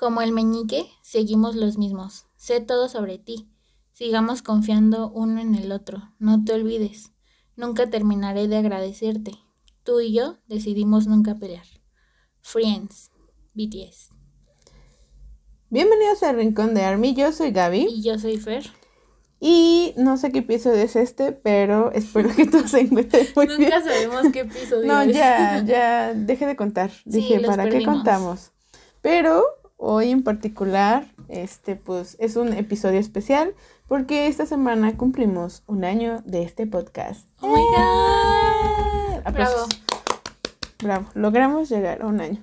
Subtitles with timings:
[0.00, 2.24] Como el meñique, seguimos los mismos.
[2.38, 3.50] Sé todo sobre ti.
[3.92, 6.14] Sigamos confiando uno en el otro.
[6.18, 7.12] No te olvides.
[7.54, 9.32] Nunca terminaré de agradecerte.
[9.84, 11.66] Tú y yo decidimos nunca pelear.
[12.40, 13.10] Friends,
[13.52, 14.08] BTS.
[15.68, 17.12] Bienvenidos al Rincón de Army.
[17.12, 17.88] Yo soy Gaby.
[17.90, 18.70] Y yo soy Fer.
[19.38, 23.58] Y no sé qué episodio es este, pero espero que todos se encuentren muy Nunca
[23.58, 23.84] bien.
[23.84, 25.14] sabemos qué episodio No, es.
[25.14, 26.90] ya, ya, deje de contar.
[26.90, 28.52] Sí, Dije, los ¿para qué contamos?
[29.02, 29.44] Pero
[29.80, 33.54] hoy en particular, este, pues, es un episodio especial
[33.88, 37.26] porque esta semana cumplimos un año de este podcast.
[37.40, 39.16] Oh my god.
[39.16, 39.20] ¡Eh!
[39.20, 39.22] Bravo.
[39.24, 39.68] Aplausos.
[40.82, 42.42] Bravo, logramos llegar a un año.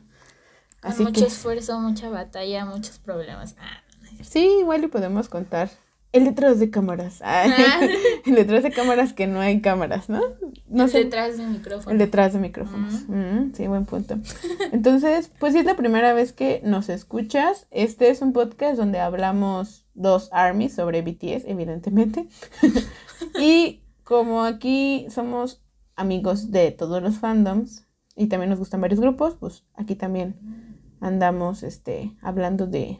[0.81, 3.55] Con mucho que esfuerzo, mucha batalla, muchos problemas.
[3.59, 3.83] Ah,
[4.23, 5.69] sí, igual le podemos contar
[6.17, 7.21] el detrás de cámaras.
[7.23, 7.87] Ay, Ah.
[8.25, 10.21] el detrás de cámaras que no hay cámaras, ¿no?
[10.67, 10.97] No el sé.
[11.05, 11.91] detrás del micrófono.
[11.91, 13.07] El detrás de micrófonos.
[13.07, 14.17] Mm, sí, buen punto.
[14.71, 18.99] Entonces, pues si es la primera vez que nos escuchas, este es un podcast donde
[18.99, 22.27] hablamos dos armies sobre BTS, evidentemente.
[23.39, 25.61] y como aquí somos
[25.95, 30.35] amigos de todos los fandoms y también nos gustan varios grupos, pues aquí también
[30.99, 32.99] andamos este hablando de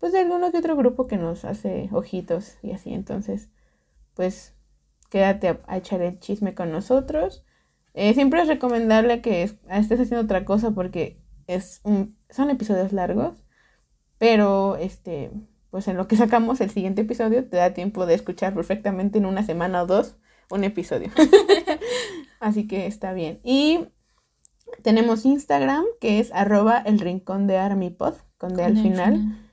[0.00, 3.48] pues de alguno que otro grupo que nos hace ojitos y así, entonces,
[4.14, 4.54] pues
[5.10, 7.44] quédate a, a echar el chisme con nosotros.
[7.94, 12.92] Eh, siempre es recomendable que es- estés haciendo otra cosa porque es un, son episodios
[12.92, 13.42] largos,
[14.18, 15.30] pero este,
[15.70, 19.26] pues en lo que sacamos el siguiente episodio te da tiempo de escuchar perfectamente en
[19.26, 20.16] una semana o dos
[20.50, 21.10] un episodio.
[22.40, 23.40] Así que está bien.
[23.42, 23.88] Y
[24.82, 29.45] tenemos Instagram que es arroba el rincón de Armipod, con D al final.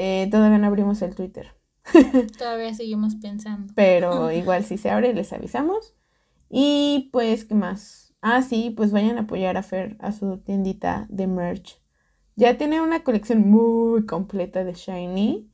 [0.00, 1.54] Eh, todavía no abrimos el Twitter.
[2.38, 3.72] Todavía seguimos pensando.
[3.74, 5.94] Pero igual si se abre les avisamos.
[6.48, 8.14] Y pues, ¿qué más?
[8.22, 11.80] Ah, sí, pues vayan a apoyar a Fer a su tiendita de merch.
[12.36, 15.50] Ya tiene una colección muy completa de Shiny.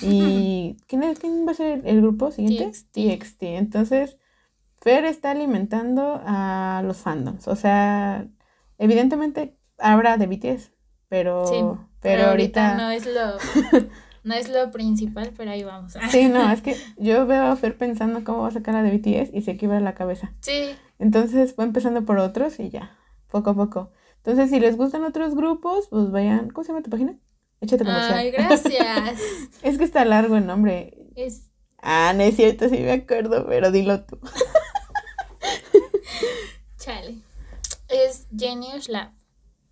[0.00, 2.64] ¿Y quién, es- quién va a ser el grupo siguiente?
[2.66, 2.92] TXT.
[2.92, 3.42] TXT.
[3.56, 4.16] Entonces,
[4.80, 7.48] Fer está alimentando a los fandoms.
[7.48, 8.28] O sea,
[8.78, 10.70] evidentemente habrá de BTS,
[11.08, 12.76] pero, Sí, pero, ahorita...
[12.76, 13.38] no es lo
[14.24, 15.94] no es lo principal, pero ahí vamos.
[16.10, 18.96] Sí, no, es que yo veo a Fer pensando cómo va a sacar la de
[18.96, 20.32] BTS y se quiebra la cabeza.
[20.40, 22.96] Sí, Entonces va empezando por otros y ya,
[23.30, 23.90] poco a poco.
[24.18, 26.50] Entonces, si les gustan otros grupos, pues vayan.
[26.50, 27.16] ¿Cómo se llama tu página?
[27.62, 28.18] Échate comercial.
[28.18, 29.20] Ay, gracias.
[29.62, 31.08] es que está largo el nombre.
[31.16, 31.46] Es
[31.82, 34.18] Ah, no es cierto, sí me acuerdo, pero dilo tú.
[36.78, 37.16] chale.
[37.88, 39.12] Es Genius Lab.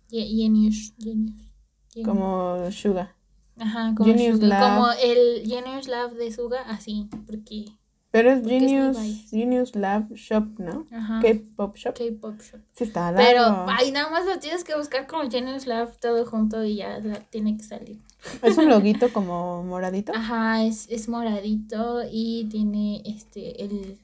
[0.09, 1.48] Ge- Genius, Genius.
[1.93, 2.07] Genius.
[2.07, 3.15] Como Suga.
[3.57, 4.75] Ajá, como, Genius Suga- Lab.
[4.77, 7.65] como el Genius Lab de Suga, así, porque
[8.11, 8.97] Pero es Porque es Genius.
[9.29, 10.85] Genius Lab Shop, ¿no?
[10.91, 11.19] ajá.
[11.21, 11.93] K-Pop Shop.
[11.95, 12.61] K-pop shop.
[12.73, 13.27] Sí, está largo.
[13.29, 16.99] Pero, ay, nada más lo tienes que buscar como Genius Lab todo junto y ya
[17.29, 17.99] tiene que salir.
[18.41, 20.11] Es un loguito como moradito.
[20.15, 23.97] Ajá, es, es moradito y tiene este el,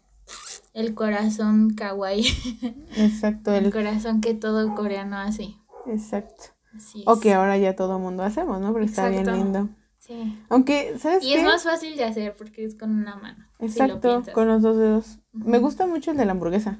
[0.73, 2.25] el corazón kawaii.
[2.97, 5.55] Exacto, El el, corazón que todo coreano hace.
[5.87, 6.43] exacto.
[6.75, 7.07] Así es.
[7.07, 8.71] O que ahora ya todo mundo hacemos, ¿no?
[8.71, 9.69] Porque está bien lindo.
[9.99, 10.37] Sí.
[10.49, 11.39] Aunque, ¿sabes Y qué?
[11.39, 13.43] es más fácil de hacer porque es con una mano.
[13.59, 15.19] si lo Exacto, con los dos dedos.
[15.33, 16.79] Me gusta mucho el de la hamburguesa.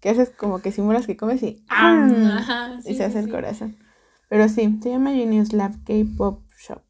[0.00, 2.08] Que haces como que simulas que comes y Ah.
[2.38, 3.76] Ajá, y sí, se hace sí, el corazón.
[4.28, 6.82] Pero sí, se llama Genius Lab K-Pop Shop.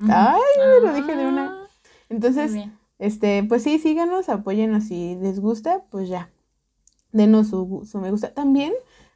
[0.00, 0.40] Ay,
[0.82, 1.46] lo dije de una.
[1.46, 1.66] Ah,
[2.08, 2.52] Entonces,
[2.98, 6.30] este, pues sí, síganos, apóyennos si les gusta, pues ya.
[7.12, 8.32] Denos su, su me gusta.
[8.32, 8.72] También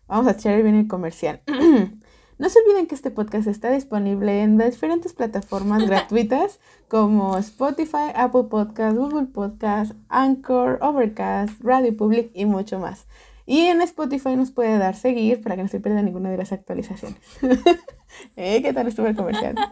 [0.08, 1.42] vamos a echar bien el comercial.
[2.42, 6.58] No se olviden que este podcast está disponible en diferentes plataformas gratuitas
[6.88, 13.06] como Spotify, Apple Podcast, Google Podcast, Anchor, Overcast, Radio Public y mucho más.
[13.46, 16.50] Y en Spotify nos puede dar seguir para que no se pierda ninguna de las
[16.50, 17.20] actualizaciones.
[18.36, 18.60] ¿Eh?
[18.60, 19.54] ¿Qué tal estuvo el comercial?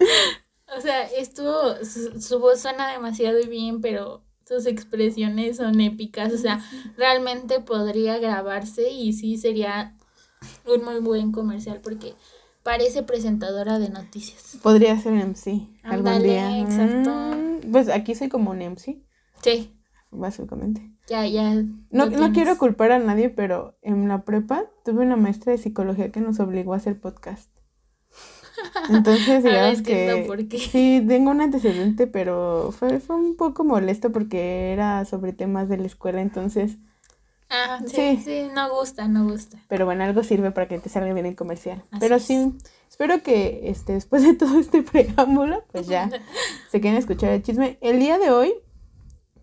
[0.78, 6.32] O sea, estuvo, su, su voz suena demasiado bien, pero sus expresiones son épicas.
[6.32, 6.64] O sea,
[6.96, 9.96] realmente podría grabarse y sí sería
[10.72, 12.14] un muy buen comercial porque
[12.70, 14.58] parece presentadora de noticias.
[14.62, 16.60] Podría ser MC algún día.
[16.60, 17.10] exacto.
[17.10, 19.02] Mm, Pues aquí soy como un MC,
[19.42, 19.74] Sí,
[20.12, 20.80] básicamente.
[21.08, 21.54] ya, ya.
[21.90, 26.12] No, no quiero culpar a nadie, pero en la prepa tuve una maestra de psicología
[26.12, 27.50] que nos obligó a hacer podcast.
[28.90, 30.58] Entonces, Ahora digamos que por qué.
[30.58, 35.78] sí, tengo un antecedente, pero fue, fue un poco molesto porque era sobre temas de
[35.78, 36.76] la escuela, entonces,
[37.50, 38.22] Ah, sí, Sí.
[38.24, 39.58] sí, no gusta, no gusta.
[39.68, 41.82] pero bueno, algo sirve para que te salga bien el comercial.
[41.90, 42.22] Así pero es.
[42.24, 42.56] sí,
[42.88, 46.08] espero que este, después de todo este preámbulo, pues ya
[46.70, 47.76] se quieren escuchar el chisme.
[47.80, 48.52] El día de hoy,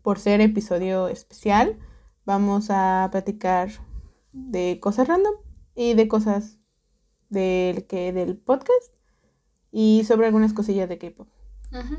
[0.01, 1.77] por ser episodio especial,
[2.25, 3.69] vamos a platicar
[4.31, 5.33] de cosas random
[5.75, 6.59] y de cosas
[7.29, 8.93] del que del podcast.
[9.71, 11.27] y sobre algunas cosillas de K-pop.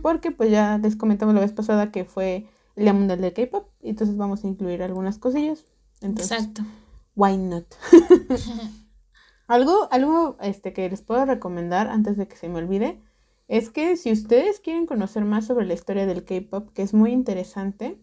[0.02, 2.46] Porque pues ya les comentamos la vez pasada que fue
[2.76, 5.66] el Día Mundial de K-pop, y entonces vamos a incluir algunas cosillas.
[6.00, 6.62] Entonces, Exacto.
[7.14, 7.66] Why not?
[9.48, 13.02] algo algo este, que les puedo recomendar antes de que se me olvide
[13.48, 17.12] es que si ustedes quieren conocer más sobre la historia del K-pop, que es muy
[17.12, 17.98] interesante,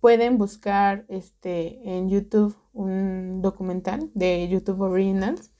[0.00, 5.50] pueden buscar este, en YouTube un documental de YouTube Originals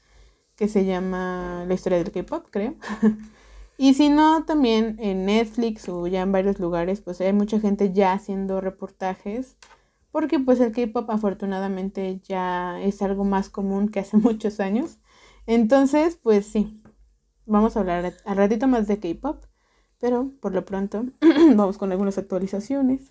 [0.55, 2.75] que se llama La historia del K-pop, creo.
[3.77, 7.93] y si no, también en Netflix o ya en varios lugares, pues hay mucha gente
[7.93, 9.57] ya haciendo reportajes,
[10.19, 14.99] porque pues el K-pop afortunadamente ya es algo más común que hace muchos años.
[15.47, 16.83] Entonces, pues sí,
[17.47, 19.45] vamos a hablar al ratito más de K-pop.
[20.01, 21.05] Pero por lo pronto
[21.55, 23.09] vamos con algunas actualizaciones.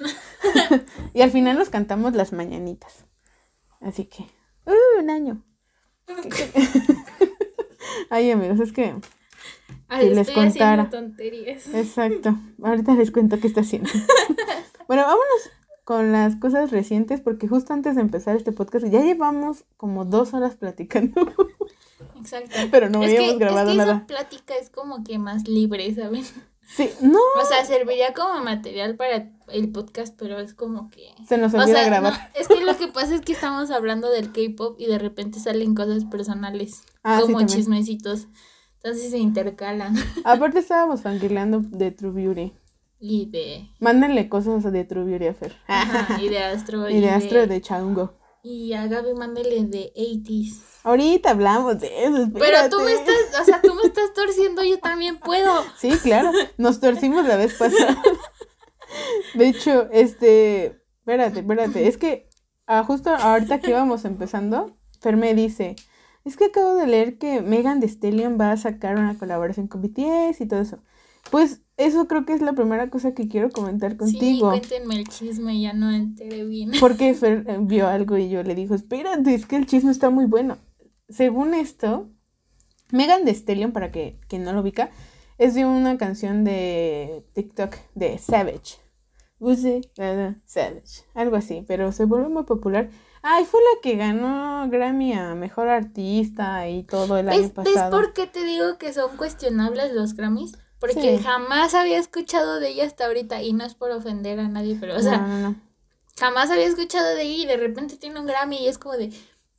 [1.13, 3.05] y al final nos cantamos las mañanitas.
[3.79, 4.23] Así que,
[4.65, 5.45] uh, un año.
[8.09, 8.95] Ay, amigos, es que
[9.97, 10.89] si les contara.
[10.89, 11.73] Tonterías.
[11.73, 12.35] Exacto.
[12.61, 13.89] Ahorita les cuento qué está haciendo.
[14.89, 15.51] bueno, vámonos
[15.87, 20.33] con las cosas recientes porque justo antes de empezar este podcast ya llevamos como dos
[20.33, 21.33] horas platicando.
[22.19, 22.57] Exacto.
[22.71, 26.25] Pero no habíamos grabado es que Esa plática es como que más libre, ¿saben?
[26.67, 27.19] Sí, no.
[27.41, 31.13] O sea, serviría como material para el podcast, pero es como que.
[31.25, 32.31] Se nos olvida grabar.
[32.35, 35.73] es que lo que pasa es que estamos hablando del K-pop y de repente salen
[35.73, 38.27] cosas personales, ah, como chismecitos.
[38.83, 39.95] Entonces se intercalan.
[40.25, 42.53] Aparte estábamos fangirlando de True Beauty.
[42.99, 43.69] Y de.
[43.79, 45.55] Mándenle cosas de True Beauty a Fer.
[46.19, 46.89] y de Astro.
[46.89, 48.13] y, de Astro de Chango.
[48.43, 50.61] Y a Gaby mándele de 80s.
[50.83, 52.29] Ahorita hablamos de eso.
[52.33, 55.63] Pero tú me estás, o sea, tú me estás torciendo, yo también puedo.
[55.77, 56.31] Sí, claro.
[56.57, 58.01] Nos torcimos la vez pasada.
[59.33, 60.81] De hecho, este.
[60.99, 61.87] Espérate, espérate.
[61.87, 62.29] Es que
[62.67, 65.75] ah, justo ahorita que íbamos empezando, Fer me dice.
[66.23, 69.81] Es que acabo de leer que Megan Thee Stallion va a sacar una colaboración con
[69.81, 70.79] BTS y todo eso.
[71.31, 74.51] Pues eso creo que es la primera cosa que quiero comentar contigo.
[74.51, 76.71] Sí, cuéntenme el chisme, ya no enteré bien.
[76.79, 80.25] Porque Fer vio algo y yo le dijo, espérate, es que el chisme está muy
[80.25, 80.57] bueno.
[81.07, 82.09] Según esto,
[82.91, 84.89] Megan Thee Stallion, para que quien no lo ubica,
[85.37, 88.79] es de una canción de TikTok de Savage.
[89.39, 89.81] Use
[90.45, 92.89] Savage, algo así, pero se volvió muy popular.
[93.21, 97.75] Ay, fue la que ganó Grammy a Mejor Artista y todo el año pasado.
[97.75, 100.57] ¿Ves por qué te digo que son cuestionables los Grammys?
[100.79, 104.77] Porque jamás había escuchado de ella hasta ahorita y no es por ofender a nadie,
[104.79, 105.55] pero o sea,
[106.19, 109.11] jamás había escuchado de ella y de repente tiene un Grammy y es como de,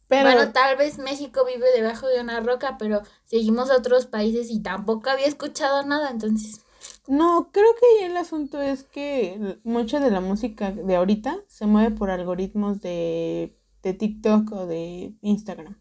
[0.09, 4.61] bueno, tal vez México vive debajo de una roca, pero seguimos a otros países y
[4.61, 6.61] tampoco había escuchado nada, entonces...
[7.09, 11.97] No, creo que el asunto es que mucha de la música de ahorita se mueve
[11.97, 15.81] por algoritmos de, de TikTok o de Instagram.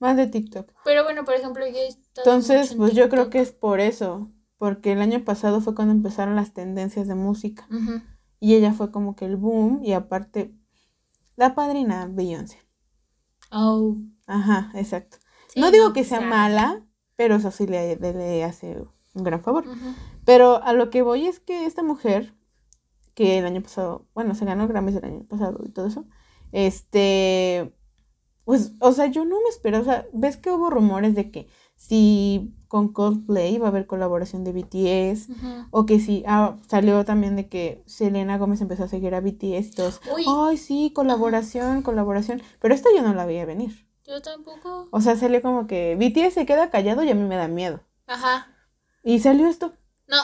[0.00, 0.72] Más de TikTok.
[0.84, 1.78] Pero bueno, por ejemplo, yo
[2.16, 4.30] Entonces, pues yo creo que es por eso
[4.64, 7.68] porque el año pasado fue cuando empezaron las tendencias de música.
[8.40, 10.54] Y ella fue como que el boom y aparte
[11.36, 12.56] la padrina Beyoncé.
[13.52, 13.98] Oh.
[14.26, 15.18] Ajá, exacto.
[15.54, 16.82] no digo que sea mala,
[17.14, 18.82] pero eso sí le, le, hace
[19.12, 19.66] un gran favor.
[20.24, 22.34] Pero a lo que voy es que esta mujer,
[23.12, 26.06] que el año pasado, bueno, se ganó Grammys el año pasado y todo eso,
[26.52, 27.76] este,
[28.46, 31.48] pues, o sea, yo no me espero, o sea, ves que hubo rumores de que
[31.76, 35.28] si con Coldplay va a haber colaboración de BTS
[35.70, 39.68] o que si ah, salió también de que Selena Gómez empezó a seguir a BTS
[39.68, 43.86] y todos, ay sí, colaboración, colaboración, pero esto yo no la veía venir.
[44.04, 44.88] Yo tampoco.
[44.90, 47.78] O sea, salió como que BTS se queda callado y a mí me da miedo.
[48.08, 48.48] Ajá.
[49.04, 49.72] Y salió esto.
[50.08, 50.16] No,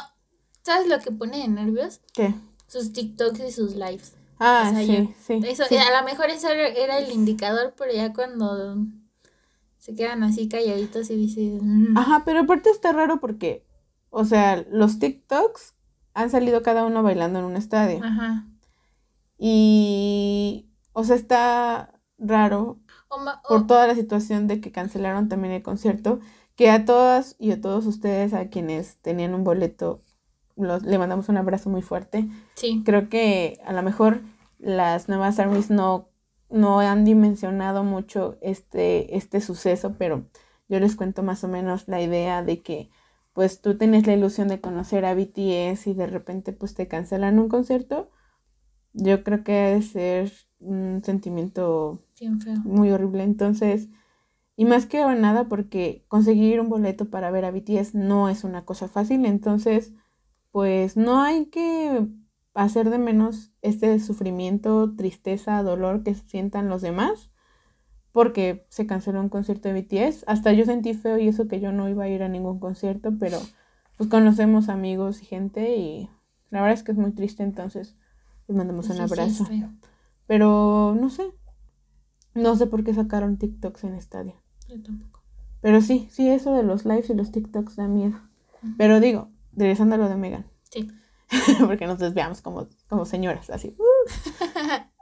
[0.64, 2.00] ¿sabes lo que pone de nervios?
[2.12, 2.35] ¿Qué?
[2.66, 4.16] Sus TikToks y sus lives.
[4.40, 8.75] Ah, sí, sí, Eso, a lo mejor eso era el indicador, pero ya cuando
[9.90, 11.92] se quedan así calladitos y dicen...
[11.92, 11.99] Mm".
[11.99, 13.66] Ajá, pero aparte está raro porque,
[14.11, 15.75] o sea, los TikToks
[16.14, 18.00] han salido cada uno bailando en un estadio.
[18.02, 18.47] Ajá.
[19.37, 22.78] Y, o sea, está raro
[23.49, 26.20] por toda la situación de que cancelaron también el concierto,
[26.54, 30.02] que a todas y a todos ustedes, a quienes tenían un boleto,
[30.56, 32.28] los, le mandamos un abrazo muy fuerte.
[32.54, 32.82] Sí.
[32.85, 34.20] Creo que a lo mejor
[34.59, 36.10] las nuevas armies no
[36.50, 40.26] no han dimensionado mucho este, este suceso, pero
[40.69, 42.90] yo les cuento más o menos la idea de que
[43.33, 47.38] pues tú tienes la ilusión de conocer a BTS y de repente pues te cancelan
[47.38, 48.11] un concierto.
[48.92, 52.04] Yo creo que debe ser un sentimiento
[52.64, 53.23] muy horrible.
[53.23, 53.88] Entonces,
[54.57, 58.64] y más que nada porque conseguir un boleto para ver a BTS no es una
[58.64, 59.25] cosa fácil.
[59.26, 59.92] Entonces,
[60.50, 62.07] pues no hay que
[62.54, 67.30] hacer de menos este sufrimiento, tristeza, dolor que sientan los demás
[68.12, 70.25] porque se canceló un concierto de BTS.
[70.26, 73.12] Hasta yo sentí feo y eso que yo no iba a ir a ningún concierto,
[73.19, 73.38] pero
[73.97, 76.11] pues conocemos amigos y gente y
[76.50, 77.97] la verdad es que es muy triste, entonces
[78.49, 79.47] les mandamos un abrazo.
[80.26, 81.25] Pero no sé,
[82.35, 84.35] no sé por qué sacaron TikToks en estadio.
[84.69, 85.23] Yo tampoco.
[85.61, 88.19] Pero sí, sí, eso de los lives y los TikToks da miedo.
[88.76, 90.47] Pero digo, regresando a lo de Megan.
[90.71, 90.88] Sí.
[91.66, 93.76] porque nos desviamos como, como señoras, así.
[93.78, 94.10] uh.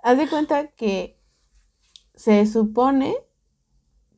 [0.03, 1.19] Haz de cuenta que
[2.15, 3.17] se supone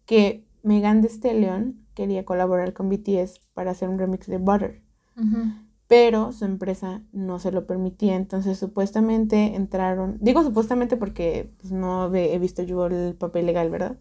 [0.06, 4.82] que Megan Thee Stallion quería colaborar con BTS para hacer un remix de Butter,
[5.86, 12.14] pero su empresa no se lo permitía, entonces supuestamente entraron, digo supuestamente porque pues, no
[12.14, 13.98] he visto yo el papel legal, ¿verdad?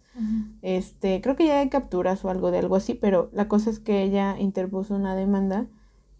[0.61, 3.79] Este, creo que ya hay capturas o algo de algo así, pero la cosa es
[3.79, 5.67] que ella interpuso una demanda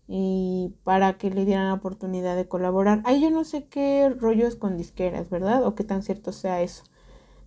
[0.09, 3.03] y para que le dieran la oportunidad de colaborar.
[3.05, 5.65] Ahí yo no sé qué rollos con disqueras, ¿verdad?
[5.65, 6.83] O qué tan cierto sea eso.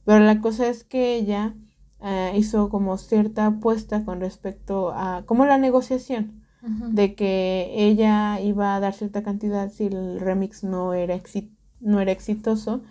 [0.04, 1.54] Pero la cosa es que ella
[2.02, 6.87] eh, hizo como cierta apuesta con respecto a como la negociación Ujú.
[6.92, 11.50] de que ella iba a dar cierta cantidad si el remix no era exi-
[11.81, 12.83] no era exitoso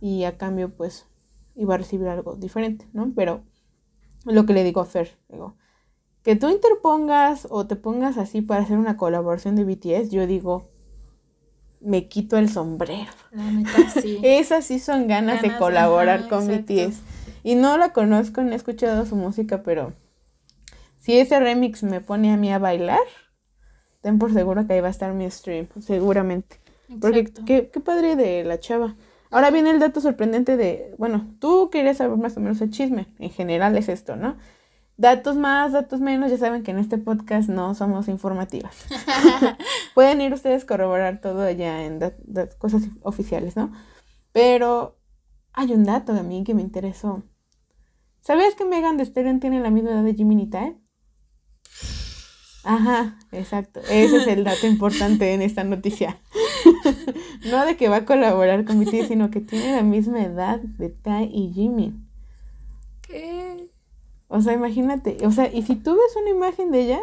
[0.00, 1.06] y a cambio pues
[1.56, 3.12] iba a recibir algo diferente, ¿no?
[3.14, 3.42] Pero
[4.24, 5.56] lo que le digo a Fer, digo,
[6.22, 10.68] que tú interpongas o te pongas así para hacer una colaboración de BTS, yo digo,
[11.80, 13.10] me quito el sombrero.
[13.32, 14.18] La neta, sí.
[14.22, 16.74] Esas sí son ganas, de colaborar ajá, con exacto.
[16.74, 17.00] BTS.
[17.42, 19.94] Y no la conozco, no he escuchado su música, pero
[20.98, 23.00] si ese remix me pone a mí a bailar,
[24.02, 26.60] ten por seguro que ahí va a estar mi stream, seguramente.
[27.00, 28.96] Porque qué, qué padre de la chava.
[29.30, 33.06] Ahora viene el dato sorprendente de, bueno, tú querías saber más o menos el chisme,
[33.18, 34.36] en general es esto, ¿no?
[35.00, 38.84] Datos más, datos menos, ya saben que en este podcast no somos informativas.
[39.94, 42.00] Pueden ir ustedes a corroborar todo allá en
[42.58, 43.72] cosas oficiales, ¿no?
[44.32, 44.98] Pero
[45.54, 47.22] hay un dato a mí que me interesó.
[48.20, 50.82] ¿Sabías que Megan Thee Stallion tiene la misma edad de Jimmy Neutron?
[52.62, 53.80] Ajá, exacto.
[53.88, 56.18] Ese es el dato importante en esta noticia.
[57.50, 60.90] no de que va a colaborar con BTS, sino que tiene la misma edad de
[60.90, 61.94] Ty y Jimmy.
[63.00, 63.69] ¿Qué?
[64.32, 65.18] O sea, imagínate.
[65.26, 67.00] O sea, y si tú ves una imagen de ella,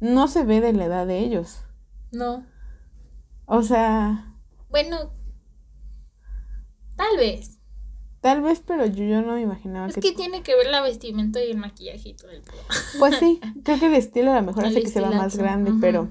[0.00, 1.60] no se ve de la edad de ellos.
[2.10, 2.44] No.
[3.46, 4.34] O sea,
[4.70, 5.12] Bueno,
[6.96, 7.58] tal vez.
[8.20, 10.00] tal vez, pero yo, yo no me imaginaba Es que...
[10.00, 12.56] que tiene que ver la vestimenta y el maquillaje y todo el pedo.
[12.98, 15.36] Pues sí, creo que el estilo a lo mejor El hace que se vea más
[15.36, 16.08] grande, pero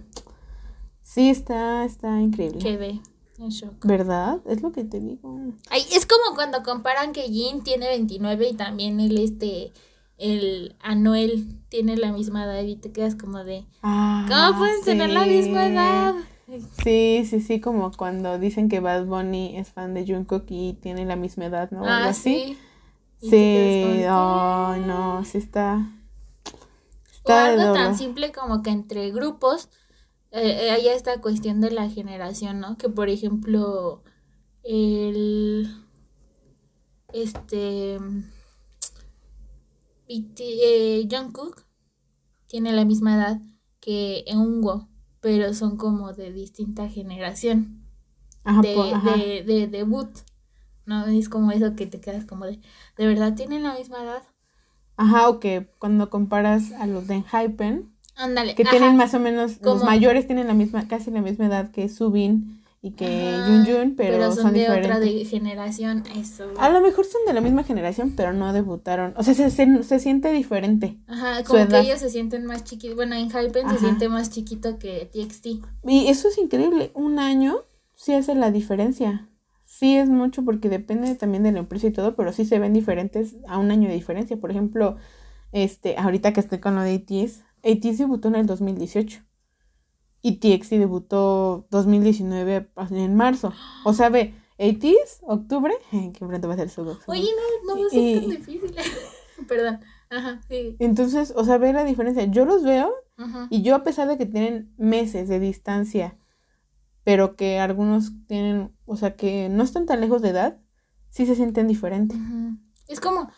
[1.01, 2.60] sí está, está increíble.
[2.60, 3.01] Quedé
[3.39, 3.84] en shock.
[3.86, 4.39] ¿Verdad?
[4.46, 5.39] Es lo que te digo.
[5.70, 9.74] Ay, es como cuando comparan que Jin tiene 29 y también el este,
[10.17, 15.10] el Anuel tiene la misma edad y te quedas como de, Ah, ¿cómo pueden tener
[15.10, 16.15] la misma edad?
[16.84, 21.05] Sí, sí, sí, como cuando dicen que Bad Bunny es fan de Jungkook y tiene
[21.05, 21.82] la misma edad, ¿no?
[21.82, 22.58] O algo Ah, así.
[23.22, 23.29] sí.
[23.29, 24.05] ¿qué?
[24.08, 25.89] no, sí está.
[26.46, 29.70] O Está de algo tan simple como que entre grupos
[30.32, 32.77] eh, eh, haya esta cuestión de la generación, ¿no?
[32.77, 34.03] Que por ejemplo,
[34.63, 35.70] el.
[37.13, 38.00] Este.
[40.07, 41.65] Eh, Jungkook
[42.48, 43.41] tiene la misma edad
[43.79, 44.88] que Eungo,
[45.22, 47.83] pero son como de distinta generación
[48.43, 49.17] Ajá, de, po- ajá.
[49.17, 50.10] de, de debut.
[50.86, 51.05] ¿No?
[51.07, 52.60] Es como eso que te quedas como de.
[52.98, 54.24] ¿De verdad tienen la misma edad?
[54.98, 58.53] Ajá, o que cuando comparas a los de Hypen, Ándale.
[58.55, 58.72] que ajá.
[58.72, 62.62] tienen más o menos, los mayores tienen la misma, casi la misma edad que Subin
[62.86, 64.92] y que Jun Jun, pero, son, son, de diferentes.
[64.92, 66.52] otra de generación, eso.
[66.58, 69.13] A lo mejor son de la misma generación, pero no debutaron.
[69.16, 71.00] O sea, se, se, se siente diferente.
[71.08, 72.98] Ajá, como que ellos se sienten más chiquitos.
[72.98, 73.75] Bueno, en Hypen Ajá.
[73.75, 75.66] se siente más chiquito que TXT.
[75.88, 76.92] Y eso es increíble.
[76.94, 77.62] Un año
[77.96, 79.30] sí hace la diferencia.
[79.63, 82.74] Sí es mucho porque depende también de la empresa y todo, pero sí se ven
[82.74, 84.36] diferentes a un año de diferencia.
[84.36, 84.98] Por ejemplo,
[85.54, 89.24] este, ahorita que estoy con lo de ATS, ATS debutó en el 2018
[90.24, 93.53] y TXT debutó 2019 en marzo.
[93.84, 97.30] O sea, ve, ATS, octubre, que pronto va a ser su Oye,
[97.68, 98.75] no, no va a ser tan difícil.
[99.48, 99.82] Perdón.
[100.10, 100.77] Ajá, sí.
[100.80, 102.24] Entonces, o sea, ve la diferencia.
[102.25, 103.48] Yo los veo Ajá.
[103.51, 106.18] Y yo, a pesar de que tienen meses de distancia,
[107.03, 110.58] pero que algunos tienen, o sea, que no están tan lejos de edad,
[111.10, 112.18] sí se sienten diferentes.
[112.88, 113.30] Es como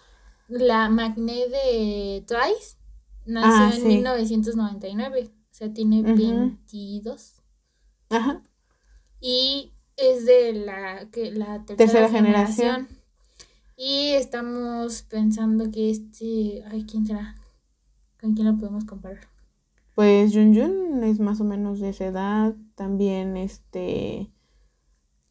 [0.48, 2.77] la Magné de Twice.
[3.25, 3.88] Nació Ah, en sí.
[3.88, 5.32] 1999.
[5.55, 6.15] O sea, tiene Ujú.
[6.17, 7.41] 22.
[8.09, 8.43] Ajá.
[9.21, 12.67] Y es de la, que, la tercera, Tercera generación.
[12.75, 12.88] generación.
[13.77, 16.62] Y estamos pensando que este.
[16.69, 17.35] Ay, ¿quién será?
[18.19, 19.29] ¿Con quién lo podemos comparar?
[19.93, 22.53] Pues Jun Jun es más o menos de esa edad.
[22.75, 24.29] También, este.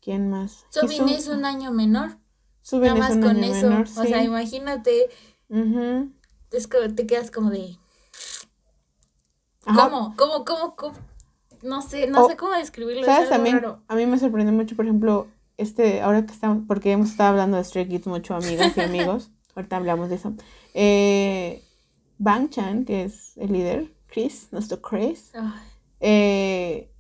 [0.01, 0.65] ¿Quién más?
[0.73, 1.07] Jisoo.
[1.07, 2.17] es un año menor.
[2.63, 3.69] Subin Nada es más un con año eso.
[3.69, 5.11] menor, O sea, imagínate.
[5.51, 6.13] Ujú.
[6.51, 7.77] Es que te quedas como de.
[9.65, 10.15] ¿Cómo?
[10.17, 10.45] ¿Cómo?
[10.45, 10.77] ¿Cómo?
[10.77, 10.95] ¿Cómo?
[11.63, 13.05] no sé, no O- sé cómo describirlo.
[13.07, 13.57] ¿Sabes también?
[13.57, 13.81] raro.
[13.89, 17.57] A mí me sorprendió mucho, por ejemplo, este, ahora que estamos, porque hemos estado hablando
[17.57, 20.35] de Stray Kids mucho, amigas y amigos, ahorita hablamos de eso.
[20.75, 21.63] Eh,
[22.19, 25.33] Bang Chan, que es el líder, Chris, nuestro Chris,
[26.01, 26.91] eh,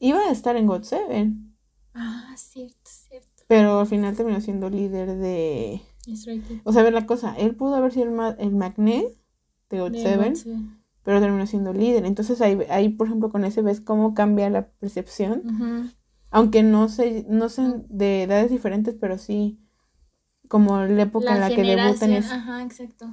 [0.00, 1.54] iba a estar en God Seven,
[1.94, 3.44] Ah, cierto, cierto.
[3.46, 5.80] pero al final terminó siendo líder de...
[6.02, 6.26] Kids.
[6.64, 9.16] O sea, a ver la cosa, él pudo haber sido el, ma- el magnet
[9.70, 10.34] de God Seven.
[11.06, 12.04] Pero terminó siendo líder.
[12.04, 15.92] Entonces ahí, ahí, por ejemplo, con ese ves cómo cambia la percepción.
[16.32, 19.60] Aunque no sé, no sé de edades diferentes, pero sí
[20.48, 22.30] como la época en la que debutan es...
[22.32, 23.06] Ajá, exacto.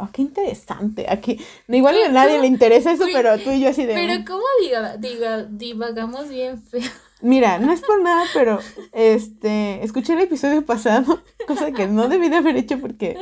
[0.00, 1.06] Oh, qué interesante.
[1.08, 3.94] Aquí, igual a nadie le interesa eso, Uy, pero tú y yo así de...
[3.94, 4.24] Pero "Mm".
[4.26, 6.82] cómo diga, diga, divagamos bien feo.
[7.22, 8.58] Mira, no es por nada, pero
[8.92, 13.16] este, escuché el episodio pasado, cosa que no debí de haber hecho porque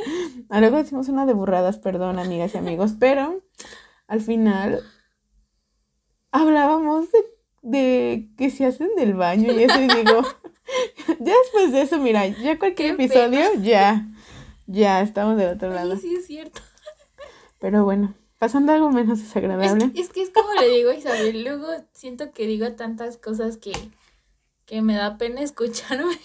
[0.48, 3.42] a luego decimos una de burradas, perdón, amigas y amigos, pero
[4.08, 4.82] al final
[6.32, 7.24] hablábamos de,
[7.62, 10.22] de que se hacen del baño y eso y digo,
[11.20, 14.06] ya después de eso, mira, ya cualquier Qué episodio, ya,
[14.66, 15.92] ya estamos del otro lado.
[15.92, 16.60] Ay, sí, es cierto.
[17.60, 19.90] Pero bueno, pasando a algo menos Es, desagradable.
[19.94, 23.72] es que es como le digo a Isabel, luego siento que digo tantas cosas que,
[24.64, 26.16] que me da pena escucharme.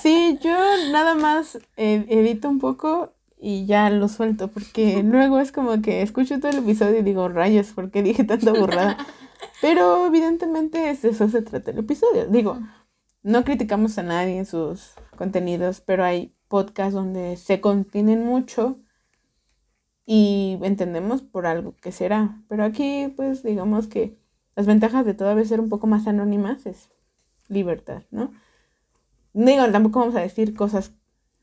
[0.00, 0.52] Sí, yo
[0.90, 6.02] nada más eh, edito un poco y ya lo suelto, porque luego es como que
[6.02, 8.96] escucho todo el episodio y digo, rayos, ¿por qué dije tanta burrada?
[9.60, 12.26] Pero evidentemente es de eso se trata el episodio.
[12.26, 12.58] Digo,
[13.22, 18.78] no criticamos a nadie en sus contenidos, pero hay podcasts donde se contienen mucho
[20.06, 22.40] y entendemos por algo que será.
[22.48, 24.16] Pero aquí, pues digamos que
[24.54, 26.90] las ventajas de todavía ser un poco más anónimas es
[27.48, 28.32] libertad, ¿no?
[29.32, 30.92] Digo, tampoco vamos a decir cosas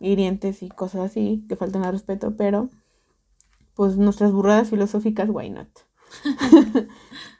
[0.03, 2.69] hirientes y cosas así que faltan al respeto, pero
[3.75, 5.67] pues nuestras burradas filosóficas, why not?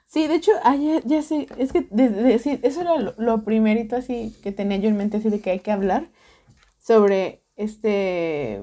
[0.06, 3.14] sí, de hecho, ah, ya, ya sé, es que de- de- sí, eso era lo,
[3.18, 6.08] lo primerito así que tenía yo en mente, así de que hay que hablar
[6.78, 8.62] sobre este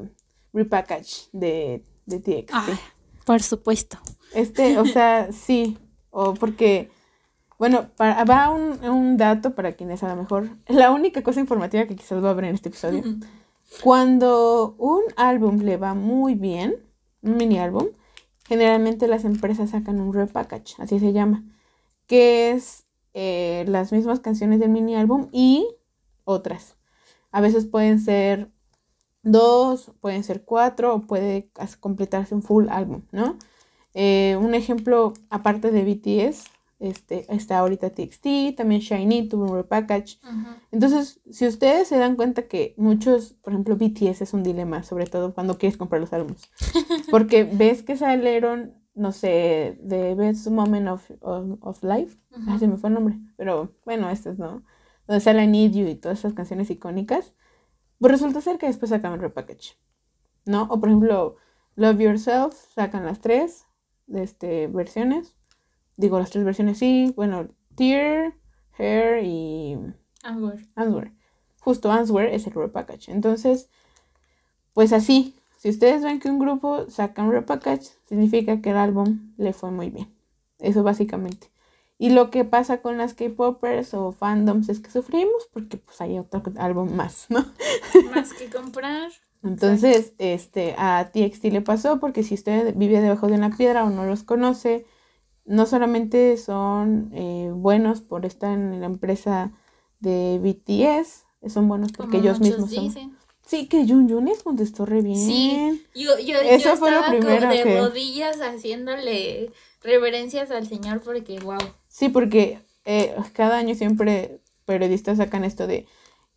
[0.53, 2.51] repackage de, de TXT.
[2.53, 2.77] Ay,
[3.25, 3.97] por supuesto.
[4.33, 5.77] Este, o sea, sí,
[6.09, 6.89] o porque,
[7.57, 11.85] bueno, para, va un, un dato para quienes a lo mejor, la única cosa informativa
[11.85, 13.03] que quizás va a haber en este episodio.
[13.79, 16.75] Cuando un álbum le va muy bien,
[17.21, 17.87] un mini álbum,
[18.47, 21.43] generalmente las empresas sacan un repackage, así se llama,
[22.05, 25.67] que es eh, las mismas canciones del mini álbum y
[26.25, 26.75] otras.
[27.31, 28.51] A veces pueden ser
[29.23, 33.37] dos, pueden ser cuatro, o puede completarse un full álbum, ¿no?
[33.93, 36.50] Eh, un ejemplo, aparte de BTS,
[36.81, 40.19] este, está ahorita TXT, también Shiny tuvo un repackage.
[40.23, 40.57] Ajá.
[40.71, 45.05] Entonces, si ustedes se dan cuenta que muchos, por ejemplo, BTS es un dilema, sobre
[45.05, 46.49] todo cuando quieres comprar los álbumes.
[47.11, 52.17] Porque ves que salieron, no sé, The Best Moment of, of, of Life.
[52.31, 52.51] Ujú.
[52.51, 53.19] Ay, se me fue el nombre.
[53.37, 54.63] Pero bueno, este es, ¿no?
[55.07, 57.35] Donde sale I Need You y todas esas canciones icónicas.
[57.99, 59.77] Pues resulta ser que después sacan un repackage.
[60.47, 60.63] ¿No?
[60.63, 61.35] O por ejemplo,
[61.75, 63.67] Love Yourself, sacan las tres
[64.07, 65.35] de este, versiones.
[66.01, 67.13] Digo, las tres versiones sí.
[67.15, 68.33] Bueno, Tear,
[68.75, 69.77] Hair y
[70.23, 70.67] Answer.
[70.73, 71.11] Answer.
[71.59, 73.09] Justo Answer es el repackage.
[73.09, 73.69] Entonces,
[74.73, 79.31] pues así, si ustedes ven que un grupo saca un repackage, significa que el álbum
[79.37, 80.11] le fue muy bien.
[80.57, 81.51] Eso básicamente.
[81.99, 86.17] Y lo que pasa con las K-popers o fandoms es que sufrimos porque pues hay
[86.17, 87.45] otro álbum más, ¿no?
[88.11, 89.11] Más que comprar.
[89.43, 93.91] Entonces, este, a TXT le pasó porque si usted vive debajo de una piedra o
[93.91, 94.87] no los conoce,
[95.51, 99.51] no solamente son eh, buenos por estar en la empresa
[99.99, 103.17] de BTS, son buenos porque como ellos mismos son.
[103.45, 105.17] Sí, que Jun Jun les contestó re bien.
[105.17, 105.83] Sí.
[105.93, 109.51] Yo, yo, Eso yo fue lo primero de que- rodillas haciéndole
[109.83, 111.57] reverencias al señor porque, wow.
[111.87, 115.85] Sí, porque eh, cada año siempre periodistas sacan esto de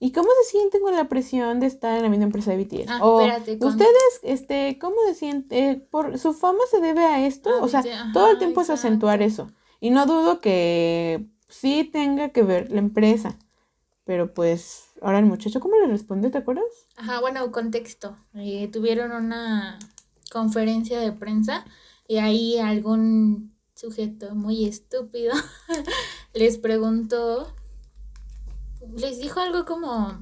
[0.04, 2.90] ¿y cómo se sienten con la presión de estar en la misma empresa de BTS?
[2.90, 5.88] Ah, o espérate, con- ustedes, este, ¿cómo se sienten?
[5.90, 7.48] ¿Por su fama se debe a esto?
[7.48, 9.50] Ah, o sea, todo el tiempo es acentuar exacto.
[9.50, 9.58] eso.
[9.80, 13.38] Y no dudo que sí tenga que ver la empresa.
[14.04, 16.28] Pero pues, ahora el muchacho, ¿cómo le responde?
[16.28, 16.66] ¿Te acuerdas?
[16.96, 18.18] Ajá, bueno, contexto.
[18.34, 19.78] Eh, tuvieron una
[20.30, 21.64] conferencia de prensa
[22.06, 25.32] y ahí algún sujeto muy estúpido
[26.34, 27.54] les preguntó,
[28.96, 30.18] les dijo algo como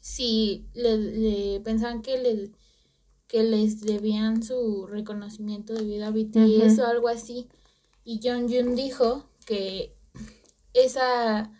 [0.00, 2.50] si le, le- pensaban que les,
[3.26, 6.82] que les debían su reconocimiento debido a BTS Ujú.
[6.82, 7.48] o algo así.
[8.04, 9.94] Y John Jun dijo que
[10.72, 11.52] esa,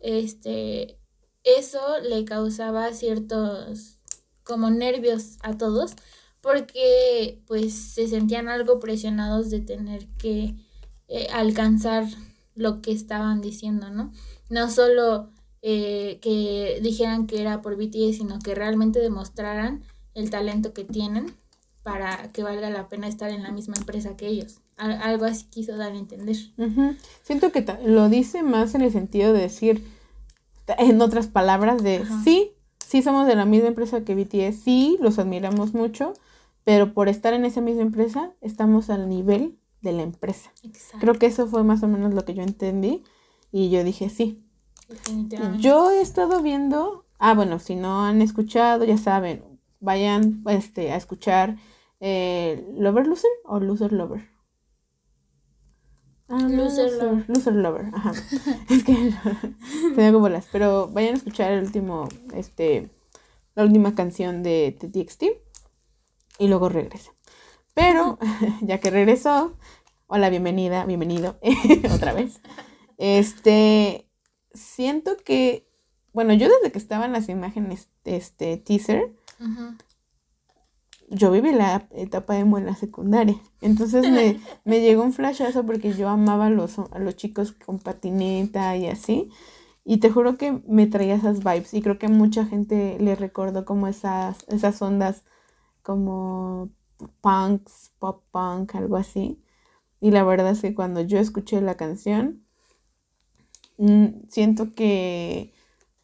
[0.00, 0.98] este,
[1.44, 3.98] eso le causaba ciertos
[4.44, 5.92] como nervios a todos
[6.40, 10.56] porque pues se sentían algo presionados de tener que
[11.08, 12.06] eh, alcanzar
[12.54, 14.12] lo que estaban diciendo, ¿no?
[14.50, 15.31] No solo
[15.62, 21.34] eh, que dijeran que era por BTS, sino que realmente demostraran el talento que tienen
[21.82, 24.58] para que valga la pena estar en la misma empresa que ellos.
[24.76, 26.36] algo así quiso dar a entender.
[27.22, 29.84] Siento que lo dice más en el sentido de decir,
[30.78, 32.52] en otras palabras, de sí,
[32.84, 36.14] sí somos de la misma empresa que BTS, sí, los admiramos mucho,
[36.64, 40.52] pero por estar en esa misma empresa estamos al nivel de la empresa.
[41.00, 43.02] Creo que eso fue más o menos lo que yo entendí
[43.50, 44.42] y yo dije sí.
[45.58, 49.42] Yo he estado viendo, ah bueno, si no han escuchado, ya saben,
[49.80, 51.56] vayan este, a escuchar
[52.00, 54.32] eh, Lover Loser o Loser Lover.
[56.28, 57.24] Ah, loser, Lover.
[57.28, 58.12] Loser Lover, ajá.
[58.70, 58.94] es que
[59.94, 62.90] tenía como las, pero vayan a escuchar el último, este,
[63.54, 65.24] la última canción de TXT
[66.38, 67.12] y luego regresa.
[67.74, 68.18] Pero,
[68.62, 69.56] ya que regresó,
[70.06, 71.38] hola, bienvenida, bienvenido,
[71.92, 72.40] otra vez.
[72.96, 74.08] Este,
[74.54, 75.68] siento que,
[76.12, 79.14] bueno, yo desde que estaban las imágenes, este, teaser,
[81.08, 83.36] yo viví la etapa emo en la secundaria.
[83.60, 87.78] Entonces me, me llegó un flashazo porque yo amaba a los, a los chicos con
[87.78, 89.30] patineta y así.
[89.84, 91.74] Y te juro que me traía esas vibes.
[91.74, 95.24] Y creo que mucha gente le recordó como esas, esas ondas
[95.82, 96.70] como
[97.20, 99.42] punks, pop punk, algo así.
[100.00, 102.41] Y la verdad es que cuando yo escuché la canción,
[104.28, 105.52] siento que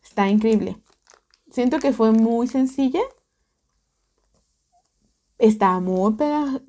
[0.03, 0.83] está increíble.
[1.51, 3.01] Siento que fue muy sencilla.
[5.39, 6.17] Está muy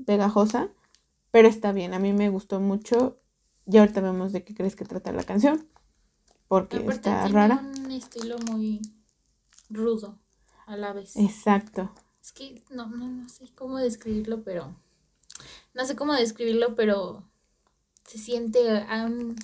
[0.05, 0.69] pegajosa,
[1.31, 1.93] pero está bien.
[1.93, 3.19] A mí me gustó mucho.
[3.65, 5.67] Y ahorita vemos de qué crees que trata la canción.
[6.47, 7.61] Porque está rara.
[7.79, 8.81] un estilo muy
[9.69, 10.19] rudo
[10.65, 11.15] a la vez.
[11.15, 11.91] Exacto.
[12.21, 14.75] Es que no, no, no sé cómo describirlo, pero.
[15.73, 17.23] No sé cómo describirlo, pero
[18.05, 19.35] se siente un,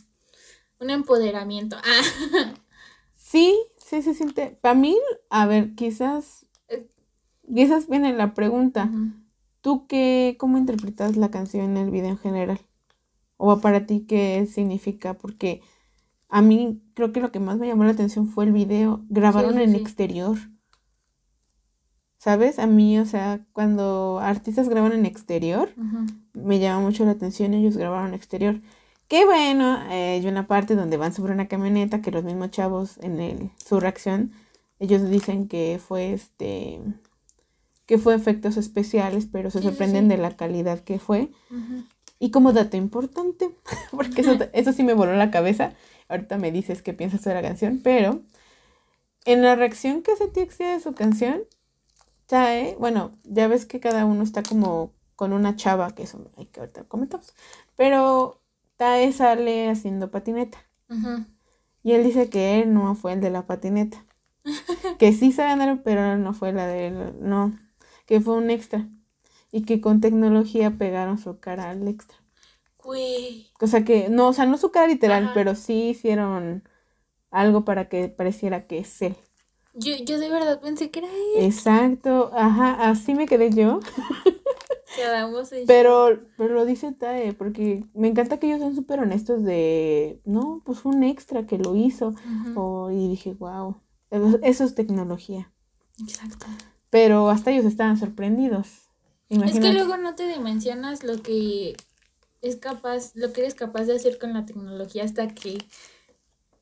[0.79, 1.77] un empoderamiento.
[1.77, 2.53] Ah.
[3.13, 4.57] Sí, sí se siente.
[4.61, 4.97] Para mí,
[5.29, 6.45] a ver, quizás.
[7.53, 8.89] Quizás viene la pregunta.
[9.61, 12.59] ¿Tú qué, cómo interpretas la canción en el video en general?
[13.37, 15.15] ¿O para ti qué significa?
[15.15, 15.61] Porque
[16.29, 19.03] a mí creo que lo que más me llamó la atención fue el video.
[19.09, 20.37] Grabaron en exterior.
[22.17, 22.57] ¿Sabes?
[22.59, 25.69] A mí, o sea, cuando artistas graban en exterior,
[26.33, 28.61] me llama mucho la atención, ellos grabaron en exterior.
[29.07, 32.97] Qué bueno, eh, hay una parte donde van sobre una camioneta que los mismos chavos
[32.99, 34.31] en el, su reacción,
[34.79, 36.81] ellos dicen que fue este
[37.85, 41.29] que fue efectos especiales, pero se sorprenden de la calidad que fue.
[42.17, 43.51] Y como dato importante,
[43.91, 45.73] porque eso, eso sí me voló la cabeza,
[46.09, 48.21] ahorita me dices qué piensas de la canción, pero
[49.25, 51.43] en la reacción que hace TXT de su canción,
[52.25, 56.47] Tae, bueno, ya ves que cada uno está como con una chava, que eso hay
[56.47, 57.33] que ahorita comentamos,
[57.75, 58.41] pero
[58.77, 60.57] Tae sale haciendo patineta.
[61.83, 64.05] Y él dice que él no fue el de la patineta.
[64.99, 67.53] que sí sabe andar, pero no fue la de él, no,
[68.05, 68.87] que fue un extra.
[69.51, 72.17] Y que con tecnología pegaron su cara al extra.
[73.61, 76.67] O sea que, no, o sea, no su cara literal, pero sí hicieron
[77.31, 79.15] algo para que pareciera que es él.
[79.73, 81.45] Yo, yo de verdad pensé que era él.
[81.45, 83.79] Exacto, ajá, así me quedé yo.
[84.95, 90.21] Quedamos pero, pero lo dice Tae, porque me encanta que ellos son súper honestos de,
[90.25, 92.13] no, pues un extra que lo hizo.
[92.91, 93.81] y dije, wow,
[94.43, 95.51] eso es tecnología.
[95.99, 96.45] Exacto.
[96.89, 98.89] Pero hasta ellos estaban sorprendidos.
[99.29, 101.75] Es que luego no te dimensionas lo que
[102.41, 105.57] es capaz, lo que eres capaz de hacer con la tecnología hasta que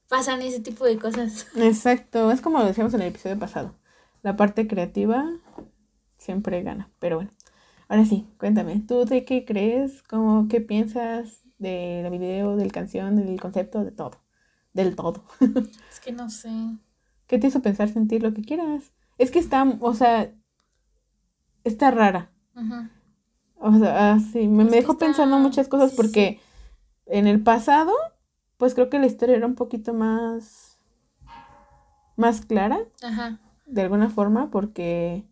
[0.07, 1.47] pasan ese tipo de cosas.
[1.55, 3.75] Exacto, es como lo decíamos en el episodio pasado.
[4.21, 5.29] La parte creativa
[6.17, 7.31] siempre gana, pero bueno.
[7.87, 10.03] Ahora sí, cuéntame, ¿tú de qué crees?
[10.03, 14.21] ¿Cómo, ¿Qué piensas del video, del canción, del concepto, de todo?
[14.73, 15.25] Del todo.
[15.91, 16.49] es que no sé.
[17.27, 18.93] ¿Qué te hizo pensar, sentir lo que quieras?
[19.17, 20.33] Es que está, o sea,
[21.63, 22.31] está rara.
[23.55, 26.39] O sea, sí, me, dejó pensando muchas cosas porque
[27.05, 27.93] en el pasado,
[28.57, 30.79] pues creo que la historia era un poquito más,
[32.15, 32.79] más clara.
[33.01, 33.39] Ajá.
[33.65, 35.25] De alguna forma, porque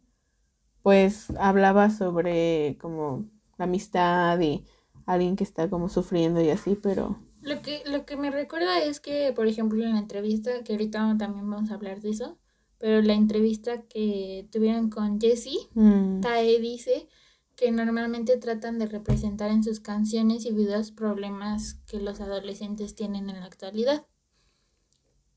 [0.83, 3.25] pues hablaba sobre como
[3.57, 4.65] la amistad y
[5.05, 7.19] alguien que está como sufriendo y así, pero...
[7.41, 11.15] Lo que, lo que me recuerda es que, por ejemplo, en la entrevista, que ahorita
[11.17, 12.37] también vamos a hablar de eso,
[12.77, 16.21] pero la entrevista que tuvieron con Jessie, mm.
[16.21, 17.07] Tae dice
[17.55, 23.29] que normalmente tratan de representar en sus canciones y videos problemas que los adolescentes tienen
[23.29, 24.05] en la actualidad.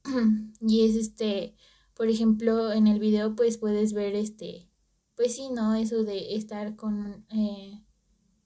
[0.60, 1.54] y es este,
[1.94, 4.68] por ejemplo, en el video pues puedes ver este
[5.16, 5.74] pues sí, ¿no?
[5.74, 7.82] Eso de estar con, eh,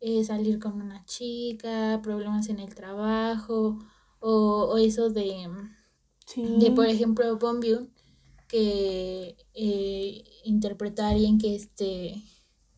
[0.00, 3.78] eh, salir con una chica, problemas en el trabajo,
[4.20, 5.48] o eso de,
[6.36, 7.88] de por ejemplo, Bombiu,
[8.48, 12.22] que eh, interpreta a alguien que este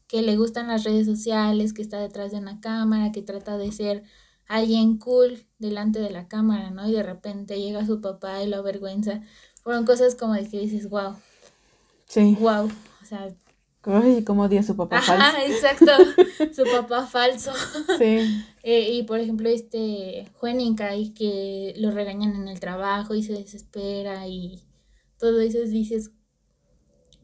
[0.08, 3.70] que le gustan las redes sociales, que está detrás de una cámara, que trata de
[3.70, 4.02] ser
[4.48, 6.88] alguien cool delante de la cámara, ¿no?
[6.88, 9.22] Y de repente llega su papá y lo avergüenza.
[9.62, 11.14] Fueron cosas como de que dices, wow.
[12.08, 12.36] Sí.
[12.40, 12.66] Wow.
[13.00, 13.32] O sea.
[13.82, 15.22] Ay, cómo odia su papá falso.
[15.22, 15.90] Ajá, exacto.
[16.54, 17.52] su papá falso.
[17.98, 18.18] Sí.
[18.62, 23.32] Eh, y por ejemplo, este Juanica, y que lo regañan en el trabajo y se
[23.32, 24.62] desespera y
[25.16, 26.10] todo eso dices,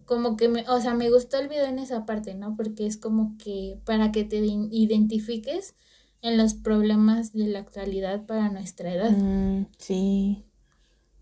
[0.07, 2.57] como que me, o sea, me gustó el video en esa parte, ¿no?
[2.57, 5.75] Porque es como que para que te identifiques
[6.23, 9.11] en los problemas de la actualidad para nuestra edad.
[9.11, 10.47] Mm, sí.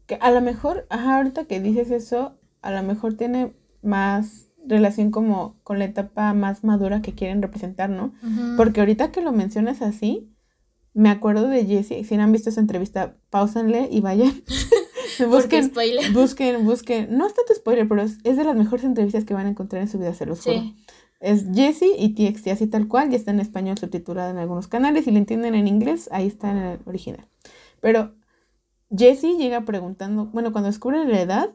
[0.06, 5.10] Que a lo mejor, ajá, ahorita que dices eso, a lo mejor tiene más relación
[5.10, 8.12] como con la etapa más madura que quieren representar, ¿no?
[8.56, 10.30] Porque ahorita que lo mencionas así,
[10.94, 14.32] me acuerdo de Jessie, si no han visto esa entrevista, pausenle y vayan.
[15.28, 15.72] busquen,
[16.12, 17.16] busquen, busquen.
[17.16, 19.88] No está tu spoiler, pero es, de las mejores entrevistas que van a encontrar en
[19.88, 20.62] su vida, se los juro.
[21.20, 25.04] Es Jessie y TXT, así tal cual, ya está en español subtitulada en algunos canales.
[25.04, 27.26] Si le entienden en inglés, ahí está en el original.
[27.80, 28.14] Pero
[28.96, 31.50] Jessie llega preguntando, bueno, cuando descubre la edad,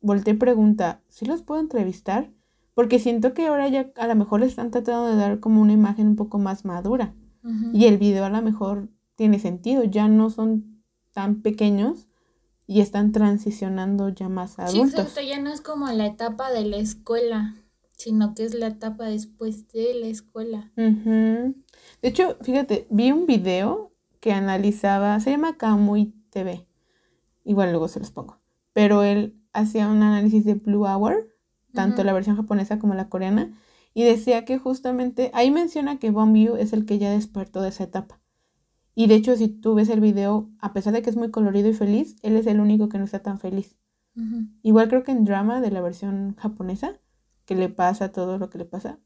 [0.00, 2.30] voltea y pregunta, ¿si los puedo entrevistar?
[2.74, 5.72] Porque siento que ahora ya a lo mejor le están tratando de dar como una
[5.72, 7.14] imagen un poco más madura.
[7.72, 10.82] Y el video a lo mejor tiene sentido, ya no son
[11.12, 12.06] tan pequeños
[12.66, 15.08] y están transicionando ya más adultos.
[15.16, 17.56] Sí, ya no es como la etapa de la escuela,
[17.92, 20.70] sino que es la etapa después de la escuela.
[20.76, 21.54] De
[22.02, 26.66] hecho, fíjate, vi un video que analizaba, se llama Kamui TV,
[27.44, 28.38] igual luego se los pongo,
[28.74, 31.28] pero él hacía un análisis de Blue Hour,
[31.74, 33.52] tanto la versión japonesa como la coreana,
[33.94, 37.84] y decía que justamente ahí menciona que Bombiu es el que ya despertó de esa
[37.84, 38.20] etapa.
[38.94, 41.68] Y de hecho, si tú ves el video, a pesar de que es muy colorido
[41.68, 43.76] y feliz, él es el único que no está tan feliz.
[44.62, 46.98] Igual creo que en drama de la versión japonesa,
[47.44, 48.98] que le pasa todo lo que le pasa,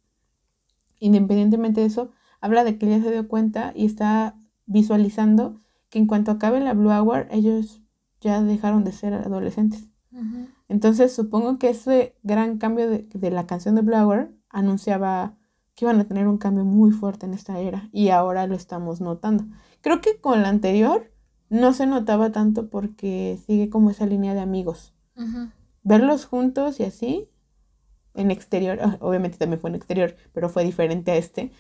[0.99, 6.07] independientemente de eso, habla de que ya se dio cuenta y está visualizando que en
[6.07, 7.83] cuanto acabe la Blue Hour, ellos
[8.23, 9.92] ya dejaron de ser adolescentes.
[10.69, 15.37] Entonces supongo que ese gran cambio de, de, la canción de Hour anunciaba
[15.75, 19.01] que iban a tener un cambio muy fuerte en esta era y ahora lo estamos
[19.01, 19.45] notando.
[19.81, 21.11] Creo que con la anterior
[21.49, 24.95] no se notaba tanto porque sigue como esa línea de amigos.
[25.83, 27.29] Verlos juntos y así,
[28.15, 31.53] en exterior, ah, obviamente también fue en exterior, pero fue diferente a este.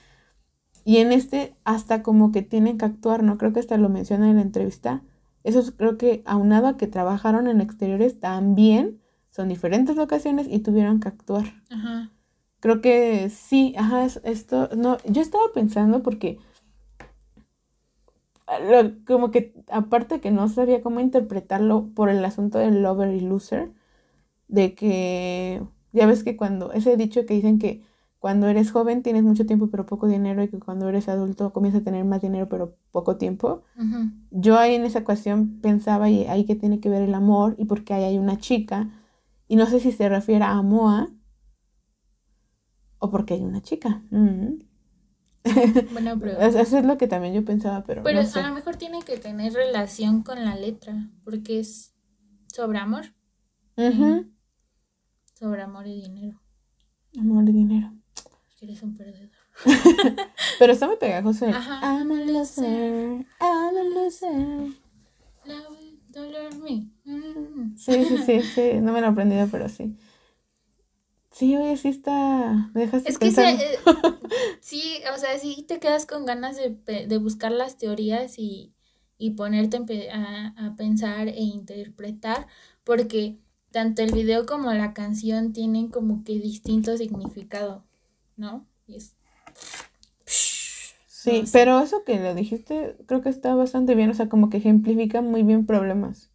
[0.84, 3.38] Y en este hasta como que tienen que actuar, ¿no?
[3.38, 5.02] Creo que hasta lo menciona en la entrevista.
[5.44, 9.00] Eso creo que aunado a que trabajaron en exteriores también
[9.30, 11.44] son diferentes locaciones y tuvieron que actuar.
[12.60, 16.38] Creo que sí, ajá, esto, no, yo estaba pensando porque
[19.06, 23.72] como que aparte que no sabía cómo interpretarlo por el asunto del lover y loser,
[24.48, 27.82] de que ya ves que cuando ese dicho que dicen que
[28.22, 31.80] cuando eres joven tienes mucho tiempo pero poco dinero y que cuando eres adulto comienzas
[31.80, 33.64] a tener más dinero pero poco tiempo.
[34.30, 37.64] Yo ahí en esa ocasión pensaba y ahí que tiene que ver el amor y
[37.64, 38.90] porque ahí hay una chica
[39.48, 41.10] y no sé si se refiere a Moa
[42.98, 44.02] o porque hay una chica.
[45.92, 46.38] Bueno, pero...
[46.38, 48.04] Eso es lo que también yo pensaba, pero.
[48.04, 51.96] Pero a lo mejor tiene que tener relación con la letra, porque es
[52.46, 53.06] sobre amor.
[55.34, 56.40] Sobre amor y dinero.
[57.18, 57.92] Amor y dinero.
[58.62, 59.28] Eres un perdedor.
[60.60, 61.46] pero está muy pegajoso.
[61.46, 61.80] Ajá.
[61.82, 63.26] I'm a loser.
[63.40, 64.72] I'm a loser.
[67.76, 68.72] Sí, sí, sí, sí.
[68.80, 69.96] No me lo he aprendido, pero sí.
[71.32, 72.70] Sí, oye, sí está.
[72.72, 73.78] Me dejaste es que sí, eh,
[74.60, 78.74] sí, o sea, sí te quedas con ganas de, de buscar las teorías y,
[79.18, 82.46] y ponerte a, a, pensar e interpretar,
[82.84, 83.38] porque
[83.72, 87.84] tanto el video como la canción tienen como que distinto significado,
[88.36, 88.66] ¿no?
[88.86, 89.16] Y es...
[90.24, 94.56] Sí, pero eso que lo dijiste creo que está bastante bien, o sea, como que
[94.56, 96.30] ejemplifica muy bien problemas.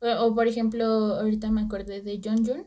[0.00, 2.66] o, o, por ejemplo, ahorita me acordé de John Jun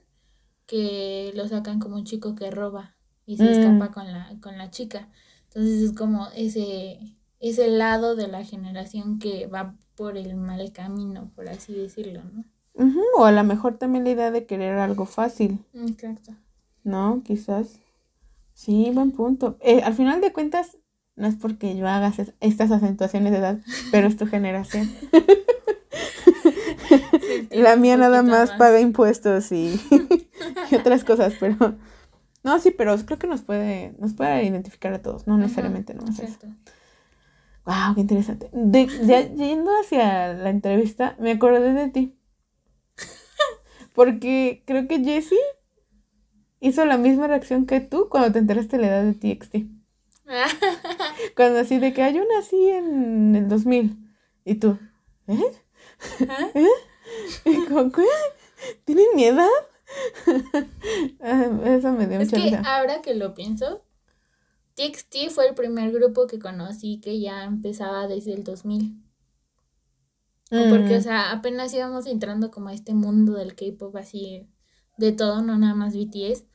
[0.65, 2.95] que lo sacan como un chico que roba
[3.25, 3.93] y se escapa mm.
[3.93, 5.09] con la, con la chica.
[5.45, 11.31] Entonces es como ese, ese lado de la generación que va por el mal camino,
[11.35, 12.45] por así decirlo, ¿no?
[13.17, 15.63] O a lo mejor también la idea de querer algo fácil.
[15.73, 16.33] Exacto.
[16.83, 17.21] ¿No?
[17.23, 17.79] Quizás.
[18.63, 19.57] Sí, buen punto.
[19.59, 20.77] Eh, al final de cuentas,
[21.17, 23.59] no es porque yo haga estas acentuaciones de edad,
[23.91, 24.89] pero es tu generación.
[27.51, 29.77] la mía nada más, paga impuestos y,
[30.73, 31.75] otras cosas, pero
[32.45, 36.05] no, sí, pero creo que nos puede, nos puede identificar a todos, no necesariamente no
[36.05, 36.47] es eso.
[37.65, 38.49] Wow, qué interesante.
[38.53, 38.87] De,
[39.35, 42.17] yendo hacia la entrevista, me acordé de ti.
[43.93, 45.37] Porque creo que Jessie
[46.63, 49.55] hizo la misma reacción que tú cuando te enteraste de la edad de TXT.
[51.35, 53.97] cuando así de que hay una así en el 2000.
[54.45, 54.79] Y tú,
[55.27, 55.39] ¿eh?
[56.55, 56.67] ¿Eh?
[57.45, 58.03] ¿Y como, ¿qué?
[58.85, 59.47] ¿Tienen mi edad?
[61.21, 63.83] Ah, eso me dio es que ahora que lo pienso,
[64.75, 68.99] TXT fue el primer grupo que conocí que ya empezaba desde el 2000.
[70.49, 71.01] Porque, o mm.
[71.01, 74.49] sea, apenas íbamos entrando como a este mundo del K-pop así
[74.97, 76.45] de todo, no nada más BTS.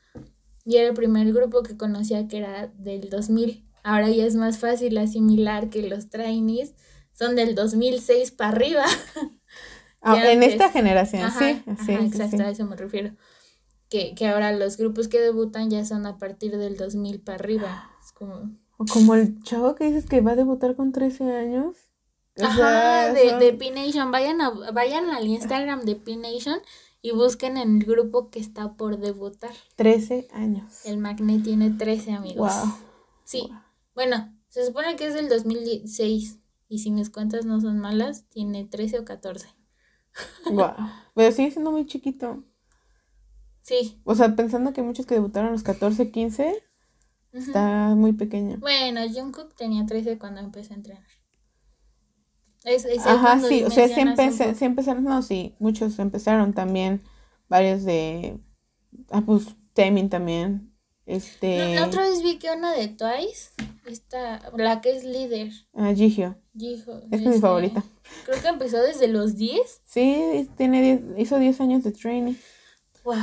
[0.65, 3.65] Y era el primer grupo que conocía que era del 2000.
[3.83, 6.73] Ahora ya es más fácil asimilar que los trainees
[7.13, 8.85] son del 2006 para arriba.
[10.01, 13.11] Ah, en esta generación, sí, sí, exacto, a eso me refiero.
[13.89, 17.91] Que, que ahora los grupos que debutan ya son a partir del 2000 para arriba.
[18.01, 18.49] Es como...
[18.77, 21.75] O como el chavo que dices que va a debutar con 13 años.
[22.41, 24.09] Ajá, de, de P-Nation.
[24.09, 26.59] Vayan, a, vayan al Instagram de P-Nation
[27.01, 29.53] y busquen en el grupo que está por debutar.
[29.75, 30.85] 13 años.
[30.85, 32.51] El Magnet tiene 13 amigos.
[32.51, 32.73] Wow.
[33.23, 33.49] Sí.
[33.95, 36.39] Bueno, se supone que es del 2016.
[36.67, 39.47] Y si mis cuentas no son malas, tiene 13 o 14.
[40.51, 40.73] Wow.
[41.15, 42.43] Pero sigue siendo muy chiquito.
[43.61, 44.01] Sí.
[44.03, 46.63] O sea, pensando que muchos que debutaron a los 14, 15,
[47.33, 48.57] está muy pequeño.
[48.59, 51.18] Bueno, Jungkook tenía 13 cuando empecé a entrenar.
[53.05, 57.01] Ajá, sí, o sea, siempre, sí empezaron, no, sí, muchos empezaron también,
[57.47, 58.37] varios de,
[59.11, 60.73] ah, pues, Temin también,
[61.05, 61.75] este...
[61.75, 63.51] la otra vez vi que una de Twice,
[63.87, 65.51] esta, la que es líder.
[65.73, 66.35] Ah, Jihyo.
[66.55, 67.01] Jihyo.
[67.09, 67.83] Es mi este, favorita.
[68.25, 69.81] Creo que empezó desde los 10.
[69.85, 72.35] Sí, tiene hizo 10 años de training.
[73.03, 73.15] Wow.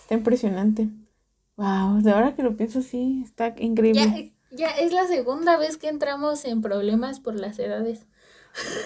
[0.00, 0.88] Está impresionante.
[1.56, 4.32] Wow, de ahora que lo pienso, sí, está increíble.
[4.50, 8.06] Ya, ya es la segunda vez que entramos en problemas por las edades.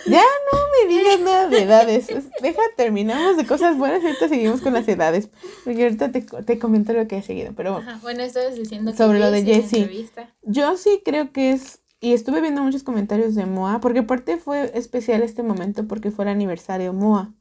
[0.06, 2.08] Ya no me digas nada de edades.
[2.40, 5.28] Deja, terminamos de cosas buenas y ahorita seguimos con las edades.
[5.64, 7.52] Porque ahorita te, te comento lo que he seguido.
[7.54, 10.08] Pero bueno, estabas diciendo sobre lo de Jessie.
[10.42, 11.80] Yo sí creo que es.
[12.00, 16.24] Y estuve viendo muchos comentarios de Moa, porque aparte fue especial este momento porque fue
[16.26, 17.34] el aniversario Moa,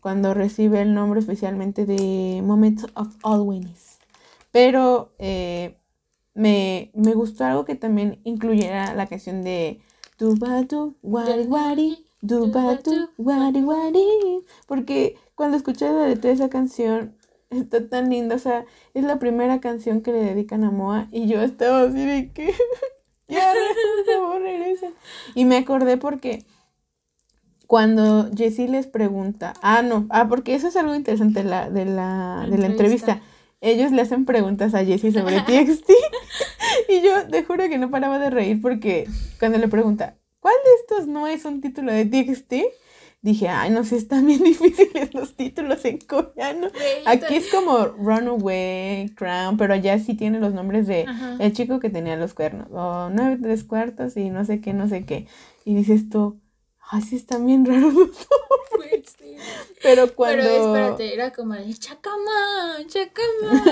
[0.00, 3.98] cuando recibe el nombre oficialmente de Moment of Always.
[4.52, 5.78] Pero eh,
[6.34, 9.80] me, me gustó algo que también incluyera la canción de
[10.20, 14.44] Dubatu, wari wari, dubatu, wari wari.
[14.66, 17.16] Porque cuando escuché la letra de esa canción,
[17.50, 18.36] está tan linda.
[18.36, 21.08] O sea, es la primera canción que le dedican a Moa.
[21.10, 22.52] Y yo estaba así de que.
[23.28, 24.88] ya, por favor, regresa.
[25.34, 26.44] Y me acordé porque
[27.66, 29.54] cuando Jessie les pregunta.
[29.62, 30.06] Ah, no.
[30.10, 33.22] Ah, porque eso es algo interesante la, de la, de la entrevista
[33.60, 35.90] ellos le hacen preguntas a Jessie sobre TXT
[36.88, 40.70] y yo te juro que no paraba de reír porque cuando le pregunta, ¿cuál de
[40.80, 42.54] estos no es un título de TXT?
[43.22, 46.68] Dije, ay, no sé, están bien difíciles los títulos en coreano.
[47.04, 51.06] Aquí es como Runaway, Crown, pero allá sí tiene los nombres de
[51.38, 54.88] el chico que tenía los cuernos, o nueve tres cuartos y no sé qué, no
[54.88, 55.26] sé qué.
[55.66, 56.40] Y dices tú,
[56.90, 58.26] ay, sí están bien raros los
[58.72, 59.16] nombres.
[59.82, 60.42] Pero cuando...
[60.42, 63.64] Pero espérate, era como de chacama, chacama.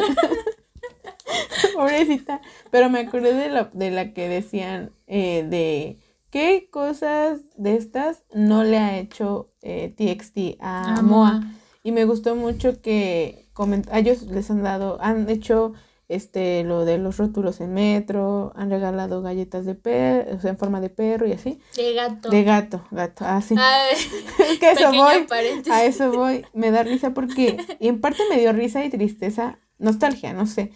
[1.74, 2.40] Pobrecita.
[2.70, 5.98] Pero me acordé de la, de la que decían eh, de
[6.31, 11.42] qué cosas de estas no le ha hecho eh, TXT a Moa.
[11.83, 13.48] Y me gustó mucho que
[13.90, 15.72] a ellos les han dado, han hecho
[16.09, 20.59] este, lo de los rótulos en metro, han regalado galletas de perro, o sea, en
[20.59, 21.61] forma de perro y así.
[21.77, 22.31] De gato.
[22.31, 23.55] De gato, gato, así.
[23.59, 23.85] Ah,
[24.51, 25.27] es que eso voy,
[25.71, 29.59] a eso voy, me da risa porque, y en parte me dio risa y tristeza,
[29.79, 30.73] nostalgia, no sé,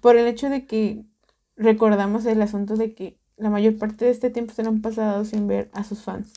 [0.00, 1.04] por el hecho de que
[1.56, 5.24] recordamos el asunto de que la mayor parte de este tiempo se lo han pasado
[5.24, 6.32] sin ver a sus fans.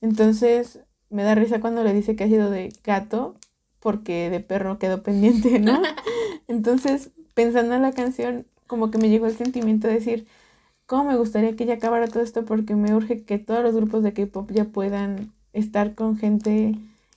[0.00, 3.36] Entonces, me da risa cuando le dice que ha sido de gato,
[3.80, 5.80] porque de perro quedó pendiente, ¿no?
[6.48, 10.26] Entonces, pensando en la canción, como que me llegó el sentimiento de decir,
[10.86, 12.44] ¿cómo me gustaría que ya acabara todo esto?
[12.44, 16.74] Porque me urge que todos los grupos de K-pop ya puedan estar con gente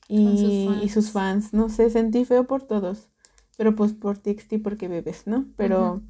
[0.07, 1.53] y sus, fans.
[1.53, 3.07] No sé, sentí feo por todos.
[3.57, 5.47] Pero pues por TXT porque bebes, ¿no?
[5.57, 6.03] Pero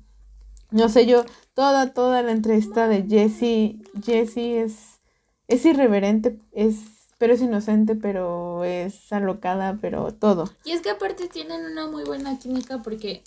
[0.71, 4.99] no sé, yo toda, toda la entrevista de Jessie, Jessie es,
[5.47, 6.75] es irreverente, es
[7.17, 10.49] pero es inocente, pero es alocada, pero todo.
[10.65, 13.23] Y es que aparte tienen una muy buena química porque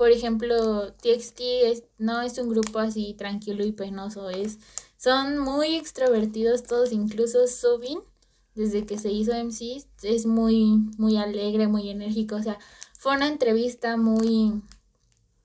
[0.00, 4.58] por ejemplo, TXT es, no es un grupo así tranquilo y penoso, es,
[4.96, 7.98] son muy extrovertidos todos, incluso Subin,
[8.54, 12.56] desde que se hizo MC, es muy, muy alegre, muy enérgico, o sea,
[12.98, 14.62] fue una entrevista muy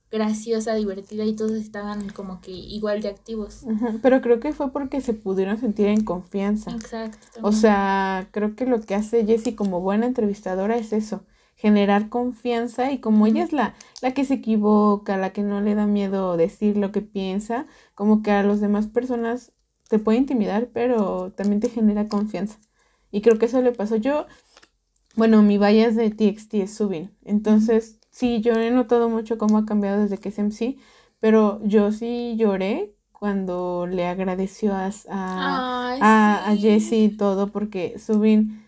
[0.10, 3.66] graciosa, divertida y todos estaban como que igual de activos.
[4.02, 6.72] Pero creo que fue porque se pudieron sentir en confianza.
[6.72, 7.42] Exacto.
[7.42, 11.26] O sea, creo que lo que hace Jessie como buena entrevistadora es eso,
[11.56, 15.76] generar confianza y como ella es la, la que se equivoca, la que no le
[15.76, 19.54] da miedo decir lo que piensa, como que a las demás personas
[19.90, 22.60] te puede intimidar, pero también te genera confianza.
[23.12, 23.96] Y creo que eso le pasó.
[23.96, 24.26] Yo,
[25.16, 29.66] bueno, mi bias de TXT es Subin, entonces sí, yo he notado mucho cómo ha
[29.66, 30.78] cambiado desde que es MC,
[31.20, 36.56] pero yo sí lloré cuando le agradeció a, a, Ay, a, a.
[36.58, 38.65] Jessie y todo, porque Subin,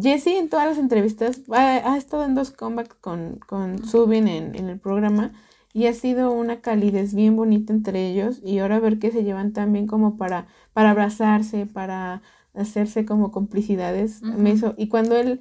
[0.00, 4.54] Jessie en todas las entrevistas ha, ha estado en dos comebacks con, con Subin en,
[4.54, 5.32] en el programa
[5.72, 9.52] y ha sido una calidez bien bonita entre ellos y ahora ver que se llevan
[9.52, 12.22] tan bien como para, para abrazarse, para
[12.54, 15.40] hacerse como complicidades, me hizo, y cuando él,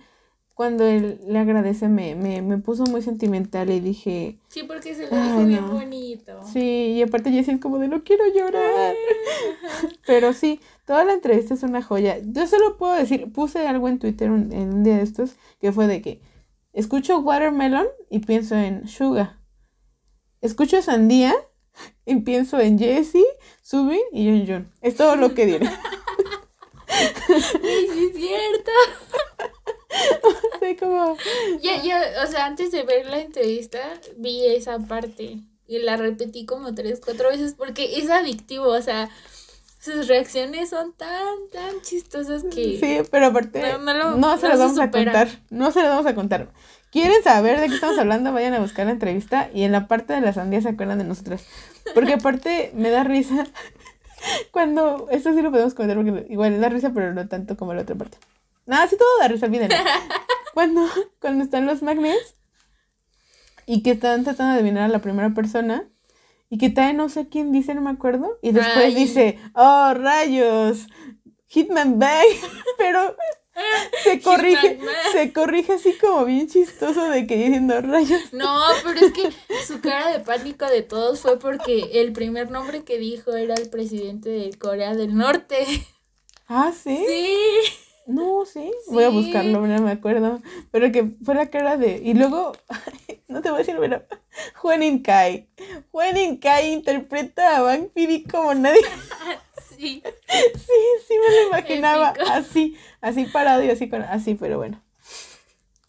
[0.53, 5.09] cuando él le agradece me, me, me puso muy sentimental y dije, Sí, porque se
[5.09, 5.71] lo dijo bien no.
[5.73, 6.43] bonito.
[6.51, 8.95] sí, y aparte Jessie es como de no quiero llorar.
[10.05, 12.17] Pero sí, toda la entrevista es una joya.
[12.23, 15.71] Yo solo puedo decir, puse algo en Twitter un- en un día de estos que
[15.71, 16.21] fue de que
[16.73, 19.39] escucho Watermelon y pienso en Suga.
[20.41, 21.33] Escucho Sandía
[22.05, 23.25] y pienso en Jessie,
[23.63, 24.71] Subin y Jun Jun.
[24.81, 25.69] Es todo lo que diré.
[27.29, 27.45] Es
[28.15, 28.71] cierto.
[30.59, 31.15] Soy como...
[31.61, 33.79] Ya, ya, o sea, antes de ver la entrevista,
[34.17, 39.09] vi esa parte y la repetí como tres, cuatro veces porque es adictivo, o sea,
[39.85, 42.79] sus reacciones son tan, tan chistosas que...
[42.79, 45.27] Sí, pero aparte No, no, se no las vamos a contar.
[45.51, 46.49] No se las vamos a contar.
[46.89, 48.33] ¿Quieren saber de qué estamos hablando?
[48.33, 51.03] Vayan a buscar la entrevista y en la parte de la sandía se acuerdan de
[51.03, 51.45] nosotras.
[51.93, 53.45] Porque aparte me da risa
[54.51, 55.07] cuando...
[55.11, 57.95] Esto sí lo podemos comentar porque igual da risa, pero no tanto como la otra
[57.95, 58.17] parte.
[58.65, 59.75] Nada, sí todo da risa, olvídenlo.
[60.55, 60.87] Cuando,
[61.19, 62.37] cuando están los magnets
[63.65, 65.89] y que están tratando de adivinar a la primera persona
[66.55, 68.95] y que trae no sé quién dice, no me acuerdo, y después Ay.
[68.95, 70.87] dice, oh, rayos,
[71.47, 72.27] Hitman Bang,
[72.77, 73.13] pero
[74.01, 74.79] se corrige,
[75.11, 78.31] se corrige así como bien chistoso de que diciendo rayos.
[78.31, 79.33] No, pero es que
[79.67, 83.69] su cara de pánico de todos fue porque el primer nombre que dijo era el
[83.69, 85.65] presidente de Corea del Norte.
[86.47, 87.03] Ah, ¿sí?
[87.05, 87.84] Sí.
[88.07, 88.71] No, sí.
[88.89, 90.41] Voy a buscarlo, no me acuerdo.
[90.71, 92.01] Pero que fue la cara de.
[92.03, 92.51] Y luego,
[93.27, 94.03] no te voy a decir, pero.
[94.57, 95.47] Juanin Kai.
[95.91, 98.81] Juanin Kai interpreta a Bang Piri como nadie.
[99.77, 100.01] Sí.
[100.05, 100.71] Sí,
[101.05, 102.11] sí me lo imaginaba.
[102.11, 102.31] Épico.
[102.31, 104.03] Así, así parado y así con.
[104.03, 104.81] Así, pero bueno.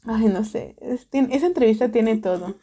[0.07, 0.75] Ay, no sé.
[0.81, 2.57] es- tiene- esa entrevista tiene todo.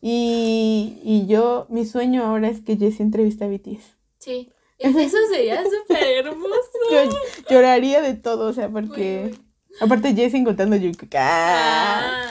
[0.00, 3.96] Y, y yo, mi sueño ahora es que Jessie entrevista a BTS.
[4.18, 4.52] Sí.
[4.82, 6.70] Es- Eso sería súper hermoso.
[6.90, 7.10] Yo
[7.50, 9.34] lloraría de todo, o sea, porque.
[9.80, 11.14] Aparte, Jessie encontrando a Jungkook.
[11.14, 12.26] ¡Ah!
[12.26, 12.30] Ah,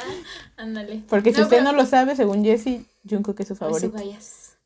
[0.57, 1.03] ándale.
[1.09, 3.91] Porque si No, usted pero- no lo sabe, según Jessie, Jungkook es su favorito.
[3.93, 4.57] vayas.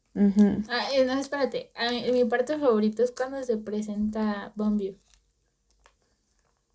[0.69, 1.71] Ah, eh, no, espérate.
[1.75, 4.95] A mí- mi parte favorita es cuando se presenta Bombio.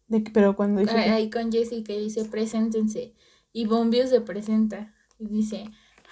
[0.08, 0.92] De pero cuando dice.
[0.96, 3.14] Ahí con Jessie que dice preséntense.
[3.52, 4.94] Y Bombio se presenta.
[5.18, 5.64] Y dice,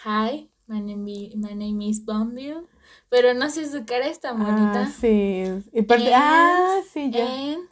[0.05, 2.67] hi, my name, my name is Bombio.
[3.11, 4.85] Pero no sé, su cara es tan bonita.
[4.87, 5.45] Ah, sí.
[5.73, 7.25] Y parte, And- ah, sí, ya.
[7.25, 7.69] And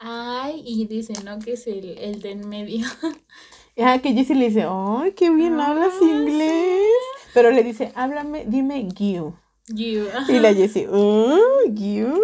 [0.00, 1.38] I, y dice, ¿no?
[1.38, 2.86] Que es el, el de en medio.
[3.78, 6.04] Ah, que Jessie le dice, ¡ay, qué bien Ah, hablas sí.
[6.04, 6.82] inglés!
[7.32, 9.34] Pero le dice, háblame, dime you.
[9.68, 10.08] You.
[10.28, 11.38] Y la Jessie, ¡oh,
[11.70, 12.20] you!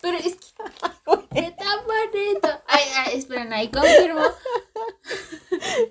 [0.00, 2.48] Pero es que está bonito.
[2.66, 4.20] Ay, ay, esperen, ahí confirmo.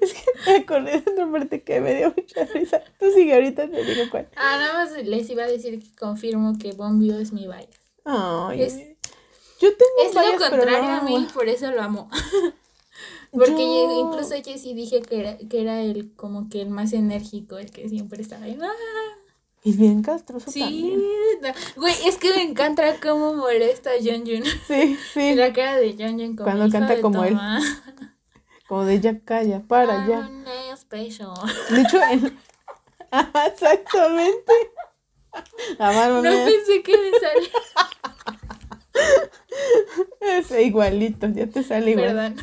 [0.01, 2.81] Es que me acordé de otra parte que me dio mucha risa.
[2.99, 4.27] Tú sigue ahorita, te digo cuál.
[4.35, 7.67] Ah, nada más les iba a decir que confirmo que Bombio es mi bias.
[8.03, 8.77] Ay, Es-
[9.59, 12.09] yo tengo Es lo contrario no a mí, por eso lo amo.
[13.31, 16.93] Porque Yo- yo incluso Jessy dije que era, que era el como que el más
[16.93, 18.57] enérgico, el que siempre estaba ahí.
[18.61, 18.71] ¡ah!
[19.65, 21.01] Es bien castroso Sí, también.
[21.75, 24.43] güey, es que me encanta cómo molesta a Jun Jun.
[24.67, 25.35] Sí, sí.
[25.35, 27.35] La cara de Jun Jun como Cuando canta como él.
[28.67, 30.19] Como de ya calla, para ya.
[30.19, 30.45] I'm.
[30.45, 32.37] De hecho, en...
[33.11, 34.51] Ah, exactamente.
[35.79, 37.49] Amar No pensé que me salía.
[40.21, 42.07] Es igualito, ya te sale igual.
[42.07, 42.35] Perdón.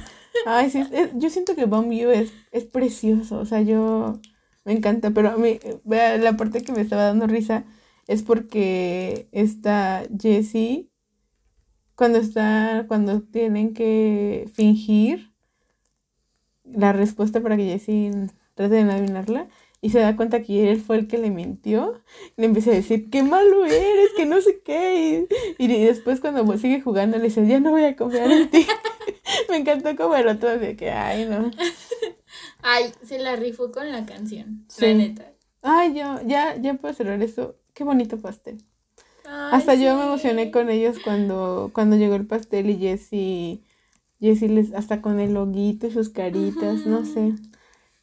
[0.47, 4.19] Ay, sí, es- yo siento que Bomb You es, es precioso, o sea, yo
[4.65, 7.65] me encanta, pero a mí, la parte que me estaba dando risa
[8.07, 10.91] es porque está Jessie,
[11.95, 15.33] cuando está, cuando tienen que fingir
[16.65, 18.11] la respuesta para que Jessie
[18.55, 19.49] trate de adivinarla,
[19.81, 22.01] y se da cuenta que él fue el que le mintió,
[22.37, 25.27] le empieza a decir, qué malo eres, que no sé qué,
[25.59, 28.65] y, y después cuando sigue jugando le dice, ya no voy a confiar en ti.
[29.51, 31.51] Me encantó como el otro de que, ay, no.
[32.63, 34.65] Ay, se la rifó con la canción.
[34.69, 34.87] Sí.
[34.87, 35.33] La neta.
[35.63, 37.57] Ay, yo, ya, ya puedo cerrar eso.
[37.75, 38.65] Qué bonito pastel.
[39.25, 43.63] Hasta yo me emocioné con ellos cuando, cuando llegó el pastel y Jessie,
[44.21, 47.35] Jessie les, hasta con el loguito y sus caritas, no sé.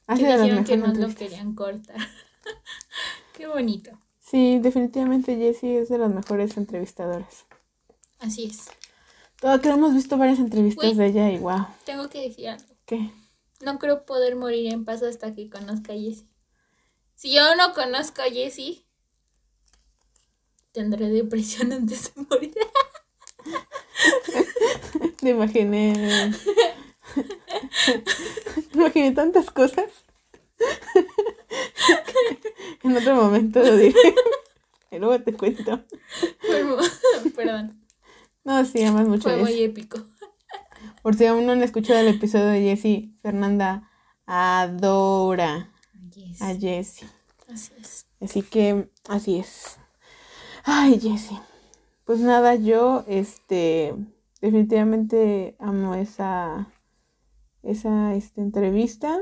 [0.08, 1.98] Hace que dijeron que no lo querían cortar.
[3.38, 3.92] Qué bonito.
[4.20, 7.46] Sí, definitivamente Jessie es de las mejores entrevistadoras.
[8.20, 8.70] Así es.
[9.40, 11.68] Todo que hemos visto varias entrevistas de ella y wow.
[11.86, 12.66] Tengo que decir algo.
[12.86, 13.12] ¿Qué?
[13.62, 16.28] No creo poder morir en paz hasta que conozca a Jessie.
[17.16, 18.86] Si yo no conozco a Jessie,
[20.72, 22.54] tendré depresión antes de morir.
[25.22, 25.94] Me imaginé.
[28.74, 29.92] Me imaginé tantas cosas.
[32.84, 34.16] en otro momento lo diré.
[34.92, 35.84] Y luego te cuento.
[37.36, 37.86] Perdón.
[38.46, 39.24] No, sí, además mucho.
[39.24, 40.00] Fue muy épico.
[41.02, 43.90] Por si aún no han escuchado el episodio de Jessie, Fernanda
[44.26, 45.72] adora
[46.40, 47.08] a Jessie.
[47.48, 48.06] Así es.
[48.22, 49.78] Así que, así es.
[50.64, 51.40] Ay, Jessie.
[52.06, 53.96] Pues nada, yo, este,
[54.42, 56.68] definitivamente amo esa,
[57.64, 59.20] esa, este, entrevista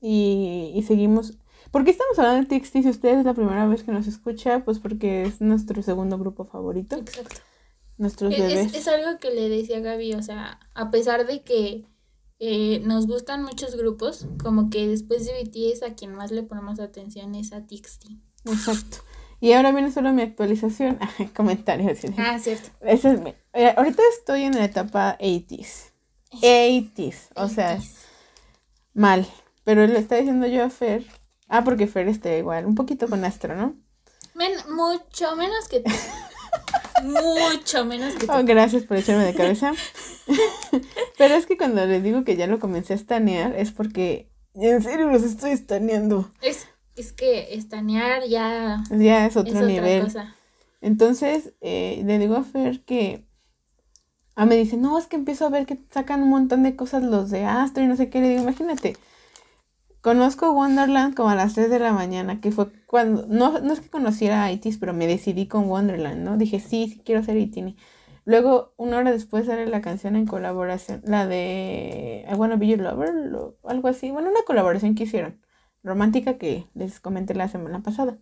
[0.00, 1.38] y, y seguimos.
[1.70, 4.64] ¿Por qué estamos hablando de TXT si usted es la primera vez que nos escucha?
[4.64, 6.96] Pues porque es nuestro segundo grupo favorito.
[6.96, 7.40] Exacto.
[8.00, 8.72] Nuestros bebés.
[8.72, 11.84] Es, algo que le decía Gaby, o sea, a pesar de que
[12.38, 16.80] eh, nos gustan muchos grupos, como que después de BTS a quien más le ponemos
[16.80, 18.06] atención es a TXT.
[18.46, 18.96] Exacto.
[19.38, 20.98] Y ahora viene solo mi actualización.
[21.36, 21.98] Comentarios.
[22.16, 22.70] Ah, cierto.
[22.80, 25.90] Ese es mi, eh, ahorita estoy en la etapa 80s.
[26.40, 27.28] 80s.
[27.34, 27.78] O sea,
[28.94, 29.26] mal.
[29.64, 31.04] Pero le está diciendo yo a Fer.
[31.48, 32.64] Ah, porque Fer está igual.
[32.64, 33.74] Un poquito con Astro, ¿no?
[34.70, 35.90] mucho menos que tú.
[37.02, 38.32] mucho menos que tú.
[38.32, 39.72] Oh, gracias por echarme de cabeza.
[41.18, 44.82] Pero es que cuando les digo que ya lo comencé a estanear es porque en
[44.82, 46.30] serio los estoy estaneando.
[46.42, 46.66] Es
[47.00, 50.12] es que estanear ya, ya es otro nivel.
[50.80, 53.26] Entonces, eh, le digo a Fer que.
[54.36, 57.02] Ah, me dice, no, es que empiezo a ver que sacan un montón de cosas
[57.02, 58.20] los de Astro y no sé qué.
[58.20, 58.96] Le digo, imagínate.
[60.02, 63.26] Conozco Wonderland como a las 3 de la mañana, que fue cuando.
[63.26, 66.36] No, no es que conociera a ITIS, pero me decidí con Wonderland, ¿no?
[66.38, 67.76] Dije, sí, sí quiero ser ITINI.
[68.24, 72.80] Luego, una hora después sale la canción en colaboración, la de I Wanna Be Your
[72.80, 73.10] Lover,
[73.64, 74.10] algo así.
[74.10, 75.40] Bueno, una colaboración que hicieron
[75.82, 78.18] romántica que les comenté la semana pasada.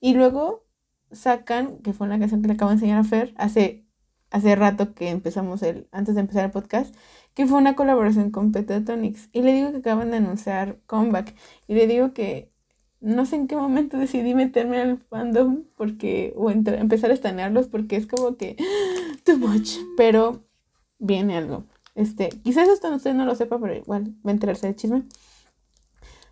[0.00, 0.66] Y luego
[1.12, 3.86] sacan, que fue una canción que le acabo de enseñar a Fer hace,
[4.30, 6.94] hace rato que empezamos el, antes de empezar el podcast,
[7.38, 9.28] que fue una colaboración con Petatonix.
[9.32, 11.36] Y le digo que acaban de anunciar comeback.
[11.68, 12.50] Y le digo que
[12.98, 17.94] no sé en qué momento decidí meterme al fandom porque, o empezar a estanearlos porque
[17.94, 18.56] es como que
[19.24, 19.76] too much.
[19.96, 20.42] Pero
[20.98, 21.62] viene algo.
[21.94, 25.04] Este, quizás esto usted no lo sepa, pero igual va a enterarse de chisme.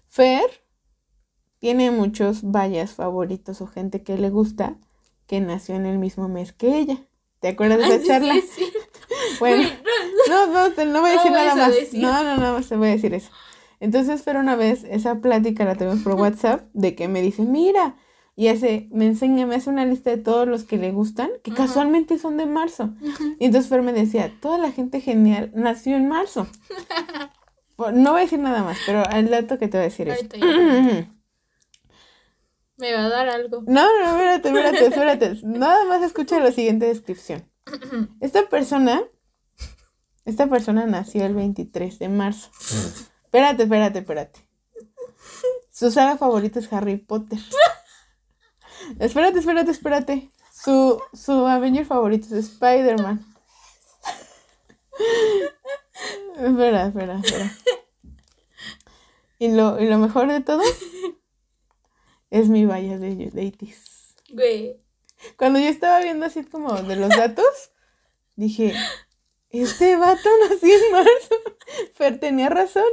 [0.08, 0.64] Fer
[1.60, 4.76] tiene muchos vallas favoritos o gente que le gusta
[5.28, 6.98] que nació en el mismo mes que ella.
[7.38, 8.34] ¿Te acuerdas de esa charla?
[8.50, 8.64] Sí,
[9.38, 9.68] bueno,
[10.28, 11.74] no, no, no, voy a decir nada más.
[11.92, 13.30] No, no, no, se voy a decir eso.
[13.80, 17.96] Entonces, Fer una vez, esa plática la tuvimos por WhatsApp, de que me dice, mira,
[18.34, 21.52] y hace, me enseña, me hace una lista de todos los que le gustan, que
[21.52, 22.90] casualmente son de marzo.
[23.38, 26.46] Y entonces Fer me decía, toda la gente genial nació en marzo.
[27.78, 30.26] No voy a decir nada más, pero el dato que te voy a decir es.
[32.78, 33.62] Me va a dar algo.
[33.66, 35.40] No, no, espérate, espérate, espérate.
[35.44, 37.50] Nada más escucha la siguiente descripción.
[38.20, 39.02] Esta persona,
[40.24, 42.50] esta persona nació el 23 de marzo.
[43.24, 44.48] espérate, espérate, espérate.
[45.70, 47.38] Su saga favorita es Harry Potter.
[48.98, 50.30] espérate, espérate, espérate.
[50.52, 53.24] Su, su Avenger favorito es Spider-Man.
[56.36, 57.52] espera, espera, espera.
[59.38, 60.62] Y lo, y lo mejor de todo
[62.30, 63.74] es mi valla de, de
[64.30, 64.85] Güey.
[65.36, 67.70] Cuando yo estaba viendo así como de los datos,
[68.36, 68.74] dije,
[69.50, 71.34] este vato nació en marzo.
[71.94, 72.84] Fer tenía razón.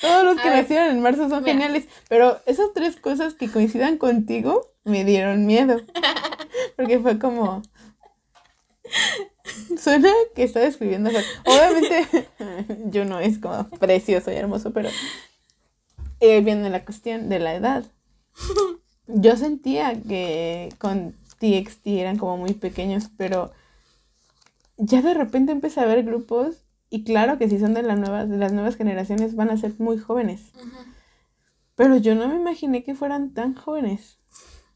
[0.00, 1.86] Todos los que nacieron en marzo son geniales.
[2.08, 5.80] Pero esas tres cosas que coincidan contigo me dieron miedo.
[6.76, 7.62] Porque fue como,
[9.78, 11.10] Suena que está describiendo.
[11.44, 12.28] Obviamente,
[12.90, 14.88] yo no es como precioso y hermoso, pero
[16.20, 17.84] eh, viene la cuestión de la edad.
[19.06, 23.50] Yo sentía que con TXT eran como muy pequeños, pero
[24.76, 28.26] ya de repente empecé a ver grupos y claro que si son de, la nueva,
[28.26, 30.52] de las nuevas generaciones van a ser muy jóvenes.
[31.74, 34.18] Pero yo no me imaginé que fueran tan jóvenes.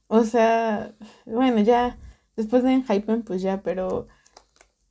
[0.06, 0.94] O sea,
[1.26, 1.98] bueno, ya
[2.36, 4.08] después de Hypen, pues ya, pero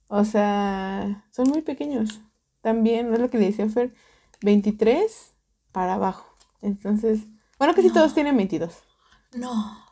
[0.08, 2.22] o sea, son muy pequeños.
[2.62, 3.96] También, no es lo que le decía Fer,
[4.42, 5.34] 23
[5.72, 6.38] para abajo.
[6.62, 7.22] Entonces,
[7.58, 8.84] bueno, que si todos tienen 22.
[9.34, 9.83] No.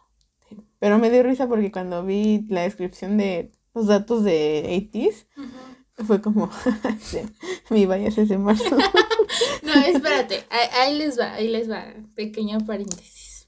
[0.82, 5.28] Pero me dio risa porque cuando vi la descripción de los datos de 80s,
[6.08, 6.50] fue como,
[7.70, 8.78] mi bias es de marzo.
[9.62, 13.48] no, espérate, ahí, ahí les va, ahí les va, pequeño paréntesis.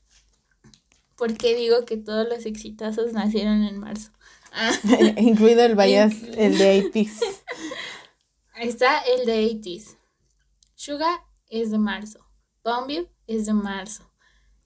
[1.17, 4.11] ¿Por qué digo que todos los exitosos nacieron en marzo?
[5.17, 7.41] Incluido el bias, el de 80s.
[8.57, 9.97] Está el de 80s.
[10.75, 12.19] Suga es de marzo.
[12.63, 14.12] Bombay es de marzo.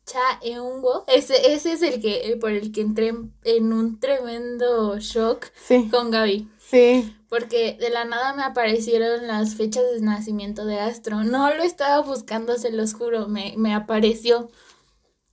[0.08, 5.48] Cha Eunwo, ese, ese es el que por el que entré en un tremendo shock
[5.62, 6.50] Sí, con Gaby.
[6.60, 7.14] sí.
[7.28, 11.26] Porque de la nada me aparecieron las fechas de nacimiento de Astro.
[11.26, 14.50] No lo estaba buscando, se los juro, me, me apareció.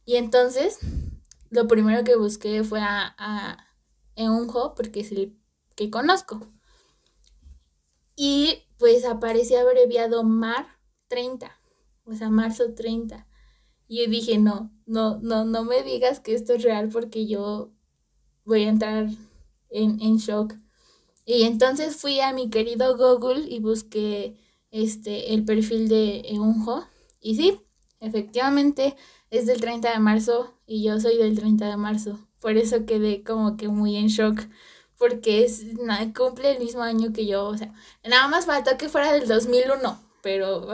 [0.05, 0.81] Y entonces,
[1.51, 3.69] lo primero que busqué fue a, a
[4.17, 5.39] Eunho, porque es el
[5.77, 6.41] que conozco.
[8.17, 10.67] Y pues aparecía abreviado MAR
[11.07, 11.57] 30,
[12.07, 13.27] o sea, marzo 30.
[13.87, 17.73] Y dije, no, no, no, no me digas que esto es real porque yo
[18.45, 19.09] voy a entrar
[19.71, 20.55] en, en shock.
[21.27, 24.37] Y entonces fui a mi querido Google y busqué
[24.71, 26.85] este el perfil de Eunjo.
[27.21, 27.61] Y sí,
[28.01, 28.97] efectivamente
[29.31, 32.19] es del 30 de marzo y yo soy del 30 de marzo.
[32.41, 34.41] Por eso quedé como que muy en shock.
[34.99, 35.65] Porque es,
[36.15, 37.47] cumple el mismo año que yo.
[37.47, 37.73] O sea,
[38.05, 39.99] nada más faltó que fuera del 2001.
[40.23, 40.69] Pero,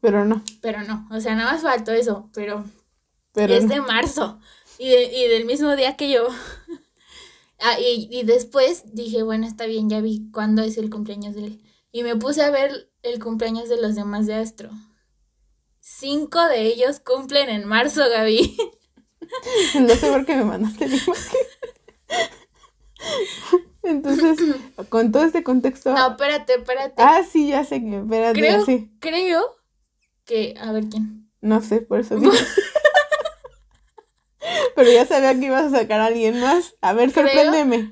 [0.00, 1.06] Pero no, pero no.
[1.10, 2.30] O sea, nada más faltó eso.
[2.34, 2.64] Pero
[3.32, 3.74] pero es no.
[3.74, 4.40] de marzo
[4.78, 6.28] y, de- y del mismo día que yo.
[7.62, 11.44] Ah, y, y después dije, bueno, está bien, ya vi cuándo es el cumpleaños de
[11.44, 11.62] él.
[11.92, 14.70] Y me puse a ver el cumpleaños de los demás de Astro.
[15.80, 18.56] Cinco de ellos cumplen en marzo, Gaby.
[19.78, 21.40] No sé por qué me mandaste la imagen.
[23.82, 24.38] Entonces,
[24.88, 25.92] con todo este contexto.
[25.94, 26.94] No, espérate, espérate.
[27.02, 27.98] Ah, sí, ya sé que.
[27.98, 28.90] Espérate, creo, ya sé.
[29.00, 29.56] creo
[30.30, 31.28] que, a ver quién.
[31.40, 32.16] No sé, por eso.
[34.76, 36.74] Pero ya sabía que ibas a sacar a alguien más.
[36.80, 37.90] A ver, Creo- sorpréndeme.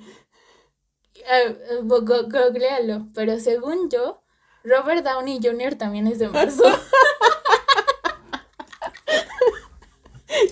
[1.82, 3.08] Go- googlealo.
[3.14, 4.22] Pero según yo,
[4.64, 5.74] Robert Downey Jr.
[5.74, 6.64] también es de marzo.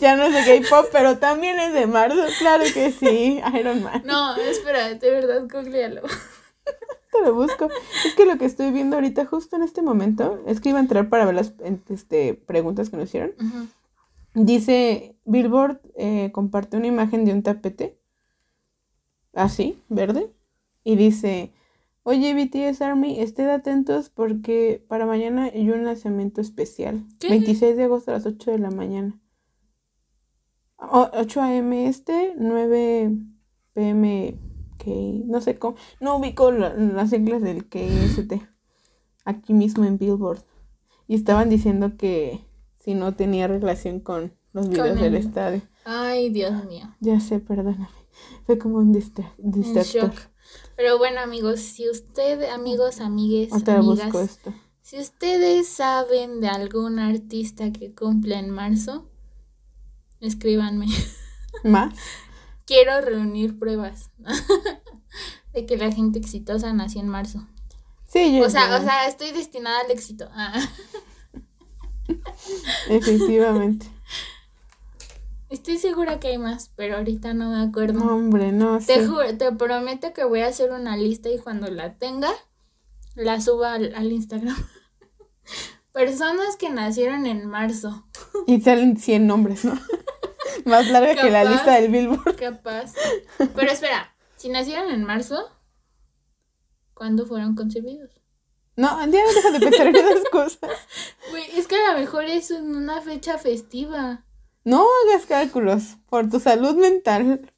[0.00, 2.16] Ya no es de K-pop, pero también es de marzo.
[2.38, 4.02] Claro que sí, Iron Man.
[4.04, 6.02] No, espera, de verdad, googlealo.
[7.24, 7.68] Lo busco.
[8.04, 10.82] Es que lo que estoy viendo ahorita, justo en este momento, es que iba a
[10.82, 11.54] entrar para ver las
[11.88, 13.32] este, preguntas que nos hicieron.
[14.34, 17.98] Dice, Billboard eh, comparte una imagen de un tapete,
[19.32, 20.30] así, verde,
[20.84, 21.52] y dice,
[22.02, 27.28] oye BTS Army, estén atentos porque para mañana hay un lanzamiento especial, ¿Qué?
[27.30, 29.18] 26 de agosto a las 8 de la mañana.
[30.78, 31.88] O- 8 a.m.
[31.88, 33.10] este, 9
[33.72, 34.38] p.m.
[34.84, 38.40] No sé cómo, no ubico la- las siglas del KST,
[39.24, 40.44] aquí mismo en Billboard.
[41.08, 42.44] Y estaban diciendo que
[42.78, 45.62] si no tenía relación con los videos Con del el- estadio.
[45.84, 46.94] Ay, Dios mío.
[47.00, 47.88] Ya sé, perdóname.
[48.44, 50.12] Fue como un distra- distractor.
[50.76, 54.54] Pero bueno, amigos, si usted, amigos, amigues, amigas, esto.
[54.82, 59.08] si ustedes saben de algún artista que cumple en marzo,
[60.20, 60.86] escríbanme.
[61.64, 61.94] ¿Más?
[62.66, 64.10] Quiero reunir pruebas
[65.54, 67.46] de que la gente exitosa nació en marzo.
[68.08, 70.28] Sí, yo O sea, o sea, estoy destinada al éxito.
[70.32, 70.60] Ah.
[72.88, 73.86] efectivamente.
[75.48, 78.00] Estoy segura que hay más, pero ahorita no me acuerdo.
[78.00, 79.06] No, hombre, no Te sé.
[79.06, 82.30] juro, te prometo que voy a hacer una lista y cuando la tenga,
[83.14, 84.56] la suba al, al Instagram.
[85.96, 88.06] Personas que nacieron en marzo,
[88.46, 89.72] Y salen 100 nombres, ¿no?
[90.66, 92.36] Más larga que la lista del Billboard.
[92.36, 92.92] capaz.
[93.38, 95.48] Pero espera, si nacieron en marzo,
[96.92, 98.10] ¿cuándo fueron concebidos?
[98.76, 100.70] No, ya deja de pensar en esas cosas.
[101.30, 104.26] Güey, es que a lo mejor es una fecha festiva.
[104.64, 107.50] No hagas cálculos por tu salud mental.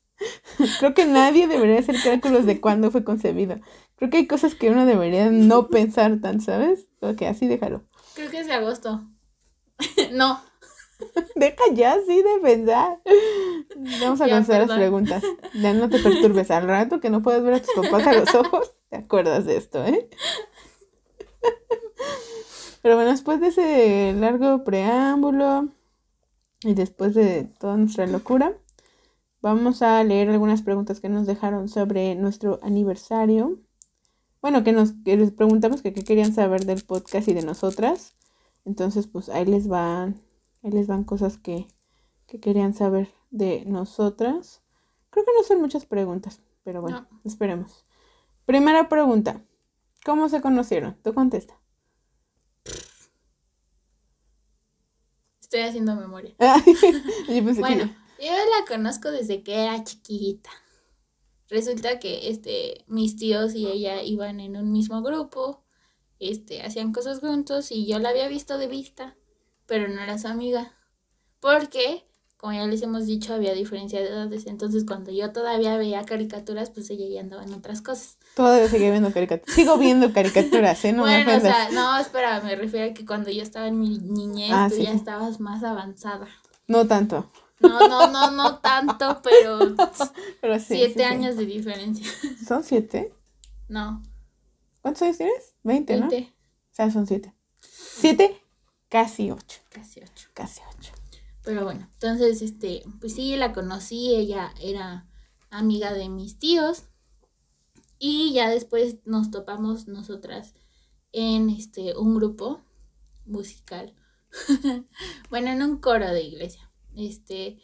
[0.79, 3.57] Creo que nadie debería hacer cálculos de cuándo fue concebido.
[3.97, 6.87] Creo que hay cosas que uno debería no pensar tan, ¿sabes?
[7.01, 7.83] Ok, así déjalo.
[8.19, 9.05] Creo que es de agosto.
[10.13, 10.43] no,
[11.37, 13.01] Deja ya así de pensar.
[14.01, 15.23] Vamos a Ya, contestar las preguntas.
[15.55, 16.51] Ya no te perturbes.
[16.51, 19.57] Al rato que no puedes ver a tus papás a los ojos, te acuerdas de
[19.57, 20.09] esto, ¿eh?
[22.83, 25.69] Pero bueno, después de ese largo preámbulo
[26.63, 28.57] y después de toda nuestra locura,
[29.41, 33.61] vamos a leer algunas preguntas que nos dejaron sobre nuestro aniversario.
[34.49, 38.17] Bueno, que nos que les preguntamos que qué querían saber del podcast y de nosotras.
[38.65, 40.23] Entonces, pues ahí les van,
[40.63, 41.69] ahí les van cosas que,
[42.27, 44.63] que querían saber de nosotras.
[45.11, 47.85] Creo que no son muchas preguntas, pero bueno, esperemos.
[48.47, 49.45] Primera pregunta.
[50.03, 50.97] ¿Cómo se conocieron?
[51.03, 51.61] Tú contesta.
[55.43, 56.35] estoy haciendo memoria.
[57.59, 57.95] Bueno.
[58.19, 60.49] Yo la conozco desde que era chiquita.
[61.49, 65.63] Resulta que este, mis tíos y ella iban en un mismo grupo,
[66.21, 69.17] este, hacían cosas juntos y yo la había visto de vista,
[69.67, 70.75] pero no era su amiga.
[71.41, 72.05] Porque,
[72.37, 74.47] como ya les hemos dicho, había diferencia de edades.
[74.47, 78.19] Entonces, cuando yo todavía veía caricaturas, pues ella ya andaba en otras cosas.
[78.35, 79.55] Todavía sigue viendo caricaturas.
[79.55, 80.93] Sigo viendo caricaturas, ¿eh?
[80.93, 81.69] No me bueno, o ofendas.
[81.69, 84.77] sea, no, espera, me refiero a que cuando yo estaba en mi niñez, Ah, tú
[84.77, 84.83] sí.
[84.83, 86.27] ya estabas más avanzada.
[86.67, 87.31] No tanto.
[87.61, 89.59] No, no, no, no tanto, pero
[90.41, 90.67] Pero sí.
[90.67, 91.03] siete sí, sí.
[91.03, 92.07] años de diferencia.
[92.47, 93.13] ¿Son siete?
[93.69, 94.03] No,
[94.81, 95.55] ¿Cuántos años tienes?
[95.63, 96.09] Veinte, ¿no?
[96.09, 96.33] veinte,
[96.71, 97.35] O sea, son siete.
[97.61, 98.41] Siete,
[98.89, 99.61] casi ocho.
[99.71, 100.29] casi ocho.
[100.35, 100.93] Casi ocho.
[101.43, 105.07] Pero bueno, entonces, este, pues sí, la conocí, ella era
[105.51, 106.85] amiga de mis tíos.
[107.99, 110.55] Y ya después nos topamos nosotras
[111.13, 112.61] en este un grupo
[113.27, 113.95] musical.
[115.31, 116.68] bueno, en un coro de iglesia.
[116.99, 117.59] Este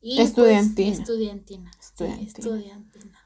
[0.00, 0.90] y pues, Estudiantina.
[0.92, 1.70] estudiantina.
[1.78, 2.26] sí, Estudiantina.
[2.26, 3.18] estudiantina.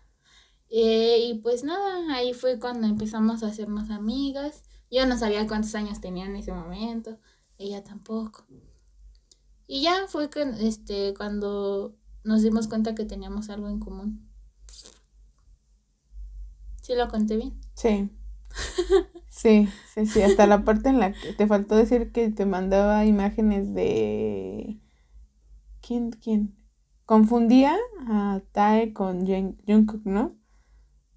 [0.69, 4.65] Eh, y pues nada, ahí fue cuando empezamos a hacernos amigas.
[4.91, 7.19] Yo no sabía cuántos años tenía en ese momento,
[7.59, 8.45] ella tampoco.
[9.69, 11.95] Y ya fue que, este, cuando
[12.25, 14.29] nos dimos cuenta que teníamos algo en común.
[16.83, 17.55] ¿Sí lo conté bien?
[17.75, 18.11] Sí.
[19.29, 20.23] Sí, sí, sí.
[20.23, 24.79] Hasta la parte en la que te faltó decir que te mandaba imágenes de.
[25.87, 26.11] ¿Quién?
[26.13, 26.55] ¿Quién?
[27.07, 27.77] Confundía
[28.09, 30.35] a Tae con Jung- Jungkook, ¿no?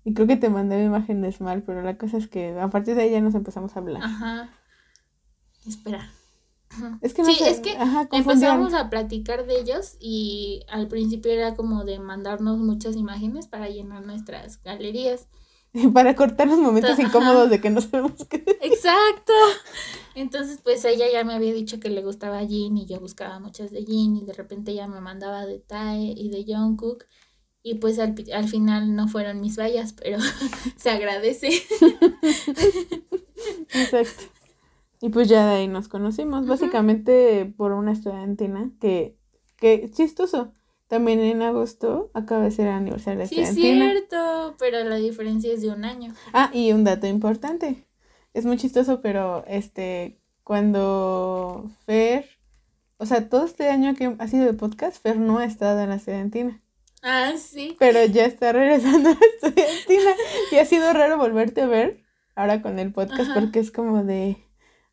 [0.03, 3.03] Y creo que te mandaba imágenes mal, pero la cosa es que a partir de
[3.03, 4.03] ahí ya nos empezamos a hablar.
[4.03, 4.49] Ajá.
[5.65, 6.09] Espera.
[7.01, 8.07] Es que no Sí, es que ajá.
[8.11, 13.69] Empezamos a platicar de ellos y al principio era como de mandarnos muchas imágenes para
[13.69, 15.27] llenar nuestras galerías.
[15.93, 17.03] Para cortar los momentos Ajá.
[17.03, 18.43] incómodos de que no sabemos qué.
[18.61, 19.33] Exacto.
[20.15, 23.71] Entonces, pues ella ya me había dicho que le gustaba Jin y yo buscaba muchas
[23.71, 27.05] de Jin y de repente ella me mandaba de Tae y de Jungkook
[27.69, 30.19] y pues al, al final no fueron mis vallas, pero
[30.77, 31.49] se agradece.
[33.73, 34.23] Exacto.
[35.01, 39.17] Y pues ya de ahí nos conocimos, básicamente por una estudiantina que,
[39.57, 40.53] que chistoso.
[40.87, 43.91] También en agosto acaba de ser el aniversario de Sí, es estudiantina.
[43.91, 46.13] cierto, pero la diferencia es de un año.
[46.33, 47.85] Ah, y un dato importante.
[48.33, 52.25] Es muy chistoso, pero este, cuando Fer,
[52.97, 55.89] o sea, todo este año que ha sido de podcast, Fer no ha estado en
[55.89, 56.61] la estudiantina.
[57.03, 57.75] Ah, sí.
[57.79, 59.19] Pero ya está regresando a la
[59.49, 60.11] estudiantina.
[60.51, 62.03] Y ha sido raro volverte a ver
[62.35, 63.33] ahora con el podcast Ajá.
[63.39, 64.37] porque es como de,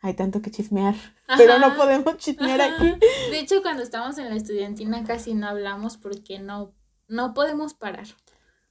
[0.05, 0.95] hay tanto que chismear,
[1.39, 2.75] pero no podemos chismear Ajá.
[2.77, 2.93] aquí.
[3.31, 6.75] De hecho, cuando estábamos en la estudiantina casi no hablamos porque no,
[7.09, 8.07] no podemos parar.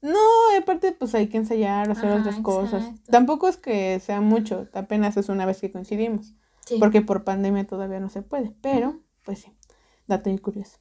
[0.02, 0.20] No,
[0.60, 2.84] aparte pues hay que ensayar, hacer Ajá, otras cosas.
[2.84, 3.12] exacto.
[3.12, 6.34] Tampoco es que sea mucho, apenas es una vez que coincidimos,
[6.68, 6.76] Sí.
[6.80, 9.58] porque por pandemia todavía no se puede, pero pues sí,
[10.08, 10.78] dato curioso.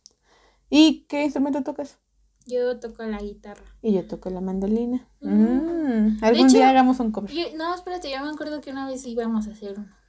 [0.68, 1.98] ¿Y qué instrumento tocas?
[2.46, 3.64] Yo toco la guitarra.
[3.80, 5.08] Y yo toco la mandolina.
[5.20, 5.30] Mm.
[5.30, 7.30] Mm, Algún hecho, día hagamos un cover.
[7.30, 10.01] Yo- no, espérate, yo me acuerdo que una vez íbamos a hacer uno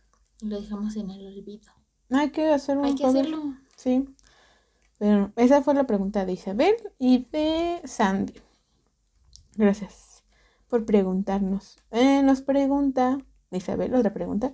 [0.44, 1.72] lo dejamos en el olvido.
[2.12, 3.22] Hay que hacer un Hay que cover.
[3.22, 3.56] hacerlo.
[3.76, 4.06] Sí.
[5.00, 8.34] Pero esa fue la pregunta de Isabel y de Sandy.
[9.56, 10.24] Gracias
[10.68, 11.78] por preguntarnos.
[11.92, 13.18] Eh, nos pregunta
[13.52, 14.54] Isabel, otra pregunta.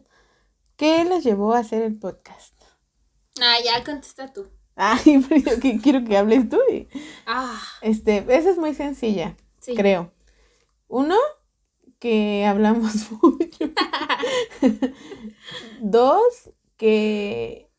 [0.75, 2.55] ¿Qué les llevó a hacer el podcast?
[3.41, 4.47] Ah, ya contesta tú.
[4.75, 6.57] Ay, pero yo que quiero que hables tú.
[6.71, 6.87] y-
[7.25, 9.75] Ah, Este, esa es muy sencilla, sí.
[9.75, 10.11] creo.
[10.87, 11.15] Uno,
[11.99, 13.71] que hablamos mucho.
[15.81, 17.69] Dos, que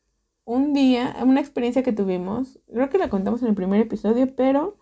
[0.45, 4.79] un día, una experiencia que tuvimos, creo que la contamos en el primer episodio, pero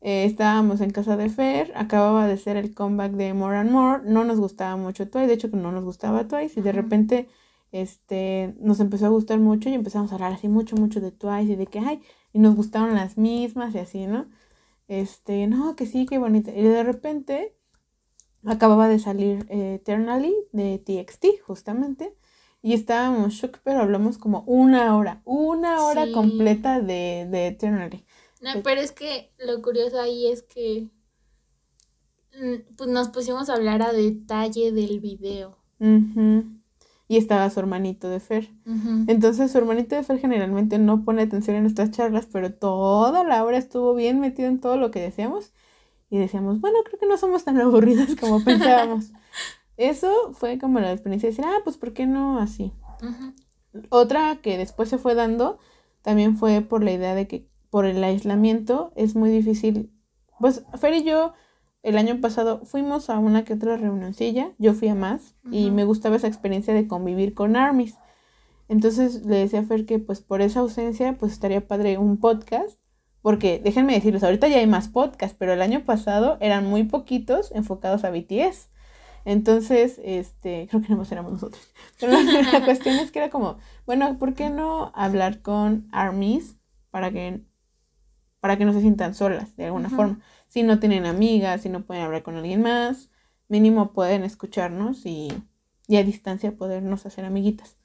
[0.00, 4.02] eh, estábamos en casa de Fer, acababa de ser el comeback de More and More,
[4.04, 7.28] no nos gustaba mucho Twice, de hecho que no nos gustaba Twice, y de repente
[7.72, 11.52] este, nos empezó a gustar mucho y empezamos a hablar así mucho, mucho de Twice
[11.52, 14.26] y de que, ay, y nos gustaron las mismas y así, ¿no?
[14.88, 16.50] Este, no, que sí, qué bonita.
[16.52, 17.54] Y de repente
[18.44, 22.14] acababa de salir eh, Eternally de TXT, justamente.
[22.60, 26.12] Y estábamos shock, pero hablamos como una hora, una hora Sí.
[26.12, 28.04] completa de, de Eternally.
[28.40, 30.88] No, pero es que lo curioso ahí es que
[32.38, 35.56] mm, pues nos pusimos a hablar a detalle del video.
[35.80, 36.44] Ujú.
[37.10, 38.50] Y estaba su hermanito de Fer.
[39.06, 43.42] Entonces su hermanito de Fer generalmente no pone atención en nuestras charlas, pero toda la
[43.44, 45.52] hora estuvo bien metido en todo lo que decíamos.
[46.10, 49.06] Y decíamos, bueno, creo que no somos tan aburridas como pensábamos.
[49.78, 52.72] Eso fue como la experiencia de decir, ah, pues ¿por qué no así?
[53.90, 55.58] Otra que después se fue dando
[56.02, 59.92] también fue por la idea de que por el aislamiento es muy difícil.
[60.40, 61.32] Pues Fer y yo
[61.82, 65.84] el año pasado fuimos a una que otra reunioncilla, yo fui a más y me
[65.84, 67.96] gustaba esa experiencia de convivir con armies.
[68.68, 72.78] Entonces le decía a Fer que pues por esa ausencia pues estaría padre un podcast
[73.22, 77.52] Porque déjenme decirles, ahorita ya hay más podcasts, pero el año pasado eran muy poquitos
[77.52, 78.70] enfocados a BTS.
[79.28, 81.62] Entonces, este, creo que no éramos nosotros.
[82.00, 86.56] Pero la, cuestión es que era como, bueno, ¿por qué no hablar con ARMYs
[86.90, 87.42] para que,
[88.40, 90.20] para que no se sientan solas de alguna forma?
[90.46, 93.10] Si no tienen amigas, si no pueden hablar con alguien más,
[93.48, 95.28] mínimo pueden escucharnos y,
[95.86, 97.76] y a distancia podernos hacer amiguitas.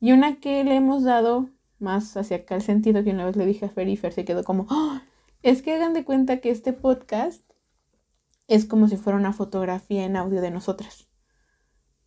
[0.00, 1.48] Y una que le hemos dado
[1.80, 4.24] más hacia acá el sentido que una vez le dije a Fer y Fer se
[4.24, 5.02] quedó como, ¡Ah!
[5.42, 7.42] es que hagan de cuenta que este podcast
[8.48, 11.08] es como si fuera una fotografía en audio de nosotras.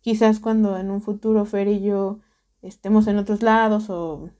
[0.00, 2.20] Quizás cuando en un futuro Fer y yo
[2.62, 4.30] estemos en otros lados o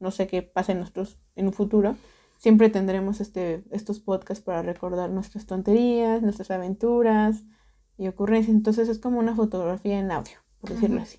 [0.00, 1.96] no sé qué pase en, nuestros, en un futuro,
[2.36, 7.44] siempre tendremos este, estos podcasts para recordar nuestras tonterías, nuestras aventuras
[7.96, 8.54] y ocurrencias.
[8.54, 11.18] Entonces es como una fotografía en audio, por decirlo así.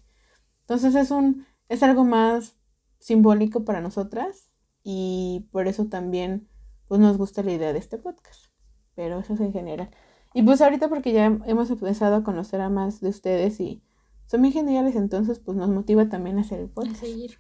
[0.62, 2.58] Entonces es un, es algo más
[3.00, 4.50] simbólico para nosotras
[4.84, 6.48] y por eso también
[6.88, 8.46] pues nos gusta la idea de este podcast.
[8.96, 9.90] Pero eso es en general.
[10.36, 13.82] Y pues ahorita porque ya hemos empezado a conocer a más de ustedes y
[14.28, 16.98] son muy geniales, entonces pues nos motiva también a hacer el podcast.
[16.98, 17.40] A seguir.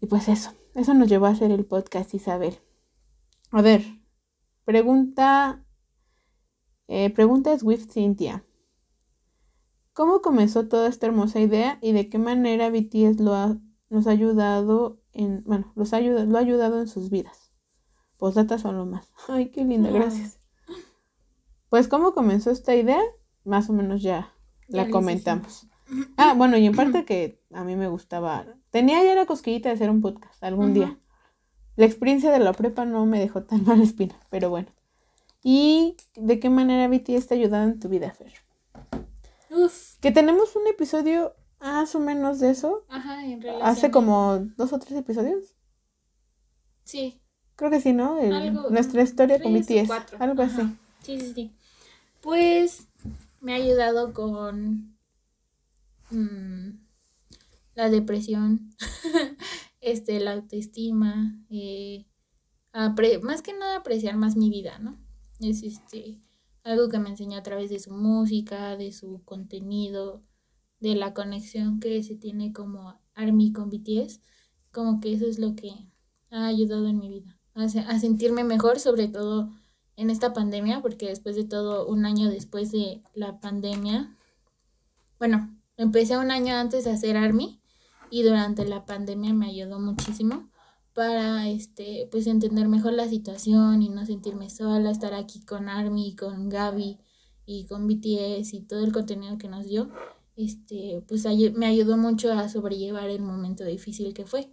[0.00, 2.58] Y pues eso, eso nos llevó a hacer el podcast, Isabel.
[3.52, 3.84] A ver,
[4.64, 5.64] pregunta,
[6.88, 8.44] eh, pregunta es with Cynthia.
[9.92, 13.56] ¿Cómo comenzó toda esta hermosa idea y de qué manera BTS lo ha,
[13.88, 17.52] nos ha ayudado en, bueno, los ha lo ha ayudado en sus vidas?
[18.16, 19.12] Postdata son lo más.
[19.28, 20.37] Ay, qué linda, gracias.
[21.68, 23.00] Pues cómo comenzó esta idea,
[23.44, 24.32] más o menos ya,
[24.68, 25.66] la comentamos.
[26.16, 29.74] Ah, bueno, y en parte que a mí me gustaba, tenía ya la cosquillita de
[29.74, 30.98] hacer un podcast algún día.
[31.76, 34.68] La experiencia de la prepa no me dejó tan mala espina, pero bueno.
[35.42, 38.32] ¿Y de qué manera BTS te ha ayudado en tu vida, Fer?
[39.50, 39.96] Uf.
[40.00, 42.84] Que tenemos un episodio más o menos de eso.
[42.88, 43.66] Ajá, en relación.
[43.66, 45.56] Hace como dos o tres episodios.
[46.84, 47.20] Sí.
[47.56, 48.18] Creo que sí, ¿no?
[48.70, 49.90] nuestra historia con BTS.
[50.18, 50.62] Algo así.
[51.02, 51.54] Sí, sí, sí.
[52.20, 52.88] Pues
[53.40, 54.96] me ha ayudado con
[56.10, 56.70] mm,
[57.74, 58.74] la depresión,
[59.80, 62.06] este, la autoestima, eh,
[63.22, 64.98] más que nada apreciar más mi vida, ¿no?
[65.40, 66.20] Es este
[66.64, 70.22] algo que me enseñó a través de su música, de su contenido,
[70.80, 74.20] de la conexión que se tiene como ARMY con BTS,
[74.70, 75.70] como que eso es lo que
[76.30, 79.50] ha ayudado en mi vida, a sentirme mejor, sobre todo
[79.98, 84.16] en esta pandemia, porque después de todo, un año después de la pandemia,
[85.18, 87.60] bueno, empecé un año antes a hacer ARMY
[88.08, 90.50] y durante la pandemia me ayudó muchísimo
[90.94, 96.14] para este pues entender mejor la situación y no sentirme sola, estar aquí con ARMY,
[96.14, 96.98] con Gaby
[97.44, 99.90] y con BTS y todo el contenido que nos dio,
[100.36, 101.24] este pues
[101.56, 104.48] me ayudó mucho a sobrellevar el momento difícil que fue.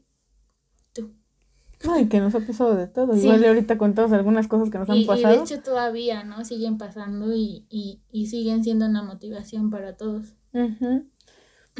[1.91, 3.15] Ay, que nos ha pasado de todo.
[3.15, 5.33] Igual ahorita contamos algunas cosas que nos han pasado.
[5.33, 6.43] Y de hecho todavía, ¿no?
[6.45, 10.35] Siguen pasando y, y, y siguen siendo una motivación para todos.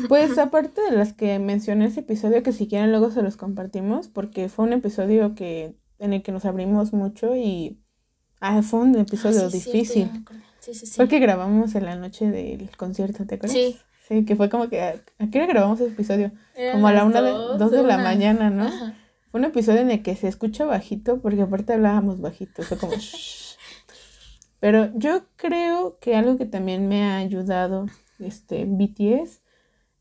[0.08, 4.08] Pues aparte de las que mencioné ese episodio, que si quieren luego se los compartimos,
[4.08, 7.80] porque fue un episodio que en el que nos abrimos mucho y
[8.42, 10.10] ah, fue un episodio ah, difícil.
[10.60, 10.96] Sí, sí, sí.
[10.96, 13.56] Fue que grabamos en la noche del concierto, ¿te acuerdas?
[13.56, 13.78] Sí.
[14.08, 15.02] Sí, que fue como que, ¿a,
[15.32, 16.32] qué hora grabamos ese episodio?
[16.74, 18.70] como a la una de, dos de, la mañana, ¿no?
[19.36, 22.94] Un episodio en el que se escucha bajito, porque aparte hablábamos bajito, fue como...
[24.62, 29.42] Pero yo creo que algo que también me ha ayudado este BTS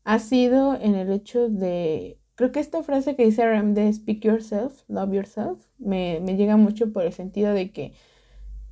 [0.05, 4.23] ha sido en el hecho de creo que esta frase que dice RM de speak
[4.23, 7.93] yourself, love yourself, me, me, llega mucho por el sentido de que,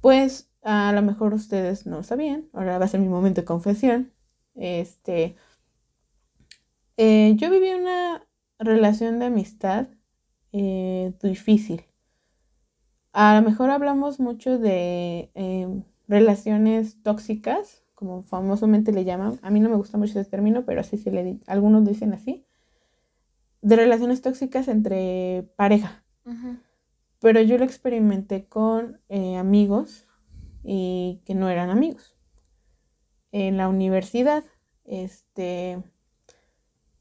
[0.02, 3.46] pues, a lo mejor ustedes no lo sabían, ahora va a ser mi momento de
[3.46, 4.14] confesión.
[4.56, 5.36] Este,
[6.98, 8.26] eh, yo viví una
[8.60, 9.88] relación de amistad
[10.54, 11.84] eh, difícil.
[13.12, 19.40] A lo mejor hablamos mucho de em, relaciones tóxicas, como famosamente le llaman.
[19.42, 22.46] A mí no me gusta mucho ese término, pero así se le algunos dicen así.
[23.62, 26.04] De relaciones tóxicas entre pareja.
[27.20, 30.08] Pero yo lo experimenté con eh, amigos
[30.64, 32.16] y que no eran amigos.
[33.32, 34.44] En la universidad,
[34.86, 35.82] este,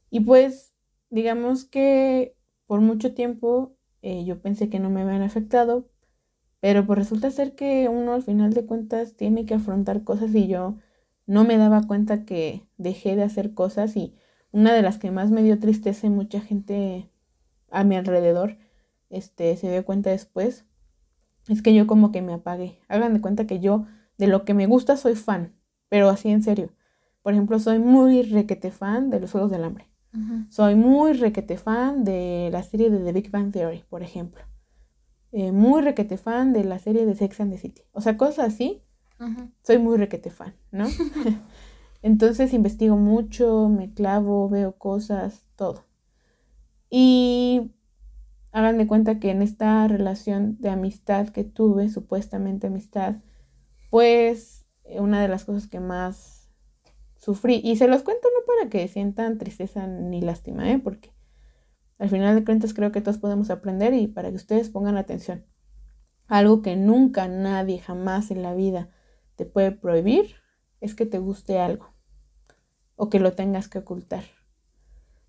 [0.09, 0.73] y pues,
[1.09, 2.32] digamos que
[2.67, 5.89] por mucho tiempo eh, yo pensé que no me habían afectado,
[6.59, 10.47] pero pues resulta ser que uno al final de cuentas tiene que afrontar cosas y
[10.47, 10.77] yo
[11.25, 14.15] no me daba cuenta que dejé de hacer cosas y
[14.51, 17.09] una de las que más me dio tristeza y mucha gente
[17.71, 18.57] a mi alrededor
[19.09, 20.65] este, se dio cuenta después
[21.49, 22.79] es que yo como que me apagué.
[22.87, 23.85] Hagan de cuenta que yo
[24.17, 25.53] de lo que me gusta soy fan,
[25.89, 26.71] pero así en serio.
[27.21, 29.87] Por ejemplo, soy muy requete fan de los Juegos del Hambre.
[30.49, 34.43] Soy muy requete fan de la serie de The Big Bang Theory, por ejemplo.
[35.31, 37.81] eh, muy requete fan de la serie de Sex and the City.
[37.91, 38.83] O sea, cosas así.
[39.63, 40.85] Soy muy requete fan, ¿no?
[42.03, 45.85] Entonces investigo mucho, me clavo, veo cosas, todo.
[46.89, 47.71] Y
[48.51, 53.15] hagan de cuenta que en esta relación de amistad que tuve, supuestamente amistad,
[53.89, 56.32] pues una de las cosas que más
[57.23, 60.77] sufrí, y se los cuento no para que sientan tristeza ni lástima, ¿eh?
[60.77, 61.13] porque
[61.97, 65.45] al final de cuentas creo que todos podemos aprender y para que ustedes pongan atención.
[66.27, 68.89] Algo que nunca nadie jamás en la vida
[69.37, 70.35] te puede prohibir
[70.81, 71.93] es que te guste algo
[72.97, 74.25] o que lo tengas que ocultar.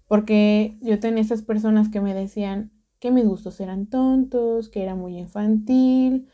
[0.08, 4.96] Porque yo tenía esas personas que me decían que mis gustos eran tontos, que era
[4.96, 6.28] muy infantil,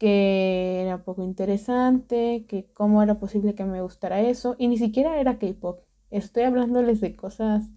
[0.00, 4.56] que era poco interesante, que cómo era posible que me gustara eso.
[4.58, 5.82] Y ni siquiera era K-Pop.
[6.10, 7.68] Estoy hablándoles de cosas,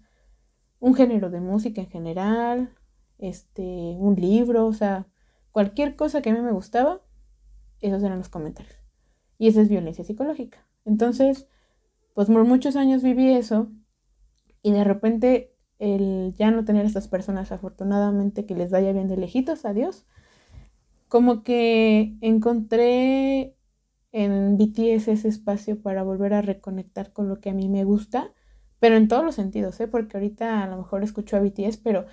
[0.80, 2.74] un género de música en general,
[3.18, 3.62] este,
[3.98, 5.06] un libro, o sea,
[5.52, 7.02] cualquier cosa que a mí me gustaba,
[7.82, 8.74] esos eran los comentarios.
[9.36, 10.66] Y esa es violencia psicológica.
[10.86, 11.46] Entonces,
[12.14, 13.68] pues por muchos años viví eso
[14.62, 19.08] y de repente el ya no tener a estas personas, afortunadamente que les vaya bien
[19.08, 20.06] de lejitos, adiós,
[21.14, 23.56] como que encontré
[24.10, 28.34] en BTS ese espacio para volver a reconectar con lo que a mí me gusta,
[28.80, 29.86] pero en todos los sentidos, ¿eh?
[29.86, 32.06] porque ahorita a lo mejor escucho a BTS, pero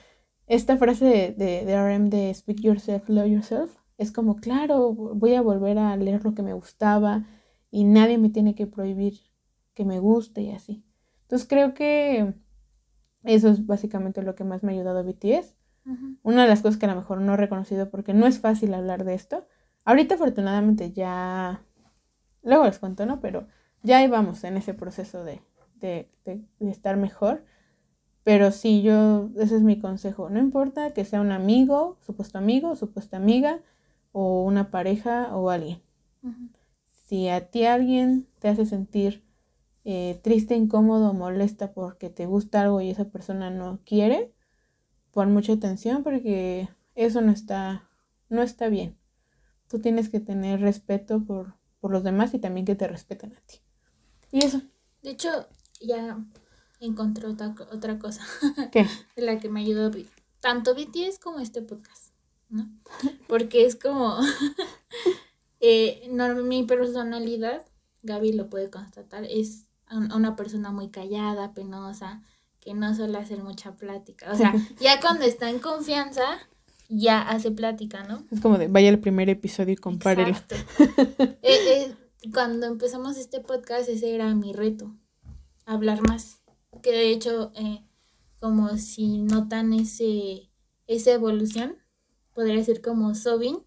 [0.45, 5.41] esta frase de, de, RM de Speak Yourself, Love Yourself, es como, claro, voy a
[5.41, 7.25] volver a leer lo que me gustaba
[7.71, 9.19] y nadie me tiene que prohibir
[9.73, 10.85] que me guste y así.
[11.23, 12.35] Entonces creo que
[13.23, 15.55] eso es básicamente lo que más me ha ayudado a BTS.
[16.23, 18.73] Una de las cosas que a lo mejor no he reconocido porque no es fácil
[18.73, 19.47] hablar de esto.
[19.83, 21.63] Ahorita afortunadamente ya,
[22.43, 23.19] luego les cuento, ¿no?
[23.19, 23.47] Pero
[23.83, 25.41] ya ahí vamos en ese proceso de,
[25.79, 27.43] de, de, estar mejor.
[28.23, 30.29] Pero sí, yo, ese es mi consejo.
[30.29, 33.61] No importa que sea un amigo, supuesto amigo, supuesta amiga,
[34.11, 35.81] o una pareja o alguien.
[36.87, 39.23] Si a ti alguien te hace sentir
[39.83, 44.31] eh, triste, incómodo, molesta porque te gusta algo y esa persona no quiere,
[45.11, 47.89] pon mucha atención porque eso no está,
[48.29, 48.97] no está bien.
[49.67, 53.41] Tú tienes que tener respeto por, por los demás y también que te respeten a
[53.41, 53.57] ti.
[54.31, 54.61] Y eso.
[55.01, 55.47] De hecho,
[55.79, 56.17] ya
[56.79, 58.23] encontré otra, otra cosa.
[58.71, 58.85] ¿Qué?
[59.15, 59.91] de la que me ayudó
[60.39, 62.13] tanto BTS como este podcast,
[62.49, 62.69] ¿no?
[63.27, 64.17] Porque es como
[65.59, 66.09] eh,
[66.43, 67.65] mi personalidad,
[68.03, 72.23] Gaby lo puede constatar, es una persona muy callada, penosa,
[72.61, 74.31] que no suele hacer mucha plática.
[74.31, 76.23] O sea, ya cuando está en confianza,
[76.87, 78.23] ya hace plática, ¿no?
[78.31, 80.35] Es como de, vaya el primer episodio y compárelo.
[81.43, 81.95] Eh, eh,
[82.33, 84.95] cuando empezamos este podcast, ese era mi reto,
[85.65, 86.39] hablar más.
[86.83, 87.83] Que de hecho, eh,
[88.39, 90.51] como si notan ese,
[90.85, 91.77] esa evolución,
[92.33, 93.57] podría ser como Sobin,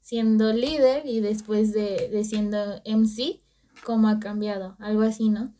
[0.00, 3.43] siendo líder y después de, de siendo MC,
[3.84, 5.54] cómo ha cambiado, algo así, ¿no?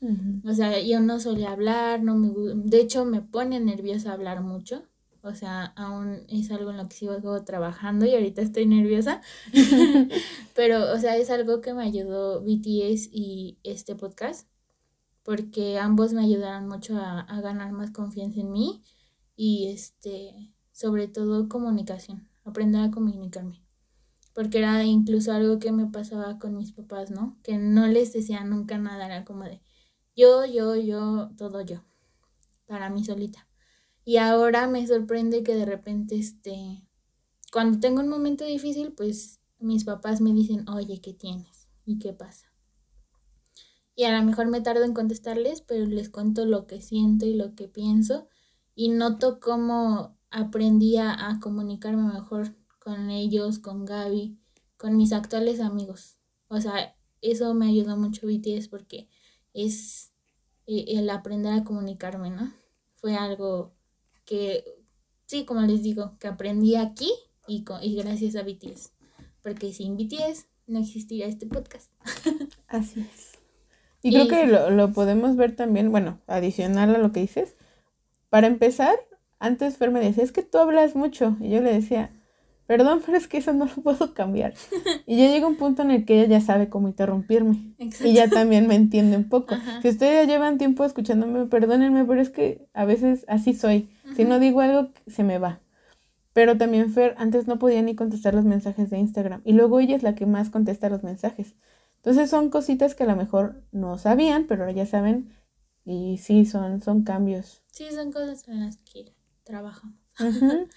[0.45, 4.83] O sea, yo no solía hablar, no me de hecho me pone nerviosa hablar mucho.
[5.22, 9.22] O sea, aún es algo en lo que sigo trabajando y ahorita estoy nerviosa.
[10.55, 14.49] Pero, o sea, es algo que me ayudó BTS y este podcast.
[15.22, 18.83] Porque ambos me ayudaron mucho a, a ganar más confianza en mí.
[19.35, 22.29] Y este, sobre todo comunicación.
[22.45, 23.64] Aprender a comunicarme
[24.35, 27.39] porque era incluso algo que me pasaba con mis papás, ¿no?
[27.43, 29.62] Que no les decía nunca nada, era como de
[30.16, 31.85] yo, yo, yo, todo yo,
[32.66, 33.49] para mí solita.
[34.05, 36.85] Y ahora me sorprende que de repente, este,
[37.53, 41.68] cuando tengo un momento difícil, pues mis papás me dicen, oye, ¿qué tienes?
[41.85, 42.53] ¿Y qué pasa?
[43.97, 47.35] Y a lo mejor me tardo en contestarles, pero les cuento lo que siento y
[47.35, 48.28] lo que pienso
[48.74, 54.39] y noto cómo aprendí a comunicarme mejor con ellos, con Gaby,
[54.76, 56.18] con mis actuales amigos.
[56.49, 59.09] O sea, eso me ayudó mucho BTS porque
[59.55, 60.12] es
[60.66, 62.53] eh, el aprender a comunicarme, ¿no?
[62.97, 63.72] Fue algo
[64.26, 64.64] que,
[65.26, 67.11] sí, como les digo, que aprendí aquí
[67.49, 68.93] y, y gracias a BTS.
[69.43, 71.91] Porque sin BTS no existiría este podcast.
[72.68, 73.32] Así es.
[74.03, 77.57] Y, creo que lo, lo, podemos ver también, bueno, adicional a lo que dices.
[78.28, 78.97] Para empezar,
[79.39, 81.39] antes Fer me decía, es que tú hablas mucho.
[81.41, 82.11] Y yo le decía,
[82.67, 84.55] Perdón, pero es que eso no lo puedo cambiar.
[85.07, 87.75] Y ya llega un punto en el que ella ya sabe cómo interrumpirme.
[87.79, 89.55] Y ya también me entiende un poco.
[89.83, 93.91] Si ustedes ya llevan tiempo escuchándome, perdónenme, pero es que a veces así soy.
[94.17, 95.61] Si no digo algo, se me va.
[96.33, 99.43] Pero también Fer antes no podía ni contestar los mensajes de Instagram.
[99.45, 101.55] Y luego ella es la que más contesta los mensajes.
[101.97, 105.33] Entonces son cositas que a lo mejor no sabían, pero ya saben.
[105.85, 107.62] Y sí, son, son cambios.
[107.71, 110.03] Sí, son cosas en las que trabajamos.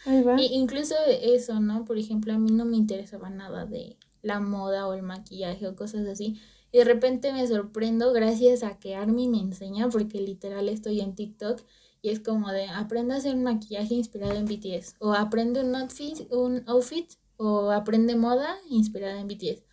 [0.06, 0.42] Ahí va.
[0.42, 1.86] Y incluso eso, ¿no?
[1.86, 5.76] Por ejemplo, a mí no me interesaba nada de la moda o el maquillaje o
[5.76, 6.40] cosas así.
[6.72, 11.16] Y de repente me sorprendo gracias a que Army me enseña, porque literal estoy en
[11.16, 11.62] TikTok
[12.02, 15.76] y es como de aprende a hacer un maquillaje inspirado en BTS o aprende un
[15.76, 19.64] outfit, un outfit o aprende moda inspirada en BTS.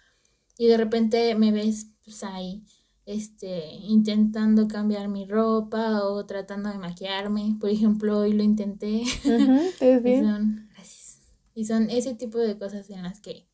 [0.56, 2.64] Y de repente me ves pues ahí
[3.06, 7.56] este intentando cambiar mi ropa o tratando de maquillarme.
[7.60, 9.02] Por ejemplo, hoy lo intenté.
[9.80, 11.20] y son gracias.
[11.54, 13.46] Y son ese tipo de cosas en las que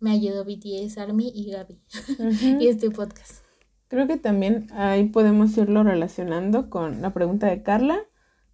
[0.00, 1.80] me ayudó BTS, Army y Gaby.
[2.60, 3.44] y este podcast.
[3.88, 7.98] Creo que también ahí podemos irlo relacionando con la pregunta de Carla,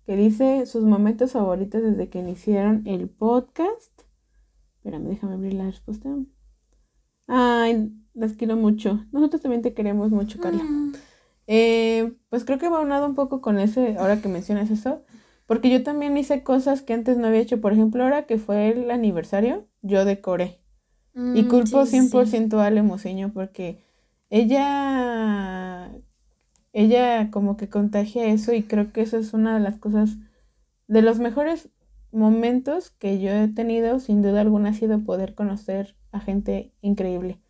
[0.06, 4.02] que dice sus momentos favoritos desde que iniciaron el podcast.
[4.76, 6.14] Espérame, déjame abrir la respuesta.
[7.26, 9.04] Ay, las quiero mucho.
[9.12, 10.62] Nosotros también te queremos mucho, Carla.
[10.62, 10.92] Mm.
[11.46, 15.02] Eh, pues creo que va unado un poco con ese, ahora que mencionas eso,
[15.46, 17.60] porque yo también hice cosas que antes no había hecho.
[17.60, 20.60] Por ejemplo, ahora que fue el aniversario, yo decoré.
[21.14, 23.84] y mm, culpo 100% a Ale Moseño porque
[24.30, 25.92] ella,
[26.72, 30.16] ella como que contagia eso y creo que eso es una de las cosas,
[30.88, 31.68] de los mejores
[32.10, 37.40] momentos que yo he tenido, sin duda alguna, ha sido poder conocer a gente increíble.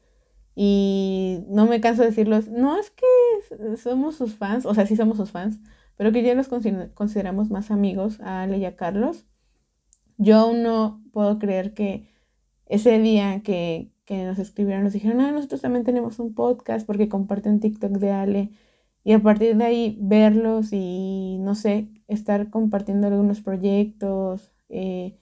[0.55, 4.97] Y no me canso de decirlos, no es que somos sus fans, o sea, sí
[4.97, 5.59] somos sus fans,
[5.97, 9.27] pero que ya los consideramos más amigos a Ale y a Carlos.
[10.17, 12.09] Yo aún no puedo creer que
[12.67, 17.09] ese día que, que nos escribieron nos dijeron, ah, nosotros también tenemos un podcast porque
[17.09, 18.51] comparten TikTok de Ale.
[19.05, 24.53] Y a partir de ahí verlos y, no sé, estar compartiendo algunos proyectos.
[24.71, 25.19] Eh,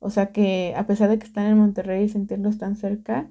[0.00, 3.30] o sea que a pesar de que están en Monterrey y sentirlos tan cerca,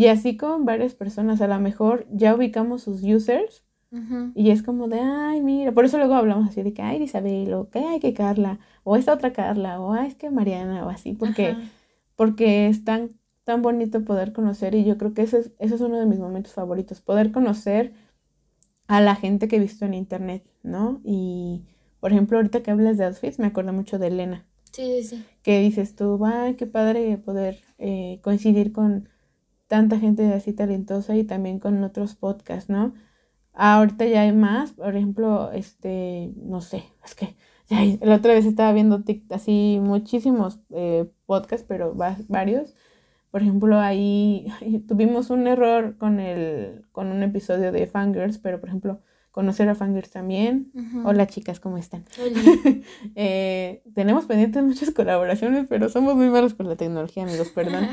[0.00, 3.64] y así con varias personas, a lo mejor ya ubicamos sus users
[4.34, 7.52] y es como de, ay, mira, por eso luego hablamos así de que, ay, Isabel,
[7.52, 10.88] o que, ay, que Carla, o esta otra Carla, o ay, es que Mariana, o
[10.88, 11.54] así, porque,
[12.16, 13.10] porque es tan,
[13.44, 16.18] tan bonito poder conocer y yo creo que ese es, ese es uno de mis
[16.18, 17.92] momentos favoritos, poder conocer
[18.86, 21.02] a la gente que he visto en internet, ¿no?
[21.04, 21.66] Y,
[22.00, 24.46] por ejemplo, ahorita que hablas de outfits, me acuerdo mucho de Elena.
[24.72, 25.24] Sí, sí, sí.
[25.42, 29.10] Que dices tú, ay, qué padre poder eh, coincidir con
[29.70, 32.92] tanta gente así talentosa y también con otros podcasts, ¿no?
[33.52, 37.36] Ahorita ya hay más, por ejemplo, este, no sé, es que
[37.68, 42.74] ya la otra vez estaba viendo así muchísimos eh, podcasts, pero varios.
[43.30, 44.48] Por ejemplo, ahí
[44.88, 49.00] tuvimos un error con el, con un episodio de Fangirls, pero por ejemplo,
[49.30, 50.72] conocer a Fangirls también.
[51.04, 52.06] Hola chicas, ¿cómo están?
[53.14, 57.86] eh, tenemos pendientes muchas colaboraciones, pero somos muy malos con la tecnología, amigos, perdón.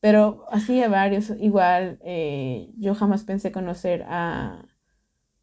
[0.00, 4.64] Pero así a varios, igual eh, yo jamás pensé conocer a,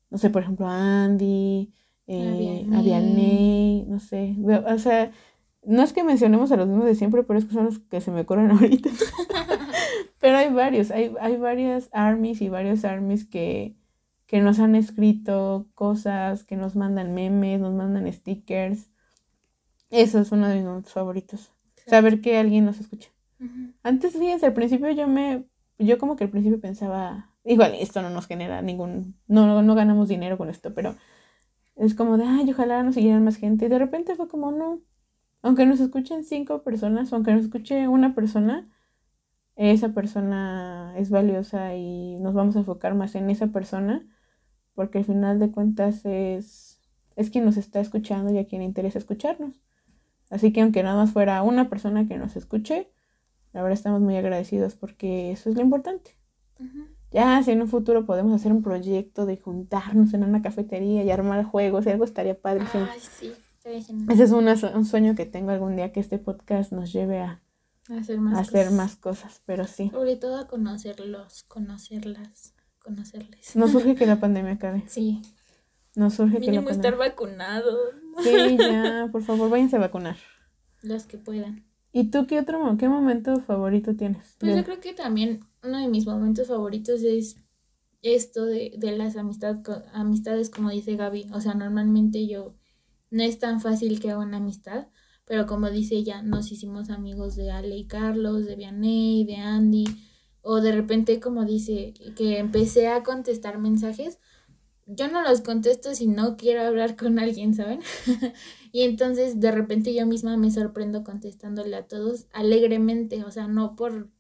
[0.10, 1.74] no sé, por ejemplo, a Andy,
[2.08, 4.36] eh, a Vianney, no sé,
[4.66, 5.12] o sea,
[5.64, 8.01] no es que mencionemos a los mismos de siempre, pero es que son los que
[8.01, 8.89] se me ocurren ahorita.
[10.20, 13.76] pero hay varios, hay, hay varias armies y varios armies que,
[14.26, 18.89] que nos han escrito cosas, que nos mandan memes, nos mandan stickers.
[19.89, 21.51] Eso es uno de mis favoritos.
[21.86, 23.10] Saber que alguien nos escucha.
[23.83, 25.45] Antes, fíjense, al principio yo me,
[25.77, 30.07] yo como que al principio pensaba, igual esto no nos genera ningún, no, no ganamos
[30.07, 30.95] dinero con esto, pero
[31.75, 33.65] es como de, ay, ojalá nos siguieran más gente.
[33.65, 34.81] Y de repente fue como, no,
[35.41, 38.69] aunque nos escuchen cinco personas, aunque nos escuche una persona,
[39.55, 44.07] esa persona es valiosa y nos vamos a enfocar más en esa persona,
[44.73, 46.80] porque al final de cuentas es,
[47.15, 49.61] es quien nos está escuchando y a quien interesa escucharnos.
[50.30, 52.91] Así que aunque nada más fuera una persona que nos escuche,
[53.57, 56.15] la verdad estamos muy agradecidos porque eso es lo importante.
[57.09, 61.09] Ya si en un futuro podemos hacer un proyecto de juntarnos en una cafetería y
[61.09, 62.67] armar juegos y algo estaría padre.
[62.71, 67.19] Ay, sí, Ese es un sueño que tengo algún día que este podcast nos lleve
[67.19, 67.41] a,
[67.99, 68.73] hacer, más, hacer cosas.
[68.73, 69.89] más cosas, pero sí.
[69.89, 73.55] Sobre todo a conocerlos, conocerlas, conocerles.
[73.55, 74.84] Nos surge que la pandemia acabe.
[74.85, 75.23] Sí.
[75.95, 76.73] Nos surge que la pandemia.
[76.73, 77.95] estar vacunados.
[78.21, 80.17] Sí, ya, por favor, váyanse a vacunar.
[80.84, 81.66] Los que puedan.
[81.91, 84.35] ¿Y tú qué otro qué momento favorito tienes?
[84.39, 87.38] Pues yo creo que también uno de mis momentos favoritos es
[88.01, 89.57] esto de, de las amistad,
[89.93, 91.27] amistades, como dice Gaby.
[91.34, 92.55] O sea, normalmente yo
[93.09, 94.88] no es tan fácil que haga una amistad,
[95.26, 99.85] pero como dice ella, nos hicimos amigos de Ale y Carlos, de Vianney, de Andy,
[100.41, 104.19] o de repente, como dice, que empecé a contestar mensajes
[104.88, 107.81] yo no los contesto si no quiero hablar con alguien, ¿saben?
[108.78, 113.76] y entonces de repente yo misma me sorprendo contestándole a todos alegremente, o sea, no
[113.76, 114.12] por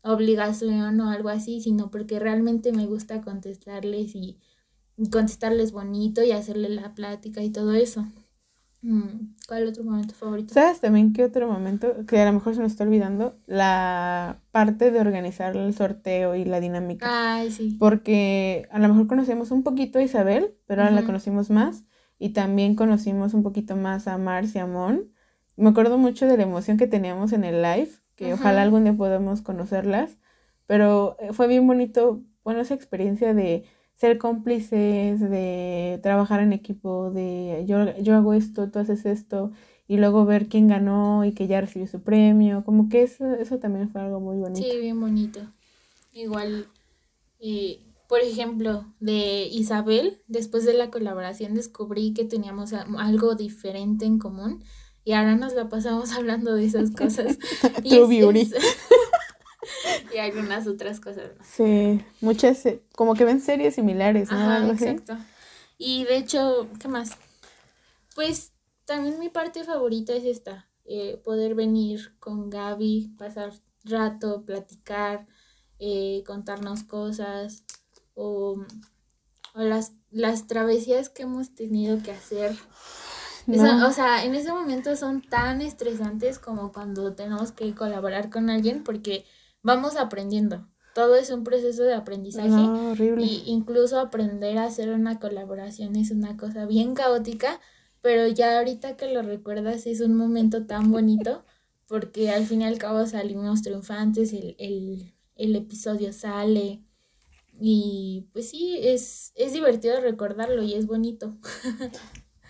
[0.00, 4.38] obligación o algo así, sino porque realmente me gusta contestarles y
[5.12, 8.06] contestarles bonito y hacerle la plática y todo eso.
[8.80, 10.54] Mm, ¿Cuál otro momento favorito?
[10.54, 12.06] ¿Sabes también qué otro momento?
[12.06, 13.36] Que a lo mejor se nos está olvidando.
[13.44, 17.06] La parte de organizar el sorteo y la dinámica.
[17.36, 17.76] Ay, sí.
[17.78, 21.84] Porque a lo mejor conocemos un poquito a Isabel, pero ahora la conocimos más.
[22.18, 25.12] Y también conocimos un poquito más a Marcia y a Mon.
[25.56, 28.94] Me acuerdo mucho de la emoción que teníamos en el live, que ojalá algún día
[28.94, 30.18] podamos conocerlas.
[30.66, 33.64] Pero eh, fue bien bonito, bueno, esa experiencia de
[33.94, 39.52] ser cómplices, de trabajar en equipo, de yo, yo hago esto, tú haces esto,
[39.88, 42.64] y luego ver quién ganó y que ya recibió su premio.
[42.64, 44.68] Como que eso, eso también fue algo muy bonito.
[44.68, 45.40] Sí, bien bonito.
[46.12, 46.66] Igual,
[47.40, 54.18] eh, por ejemplo, de Isabel, después de la colaboración descubrí que teníamos algo diferente en
[54.18, 54.62] común
[55.04, 57.38] y ahora nos la pasamos hablando de esas cosas.
[57.84, 58.40] Y True es- beauty.
[58.40, 58.54] es-
[60.14, 61.46] y algunas otras cosas más.
[61.46, 64.36] Sí, muchas, eh, como que ven series similares, ¿no?
[64.36, 64.84] Ajá, Algo así.
[64.84, 65.16] exacto.
[65.78, 67.10] Y de hecho, ¿qué más?
[68.14, 68.52] Pues
[68.84, 73.52] también mi parte favorita es esta, eh, poder venir con Gaby, pasar
[73.84, 75.26] rato, platicar,
[75.78, 77.64] eh, contarnos cosas
[78.16, 78.56] o,
[79.54, 82.56] o las, las travesías que hemos tenido que hacer.
[83.48, 88.50] Eso- o sea, en ese momento son tan estresantes como cuando tenemos que colaborar con
[88.50, 89.24] alguien porque
[89.62, 90.66] vamos aprendiendo.
[90.94, 92.48] Todo es un proceso de aprendizaje.
[92.48, 93.24] No, horrible.
[93.24, 97.60] Y incluso aprender a hacer una colaboración es una cosa bien caótica,
[98.00, 101.44] pero ya ahorita que lo recuerdas es un momento tan bonito
[101.86, 106.82] porque al fin y al cabo salimos triunfantes, el, el, el episodio sale
[107.60, 111.36] y pues sí, es, es divertido recordarlo y es bonito.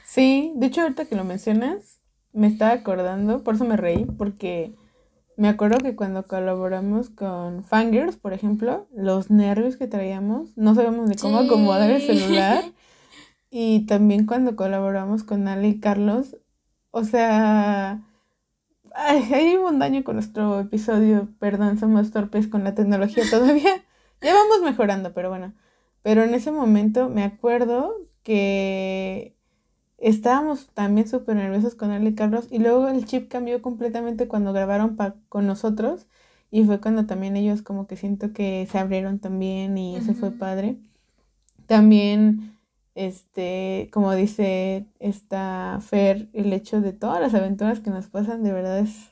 [0.04, 2.00] Sí, de hecho ahorita que lo mencionas,
[2.32, 4.72] me estaba acordando, por eso me reí, porque
[5.36, 11.08] me acuerdo que cuando colaboramos con Fangirls, por ejemplo, los nervios que traíamos, no sabíamos
[11.08, 11.46] ni cómo Sí.
[11.46, 12.64] acomodar el celular.
[13.48, 16.36] Y también cuando colaboramos con Ale y Carlos,
[16.90, 18.02] o sea,
[18.94, 23.84] ay, hay un daño con nuestro episodio, perdón, somos torpes con la tecnología todavía.
[24.20, 25.54] Ya vamos mejorando, pero bueno.
[26.02, 29.36] Pero en ese momento me acuerdo que
[29.98, 34.52] estábamos también súper nerviosos con Ale y Carlos y luego el chip cambió completamente cuando
[34.52, 36.06] grabaron pa- con nosotros
[36.50, 40.32] y fue cuando también ellos como que siento que se abrieron también y eso fue
[40.32, 40.78] padre.
[41.66, 42.58] También,
[42.94, 48.52] este, como dice esta Fer, el hecho de todas las aventuras que nos pasan de
[48.52, 49.10] verdad es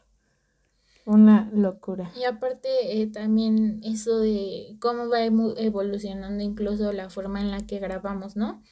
[1.06, 2.10] una locura.
[2.18, 7.78] Y aparte eh, también eso de cómo va evolucionando incluso la forma en la que
[7.78, 8.62] grabamos, ¿no?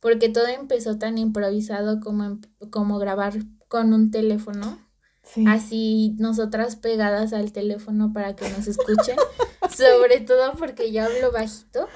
[0.00, 2.40] Porque todo empezó tan improvisado como, em-
[2.70, 3.34] como grabar
[3.68, 4.78] con un teléfono,
[5.22, 5.44] Sí.
[5.48, 9.16] así nosotras pegadas al teléfono para que nos escuchen,
[9.76, 11.88] sobre todo porque yo hablo bajito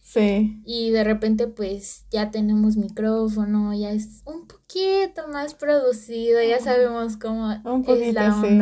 [0.00, 0.62] Sí.
[0.64, 7.18] y de repente pues ya tenemos micrófono, ya es un poquito más producido, ya sabemos
[7.18, 8.58] cómo Un es la poquito, sí.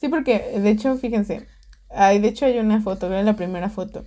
[0.00, 1.46] Sí, porque de hecho, fíjense,
[1.90, 4.04] hay, de hecho hay una foto, vean la primera foto.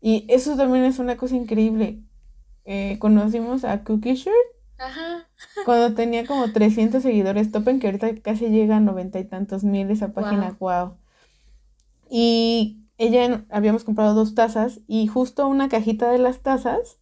[0.00, 2.00] Y eso también es una cosa increíble.
[2.64, 4.34] Eh, conocimos a Cookie Shirt
[4.78, 5.26] Ajá.
[5.64, 7.50] cuando tenía como 300 seguidores.
[7.50, 10.56] Topen que ahorita casi llega a noventa y tantos mil esa página.
[10.60, 10.96] Wow.
[12.10, 16.97] Y ella habíamos comprado dos tazas y justo una cajita de las tazas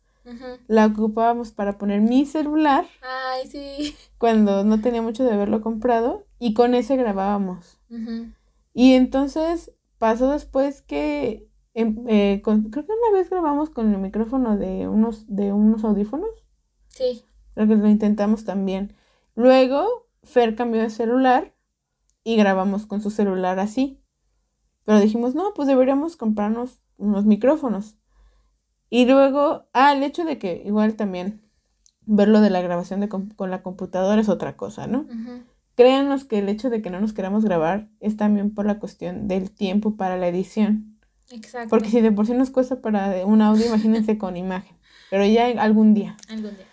[0.66, 3.94] La ocupábamos para poner mi celular Ay, sí.
[4.18, 7.78] cuando no tenía mucho de haberlo comprado y con ese grabábamos.
[8.74, 14.00] Y entonces pasó después que em- eh, con- creo que una vez grabamos con el
[14.00, 16.30] micrófono de unos, de unos audífonos.
[16.88, 17.24] Sí.
[17.54, 18.94] Creo que lo intentamos también.
[19.34, 21.54] Luego Fer cambió de celular
[22.24, 24.02] y grabamos con su celular así.
[24.84, 27.95] Pero dijimos, no, pues deberíamos comprarnos unos micrófonos.
[28.88, 31.42] Y luego, ah, el hecho de que igual también
[32.06, 35.06] verlo de la grabación de con la computadora es otra cosa, ¿no?
[35.74, 39.28] Créanos que el hecho de que no nos queramos grabar es también por la cuestión
[39.28, 40.98] del tiempo para la edición.
[41.30, 41.68] Exacto.
[41.68, 44.76] Porque si de por sí nos cuesta para un audio, imagínense con imagen.
[45.10, 46.16] Pero ya algún día.
[46.28, 46.66] Algún día.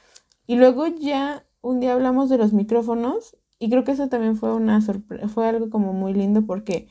[0.45, 4.53] Y luego ya un día hablamos de los micrófonos y creo que eso también fue
[4.53, 6.87] una sorpresa, fue algo como muy lindo porque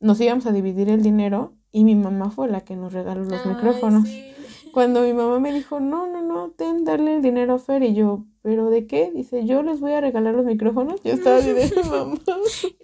[0.00, 3.46] nos íbamos a dividir el dinero y mi mamá fue la que nos regaló los
[3.46, 4.08] Ay, micrófonos.
[4.08, 4.34] sí.
[4.78, 7.94] Cuando mi mamá me dijo, no, no, no, ten, darle el dinero a Fer y
[7.94, 9.10] yo, ¿pero de qué?
[9.12, 11.02] Dice, yo les voy a regalar los micrófonos.
[11.02, 12.16] Yo estaba así de mamá.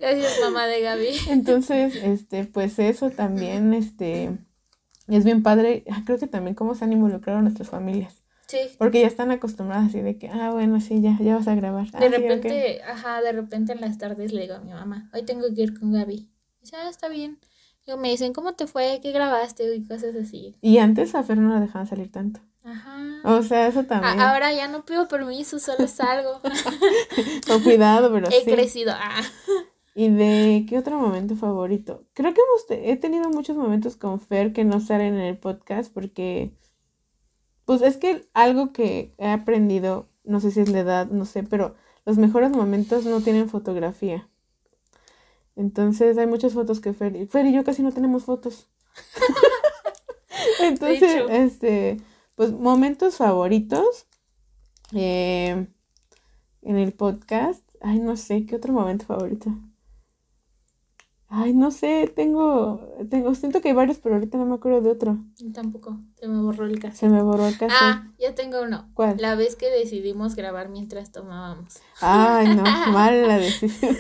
[0.01, 1.09] Gracias, mamá de Gaby.
[1.29, 4.37] Entonces, este, pues eso también, este,
[5.07, 5.85] es bien padre.
[5.89, 8.25] Ah, Creo que también cómo se han involucrado nuestras familias.
[8.49, 8.59] Sí.
[8.77, 11.87] Porque ya están acostumbradas así de que, ah, bueno, sí, ya, ya vas a grabar.
[11.93, 15.09] Ah, De sí, repente, ajá, de repente en las tardes le digo a mi mamá,
[15.15, 16.29] hoy tengo que ir con Gaby.
[16.61, 17.39] Dice, ah, está bien.
[17.87, 19.01] Y me dicen, ¿cómo te fue?
[19.03, 19.75] ¿Qué grabaste?
[19.77, 20.55] Y cosas así.
[20.63, 22.41] Y antes a Fer no la dejaban salir tanto.
[22.65, 22.97] Ajá.
[23.25, 24.21] O sea, eso A- también.
[24.21, 26.41] ahora ya no pido permiso, solo salgo.
[27.47, 28.51] Con cuidado, pero He sí.
[28.51, 28.93] crecido.
[28.97, 29.21] Ah.
[29.95, 32.05] ¿Y de qué otro momento favorito?
[32.15, 35.37] Creo que hemos te- he tenido muchos momentos con Fer que no salen en el
[35.39, 36.57] podcast porque,
[37.65, 41.43] pues es que algo que he aprendido, no sé si es la edad, no sé,
[41.45, 41.75] pero
[42.07, 44.29] los mejores momentos no tienen fotografía.
[45.57, 48.69] Entonces hay muchas fotos que Fer, y- Fer y yo casi no tenemos fotos.
[50.61, 51.97] Entonces, este,
[52.35, 54.07] pues momentos favoritos
[54.93, 55.67] eh,
[56.63, 57.63] en el podcast.
[57.81, 59.51] Ay, no sé, ¿qué otro momento favorito?
[61.37, 62.81] Ay, no sé, tengo,
[63.11, 65.19] tengo, siento que hay varios, pero ahorita no me acuerdo de otro.
[65.53, 66.97] Tampoco, se me borró el caso.
[66.97, 67.75] Se me borró el caso.
[67.77, 68.89] Ah, ya tengo uno.
[68.95, 69.17] ¿Cuál?
[69.19, 71.81] La vez que decidimos grabar mientras tomábamos.
[72.01, 72.63] Ay, no,
[72.93, 73.99] mala decisión.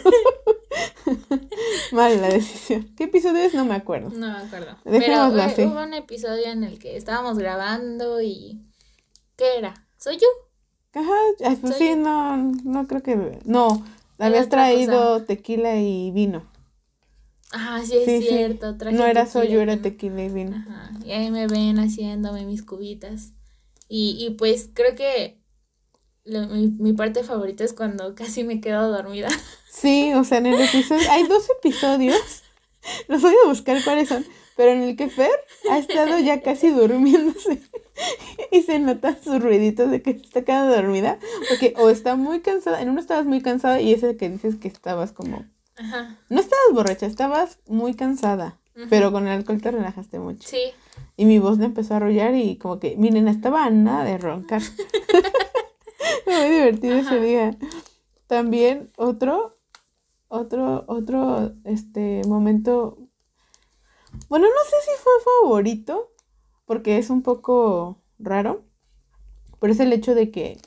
[1.91, 2.89] mala decisión.
[2.97, 3.53] ¿Qué episodio es?
[3.53, 4.11] No me acuerdo.
[4.11, 4.77] No me acuerdo.
[4.85, 5.63] Dejémoslo Pero eh, así.
[5.63, 8.63] hubo un episodio en el que estábamos grabando y.
[9.35, 9.75] ¿Qué era?
[9.97, 10.29] ¿Soy yo?
[10.93, 13.83] Ajá, pues sí, no, no creo que, no,
[14.21, 16.54] habías traído tequila y vino.
[17.57, 18.27] Ah, sí, es Sí, sí.
[18.29, 18.77] cierto.
[18.77, 20.57] traje No era soy yo, era tequila y vino.
[20.57, 20.91] Ajá.
[21.05, 23.33] Y ahí me ven haciéndome mis cubitas.
[23.89, 25.39] Y, y pues creo que
[26.25, 29.29] lo- mi, mi parte favorita es cuando casi me quedo dormida.
[29.71, 32.43] Sí, o sea, en el episodio, hay dos episodios,
[33.09, 34.25] los voy a buscar cuáles son,
[34.57, 35.31] pero en el que Fer
[35.71, 37.61] ha estado ya casi durmiéndose
[38.53, 41.19] y se notan sus ruiditos de que está quedando dormida,
[41.49, 44.69] porque o está muy cansada, en uno estabas muy cansada y ese que dices que
[44.69, 45.45] estabas como,
[45.77, 46.19] Ajá.
[46.29, 48.59] no estabas borracha, estabas muy cansada,
[48.91, 50.49] pero con el alcohol te relajaste mucho.
[50.49, 50.73] Sí.
[51.17, 54.63] Y mi voz le empezó a arrullar y como que, miren, estaba nada de roncar.
[56.27, 57.57] Muy divertido ese día.
[58.27, 59.59] También otro,
[60.29, 62.99] otro, otro, este, momento,
[64.29, 66.13] bueno, no sé si fue favorito,
[66.65, 68.65] porque es un poco raro,
[69.61, 70.59] pero es el hecho de que,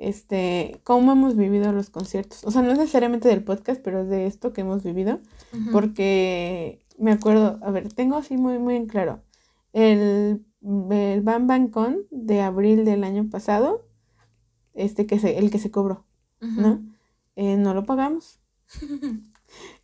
[0.00, 2.42] este, cómo hemos vivido los conciertos.
[2.44, 5.20] O sea, no es necesariamente del podcast, pero de esto que hemos vivido.
[5.72, 9.20] Porque me acuerdo, a ver, tengo así muy, muy en claro.
[9.72, 13.86] El, el Bam Bam Con de abril del año pasado,
[14.72, 16.06] este que se, el que se cobró.
[16.40, 16.82] ¿no?
[17.36, 18.40] Eh, no lo pagamos.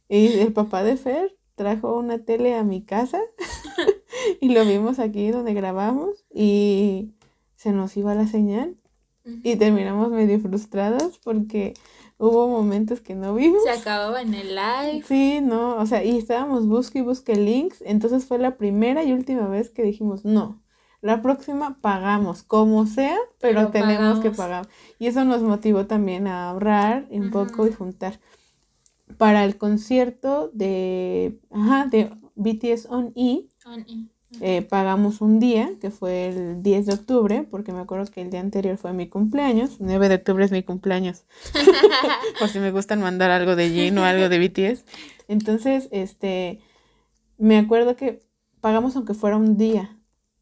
[0.08, 3.20] Y el papá de Fer trajo una tele a mi casa
[4.40, 7.10] y lo vimos aquí donde grabamos y
[7.56, 8.76] se nos iba la señal
[9.42, 11.74] Y terminamos medio frustradas porque
[12.18, 13.62] hubo momentos que no vimos.
[13.64, 15.04] Se acababa en el live.
[15.06, 19.12] Sí, no, o sea, y estábamos busque y busque links, entonces fue la primera y
[19.12, 20.62] última vez que dijimos, no,
[21.00, 24.68] la próxima pagamos, como sea, pero, Pero tenemos que pagar.
[24.98, 28.20] Y eso nos motivó también a ahorrar un poco y juntar.
[29.18, 35.70] Para el concierto de, ajá, de BTS On E, On y- eh, pagamos un día,
[35.80, 39.08] que fue el 10 de octubre, porque me acuerdo que el día anterior fue mi
[39.08, 39.76] cumpleaños.
[39.78, 41.24] 9 de octubre es mi cumpleaños.
[42.38, 44.84] Por si me gustan mandar algo de Jin o algo de BTS.
[45.28, 46.60] Entonces, este,
[47.38, 48.20] me acuerdo que
[48.60, 49.92] pagamos aunque fuera un día.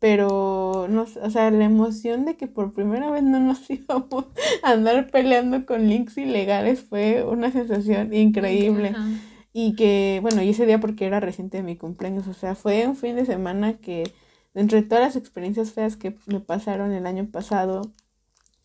[0.01, 4.27] Pero, no, sé, o sea, la emoción de que por primera vez no nos íbamos
[4.63, 8.89] a andar peleando con links ilegales fue una sensación increíble.
[8.89, 9.09] Ajá.
[9.57, 12.89] Y que, bueno, y ese día porque era reciente de mi cumpleaños, o sea, fue
[12.89, 14.13] un fin de semana que,
[14.53, 17.93] entre todas las experiencias feas que me pasaron el año pasado,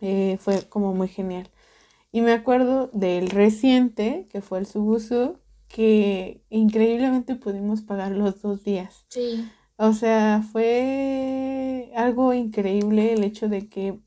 [0.02, 1.48] eh, fue como muy genial.
[2.12, 5.38] Y me acuerdo del reciente, que fue el Subusu,
[5.68, 9.06] que increíblemente pudimos pagar los dos días.
[9.10, 9.48] Sí.
[9.78, 14.00] O sea, fue algo increíble el hecho de que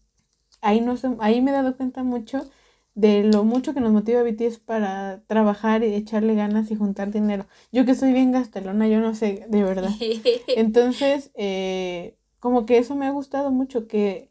[0.61, 2.45] ahí, nos, ahí me he dado cuenta mucho
[2.95, 7.47] de lo mucho que nos motiva BTS para trabajar y echarle ganas y juntar dinero.
[7.71, 9.91] Yo que soy bien gastalona, yo no sé, de verdad.
[10.49, 14.31] Entonces, eh, como que eso me ha gustado mucho, que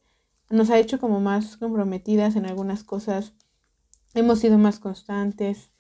[0.50, 3.34] nos ha hecho como más comprometidas en algunas cosas.
[4.14, 5.72] Hemos sido más constantes.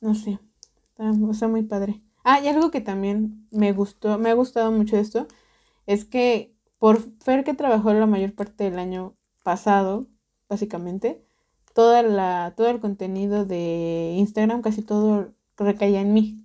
[0.00, 0.38] No sé,
[0.90, 2.02] está, está muy padre.
[2.24, 5.28] Ah, y algo que también me gustó, me ha gustado mucho esto,
[5.86, 10.08] es que por Fer que trabajó la mayor parte del año pasado,
[10.48, 11.23] básicamente,
[11.74, 16.40] toda la, todo el contenido de Instagram, casi todo recaía en mí.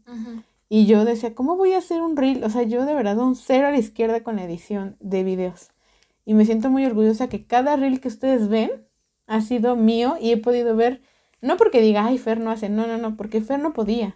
[0.68, 2.44] Y yo decía, ¿cómo voy a hacer un reel?
[2.44, 5.70] O sea, yo de verdad un cero a la izquierda con la edición de videos.
[6.26, 8.70] Y me siento muy orgullosa que cada reel que ustedes ven
[9.26, 11.02] ha sido mío y he podido ver,
[11.42, 14.16] no porque diga, ay, Fer no hace, no, no, no, porque Fer no podía.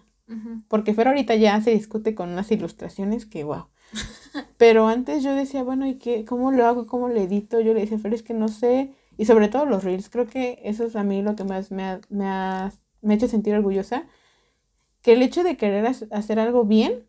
[0.67, 3.67] Porque Fer ahorita ya se discute con unas ilustraciones que, wow.
[4.57, 6.25] Pero antes yo decía, bueno, ¿y qué?
[6.25, 6.87] ¿Cómo lo hago?
[6.87, 7.59] ¿Cómo lo edito?
[7.59, 8.93] Yo le decía, Fer, es que no sé.
[9.17, 11.83] Y sobre todo los reels, creo que eso es a mí lo que más me
[11.83, 12.71] ha, me ha,
[13.01, 14.07] me ha hecho sentir orgullosa.
[15.01, 17.05] Que el hecho de querer hac- hacer algo bien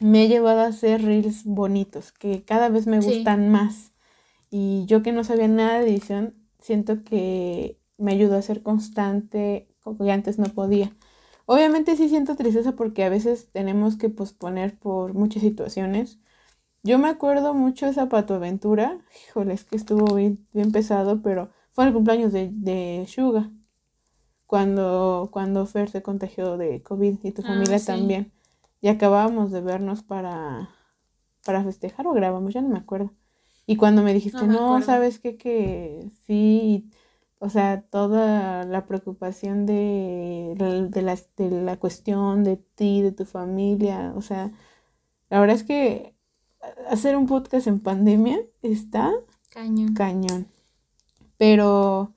[0.00, 3.06] me ha llevado a hacer reels bonitos, que cada vez me Sí.
[3.06, 3.92] gustan más.
[4.50, 9.68] Y yo que no sabía nada de edición, siento que me ayudó a ser constante,
[9.80, 10.96] como que antes no podía.
[11.46, 16.19] Obviamente sí siento tristeza porque a veces tenemos que posponer por muchas situaciones.
[16.82, 18.98] Yo me acuerdo mucho de esa patoaventura,
[19.28, 23.50] híjole, es que estuvo bien, bien pesado, pero fue el cumpleaños de, de Suga,
[24.46, 27.84] cuando, cuando Fer se contagió de COVID y tu Ah, familia sí.
[27.84, 28.32] también.
[28.80, 30.70] Y acabábamos de vernos para,
[31.44, 33.12] para festejar o grabamos, ya no me acuerdo.
[33.66, 34.82] Y cuando me dijiste, No me no.
[34.82, 35.36] ¿sabes qué?
[35.38, 36.90] Que sí,
[37.40, 40.54] o sea, toda la preocupación de,
[40.90, 44.52] de, la, de la cuestión de ti, de tu familia, o sea,
[45.30, 46.14] la verdad es que
[46.88, 49.12] hacer un podcast en pandemia está
[49.50, 49.94] Cañón.
[49.94, 50.46] cañón.
[51.36, 52.12] Pero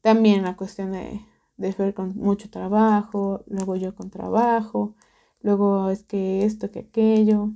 [0.00, 1.20] también la cuestión de,
[1.56, 4.94] de Fer con mucho trabajo, luego yo con trabajo,
[5.40, 7.50] luego es que esto, que aquello.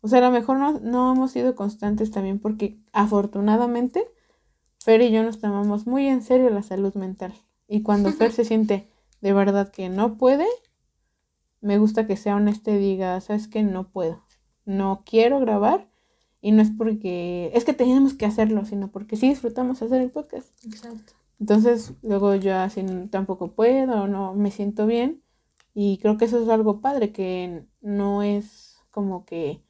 [0.00, 4.06] O sea, a lo mejor no, no hemos sido constantes también porque afortunadamente
[4.84, 7.34] Fer y yo nos tomamos muy en serio la salud mental.
[7.66, 8.88] Y cuando Fer se siente
[9.20, 10.46] de verdad que no puede,
[11.60, 14.24] me gusta que sea honesta y diga, sabes que no puedo,
[14.68, 15.88] no quiero grabar
[16.42, 20.10] y no es porque es que tenemos que hacerlo, sino porque sí disfrutamos hacer el
[20.10, 20.48] podcast.
[20.66, 21.14] Exacto.
[21.40, 25.22] Entonces, luego yo así tampoco puedo, no me siento bien.
[25.74, 29.62] Y creo que eso es algo padre, que no es como que,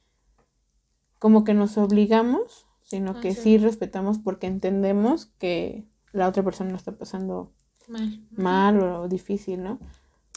[1.19, 3.43] como que nos obligamos, sino Ah, que sí.
[3.43, 7.53] sí respetamos porque entendemos que la otra persona lo está pasando
[7.87, 8.21] Mal.
[8.33, 9.79] mal o difícil, ¿no?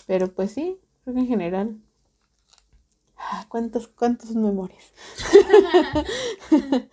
[0.05, 1.81] Pero pues sí, creo que en general.
[3.23, 4.83] Ah, ¿Cuántos, cuántos memorias?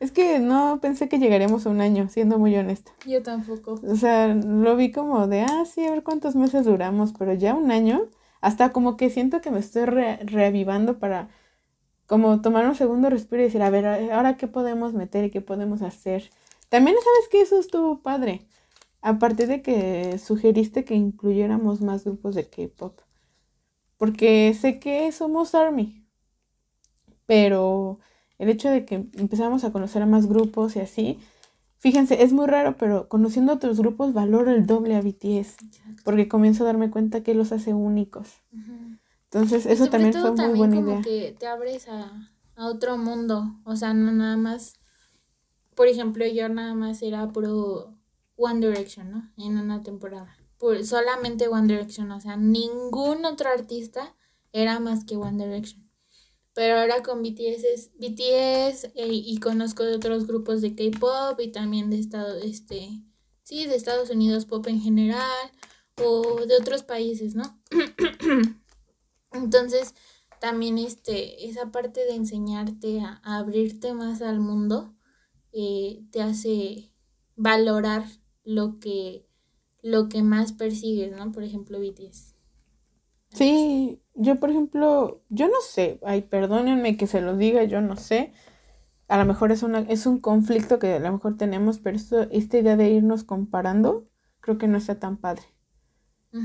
[0.00, 2.92] es que no pensé que llegaríamos a un año, siendo muy honesta.
[3.06, 3.80] Yo tampoco.
[3.86, 7.54] O sea, lo vi como de, ah, sí, a ver cuántos meses duramos, pero ya
[7.54, 8.08] un año,
[8.40, 11.28] hasta como que siento que me estoy re- reavivando para
[12.06, 15.40] como tomar un segundo respiro y decir, a ver, ahora qué podemos meter y qué
[15.40, 16.30] podemos hacer.
[16.68, 18.46] También sabes que eso estuvo padre.
[19.02, 23.00] Aparte de que sugeriste que incluyéramos más grupos de K-pop.
[23.96, 26.04] Porque sé que somos Army.
[27.26, 28.00] Pero
[28.38, 31.18] el hecho de que empezamos a conocer a más grupos y así,
[31.78, 35.56] fíjense, es muy raro, pero conociendo otros grupos valoro el doble a BTS.
[35.62, 36.02] Exacto.
[36.04, 38.42] Porque comienzo a darme cuenta que los hace únicos.
[39.24, 41.02] Entonces, eso también fue muy también buena como idea.
[41.02, 43.60] que te abres a, a otro mundo.
[43.64, 44.78] O sea, no nada más.
[45.74, 47.94] Por ejemplo, yo nada más era puro
[48.36, 49.30] One Direction, ¿no?
[49.36, 50.36] En una temporada.
[50.84, 52.10] Solamente One Direction.
[52.10, 54.16] O sea, ningún otro artista
[54.52, 55.84] era más que One Direction.
[56.54, 61.50] Pero ahora con BTS es BTS eh, y conozco de otros grupos de K-pop y
[61.50, 63.02] también de estado, este,
[63.42, 65.50] sí, de Estados Unidos pop en general
[65.96, 67.60] o de otros países, ¿no?
[69.32, 69.94] Entonces,
[70.40, 74.94] también este, esa parte de enseñarte a, a abrirte más al mundo
[75.56, 76.92] eh, te hace
[77.36, 78.04] valorar
[78.44, 79.26] lo que,
[79.84, 81.30] lo que más persigues, ¿no?
[81.30, 82.34] Por ejemplo, BTS.
[83.30, 87.96] Sí, yo por ejemplo, yo no sé, ay, perdónenme que se lo diga, yo no
[87.96, 88.32] sé.
[89.08, 92.22] A lo mejor es una, es un conflicto que a lo mejor tenemos, pero esto,
[92.30, 94.04] esta idea de irnos comparando,
[94.40, 95.44] creo que no está tan padre.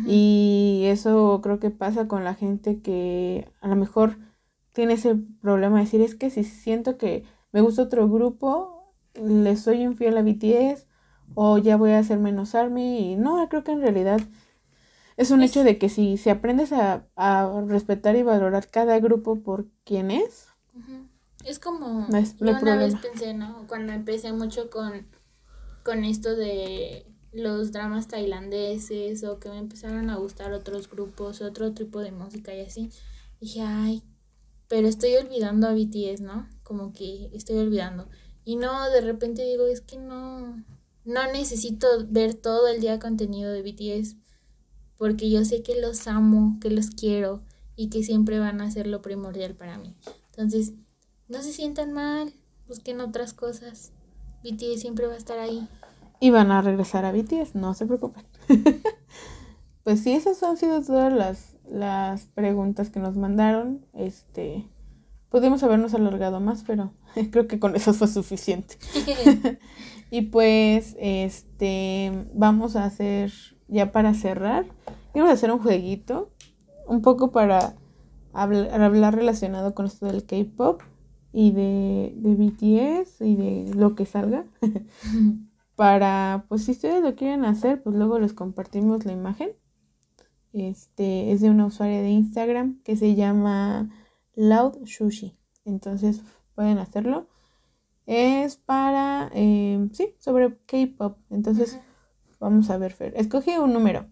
[0.06, 4.18] Y eso creo que pasa con la gente que a lo mejor
[4.74, 9.56] tiene ese problema de decir, es que si siento que me gusta otro grupo, le
[9.56, 10.89] soy infiel a BTS
[11.34, 13.14] o ya voy a hacer menos ARMY.
[13.14, 14.22] Y no, creo que en realidad
[15.18, 19.00] es un Es- hecho de que si, si aprendes a, a respetar y valorar cada
[19.00, 20.48] grupo por quien es.
[21.44, 23.66] Es como, es- yo una vez pensé, ¿no?
[23.68, 25.08] Cuando empecé mucho con,
[25.84, 31.74] con esto de los dramas tailandeses o que me empezaron a gustar otros grupos, otro
[31.74, 32.92] tipo de música y así,
[33.42, 34.04] dije, ay,
[34.70, 36.50] pero estoy olvidando a BTS, ¿no?
[36.64, 38.10] Como que estoy olvidando.
[38.46, 40.64] Y no, de repente digo, es que no,
[41.06, 44.16] no necesito ver todo el día contenido de BTS,
[44.98, 47.42] porque yo sé que los amo, que los quiero
[47.76, 49.96] y que siempre van a ser lo primordial para mí.
[50.32, 50.74] Entonces,
[51.28, 52.34] no se sientan mal,
[52.68, 53.92] busquen otras cosas.
[54.44, 55.68] BTS siempre va a estar ahí.
[56.20, 58.26] y van a regresar a BTS, no se preocupen.
[59.84, 63.86] pues sí, esas han sido todas las, las preguntas que nos mandaron.
[63.94, 64.68] Este,
[65.30, 66.94] pudimos habernos alargado más, pero
[67.32, 68.78] creo que con eso fue suficiente.
[70.10, 73.32] Y pues, este, vamos a hacer,
[73.68, 74.66] ya para cerrar,
[75.14, 76.32] vamos a hacer un jueguito,
[76.88, 77.76] un poco para
[78.34, 80.82] habl- hablar relacionado con esto del K-pop
[81.32, 84.46] y de, de BTS y de lo que salga.
[85.76, 89.52] para, pues si ustedes lo quieren hacer, pues luego les compartimos la imagen.
[90.52, 93.90] Este es de una usuaria de Instagram que se llama
[94.36, 95.38] Loud Sushi.
[95.66, 96.22] Entonces
[96.56, 97.28] pueden hacerlo.
[98.12, 101.18] Es para, eh, sí, sobre K-pop.
[101.30, 101.84] Entonces, Ajá.
[102.40, 103.14] vamos a ver, Fer.
[103.16, 104.08] Escoge un número.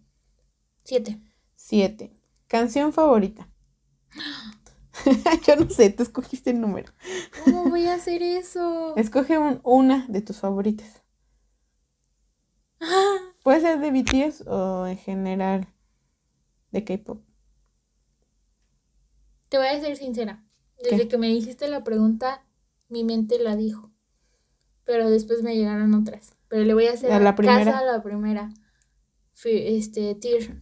[0.83, 1.19] Siete.
[1.57, 2.11] Siete.
[2.47, 3.49] Canción favorita.
[5.47, 6.91] Yo no sé, tú escogiste el número.
[7.43, 8.95] ¿Cómo voy a hacer eso?
[8.97, 11.03] Escoge un- una de tus favoritas.
[13.43, 15.67] Puede ser de BTS o en general
[16.71, 17.21] de K-pop.
[19.49, 20.43] Te voy a ser sincera.
[20.77, 21.07] Desde ¿Qué?
[21.07, 22.45] que me dijiste la pregunta,
[22.89, 23.91] mi mente la dijo.
[24.83, 26.35] Pero después me llegaron otras.
[26.47, 27.65] Pero le voy a hacer ¿A la primera?
[27.65, 28.53] caso a la primera.
[29.43, 30.61] Este, Tear.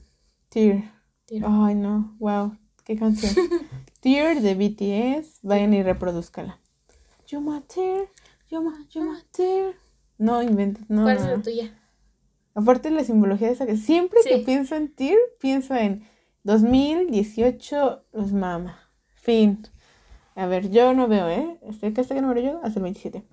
[0.50, 0.94] Tear.
[1.26, 1.44] Tear.
[1.48, 2.16] Ay, no.
[2.20, 2.58] Wow.
[2.84, 3.34] Qué canción.
[4.02, 5.40] Tear de BTS.
[5.44, 6.60] Vayan y reproduzcala.
[7.28, 8.08] You're my tear.
[8.50, 9.76] You're my, you're my tear.
[10.18, 10.90] No inventes.
[10.90, 11.82] No, ¿Cuál es la tuya?
[12.54, 16.08] Aparte la simbología de esa que siempre que pienso en Tear, pienso en
[16.44, 18.80] 2018 los mama.
[19.16, 19.68] Fin.
[20.36, 21.60] A ver, yo no veo, ¿eh?
[21.64, 22.60] Este, ¿Qué este número yo?
[22.64, 23.24] Hasta el 27.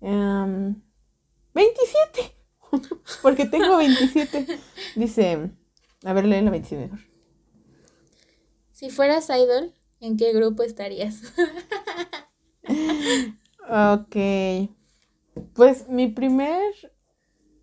[0.00, 0.80] Em,
[1.52, 2.32] 27.
[3.22, 4.46] Porque tengo 27.
[4.94, 5.50] Dice,
[6.04, 7.00] a ver, lee la 27 mejor.
[8.72, 11.20] Si fueras idol, ¿en qué grupo estarías?
[13.68, 14.16] Ok.
[15.54, 16.62] Pues mi primer.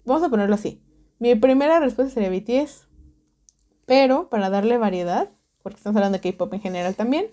[0.06, 0.82] Vamos a ponerlo así.
[1.20, 2.88] Mi primera respuesta sería BTS.
[3.86, 5.30] Pero para darle variedad,
[5.62, 7.28] porque estamos hablando de K-pop en general también,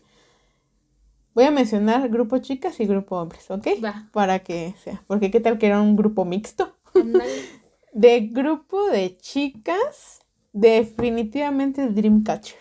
[1.38, 3.64] voy a mencionar grupo chicas y grupo hombres, ¿ok?
[3.84, 4.08] Va.
[4.12, 5.04] Para que sea.
[5.06, 6.74] Porque qué tal que era un grupo mixto.
[7.92, 10.18] De grupo de chicas,
[10.52, 12.58] definitivamente Dreamcatcher.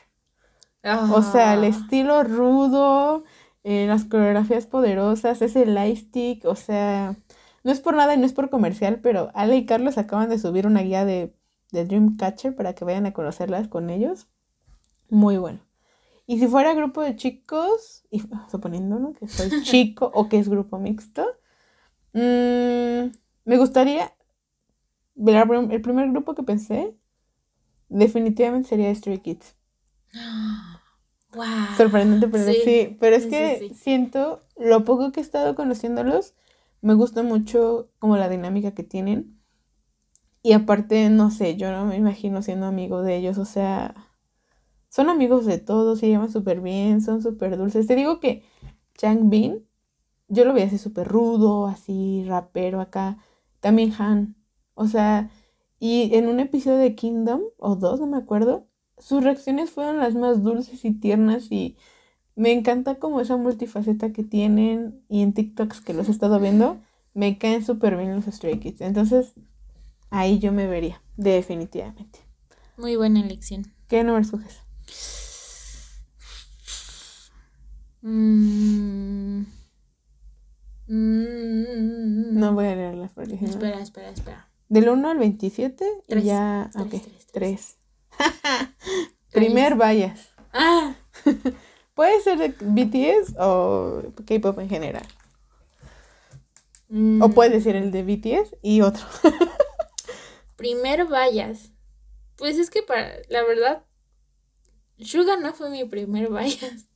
[1.12, 1.68] O sea, el Ah.
[1.68, 3.24] estilo rudo,
[3.64, 7.16] eh, las coreografías poderosas, ese lightstick, o sea,
[7.64, 10.38] no es por nada y no es por comercial, pero Ale y Carlos acaban de
[10.40, 11.34] subir una guía de,
[11.72, 14.28] de Dreamcatcher para que vayan a conocerlas con ellos.
[15.10, 15.67] Muy bueno.
[16.28, 18.22] Y si fuera grupo de chicos, y
[18.52, 19.14] suponiendo ¿no?
[19.14, 21.26] que soy chico o que es grupo mixto,
[22.14, 23.12] mm,
[23.46, 24.14] me gustaría,
[25.16, 26.96] prim- el primer grupo que pensé,
[27.90, 29.56] definitivamente sería Stray Kids.
[31.36, 31.46] Wow.
[31.78, 33.74] Sorprendente, pero sí, Sí, pero es sí, que sí.
[33.74, 36.34] siento, lo poco que he estado conociéndolos,
[36.82, 39.38] me gusta mucho como la dinámica que tienen.
[40.42, 44.07] Y aparte, no sé, yo no me imagino siendo amigo de ellos, o sea,
[44.90, 47.88] son amigos de todos, se llevan súper bien, son súper dulces.
[47.88, 48.44] Te digo que
[48.98, 49.68] Chang Bin,
[50.28, 53.18] yo lo veía así súper rudo, así rapero acá.
[53.60, 54.36] También Han,
[54.74, 55.30] o sea,
[55.80, 60.16] y en un episodio de Kingdom, o dos, no me acuerdo, sus reacciones fueron las
[60.16, 61.78] más dulces y tiernas y
[62.36, 66.80] me encanta como esa multifaceta que tienen y en TikToks que los he estado viendo,
[67.14, 68.82] me caen súper bien los Stray Kids.
[68.82, 69.34] Entonces,
[70.12, 72.20] ahí yo me vería, definitivamente.
[72.78, 73.66] Muy buena elección.
[73.88, 74.67] ¿Qué número escoges?
[78.02, 79.42] Mm.
[80.88, 82.40] Mm.
[82.40, 84.50] No voy a leerlas porque si no- Espera, espera, espera.
[84.70, 86.70] Del 1 al 27 y Tres, ya...
[86.74, 87.78] tres, ok, tres, 3.
[89.32, 90.30] Primer vallas.
[90.54, 90.96] Ah,
[91.94, 95.06] Puede ser de BTS o K-pop en general.
[96.90, 99.04] mm, O puede ser el de BTS y otro.
[100.58, 101.72] Primer vallas.
[102.36, 103.84] Pues es que para, la verdad,
[105.00, 106.88] Suga no fue mi primer vallas.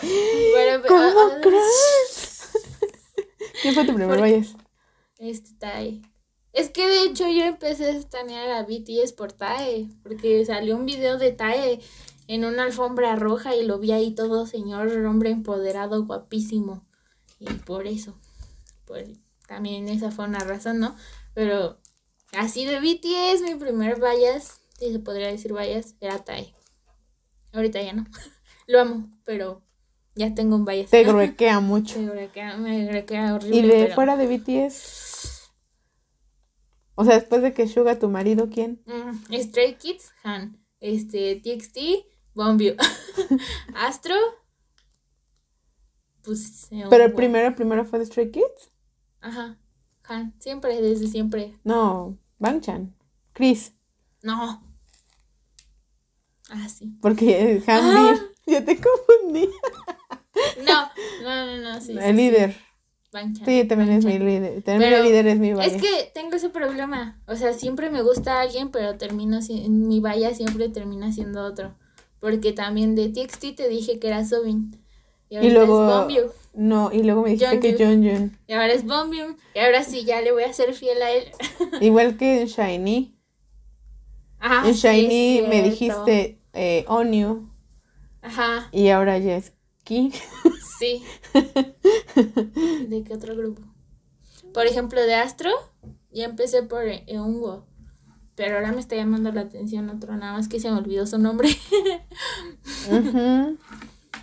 [0.00, 2.50] Pero, ¿Cómo ah, ah, crees?
[3.62, 4.54] ¿Quién fue tu primer vallas?
[5.18, 6.02] Este Tae.
[6.52, 10.84] Es que de hecho yo empecé a estanear a BTS por Tae, porque salió un
[10.84, 11.80] video de Tae
[12.28, 16.84] en una alfombra roja y lo vi ahí todo señor hombre empoderado, guapísimo.
[17.38, 18.18] Y por eso,
[18.84, 19.18] pues
[19.48, 20.94] también esa fue una razón, ¿no?
[21.34, 21.78] Pero
[22.32, 26.54] así de BTS, mi primer vallas, si se podría decir vallas, era Tae.
[27.52, 28.06] Ahorita ya no.
[28.66, 29.62] Lo amo, pero
[30.14, 30.90] ya tengo un vallas.
[30.90, 31.98] Te gruequea mucho.
[32.00, 33.56] Me grequea- me grequea horrible.
[33.56, 35.50] ¿Y de pero- fuera de BTS?
[36.94, 38.82] O sea, después de que Suga, tu marido, ¿quién?
[38.86, 40.58] Mm, Stray Kids, Han.
[40.80, 41.78] Este, TXT,
[42.34, 42.74] Bombio.
[43.74, 44.14] Astro.
[46.22, 46.68] Pues.
[46.70, 48.70] Pero el primero, el primero fue de Stray Kids.
[49.20, 49.58] Ajá.
[50.04, 50.34] Han.
[50.40, 51.58] Siempre, desde siempre.
[51.64, 52.94] No, Bangchan.
[53.32, 53.72] Chris.
[54.22, 54.62] No.
[56.50, 56.96] Ah, sí.
[57.00, 58.20] Porque Han Ah.
[58.46, 59.48] Ya te confundí.
[60.64, 60.88] No,
[61.22, 61.80] no, no, no.
[61.80, 62.56] Sí, sí, el líder.
[63.12, 64.62] Banchan, Sí, también es mi líder.
[64.62, 65.66] También Pero mi líder es mi valla.
[65.66, 67.20] Es que tengo ese problema.
[67.26, 71.74] O sea, siempre me gusta alguien, pero termino si- mi valla siempre termina siendo otro.
[72.18, 74.82] Porque también de TXT te dije que era Sobin.
[75.28, 75.84] Y, Y luego.
[75.90, 76.32] es Bombio.
[76.54, 78.10] No, y luego me dijiste que Jeonjun.
[78.18, 79.36] Jun Y ahora es Bombium.
[79.54, 81.24] Y ahora sí, ya le voy a ser fiel a él.
[81.82, 83.14] Igual que en Shiny.
[84.38, 84.66] Ajá.
[84.68, 87.51] en sí, Shiny me dijiste eh, Onyu.
[88.22, 89.52] Ajá, Y ahora ya es
[89.84, 90.12] Ki.
[90.78, 91.02] sí.
[91.34, 93.62] ¿De qué otro grupo?
[94.54, 95.50] Por ejemplo, de Astro,
[96.10, 97.66] ya empecé por Eungo.
[98.34, 101.18] Pero ahora me está llamando la atención otro, nada más que se me olvidó su
[101.18, 101.48] nombre.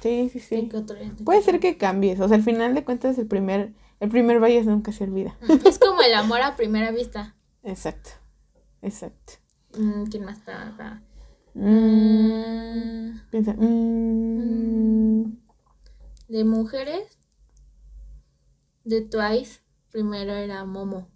[0.02, 0.68] Sí, sí, sí.
[0.70, 2.20] ¿Qué otro ya te- Puede ser que cambies.
[2.20, 5.36] O sea, al final de cuentas, el primer, el primer Valles nunca se olvida.
[5.66, 7.36] Es como el amor a primera vista.
[7.64, 8.12] Exacto.
[8.82, 9.34] Exacto.
[9.78, 11.04] Mm, ¿Quién más está acá?
[11.56, 13.54] Mm, Mm, piensa.
[13.54, 15.24] mm,
[16.30, 17.18] de mujeres,
[18.84, 19.62] de Twice,
[19.92, 21.08] primero era Momo.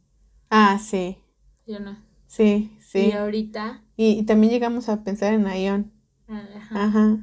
[0.49, 1.17] Ah, sí.
[1.65, 1.97] ¿Sí o no?
[2.27, 3.09] Sí, sí.
[3.09, 3.81] Y ahorita.
[3.95, 5.91] Y, y también llegamos a pensar en Ion.
[6.27, 6.83] ajá.
[6.85, 7.19] Ajá.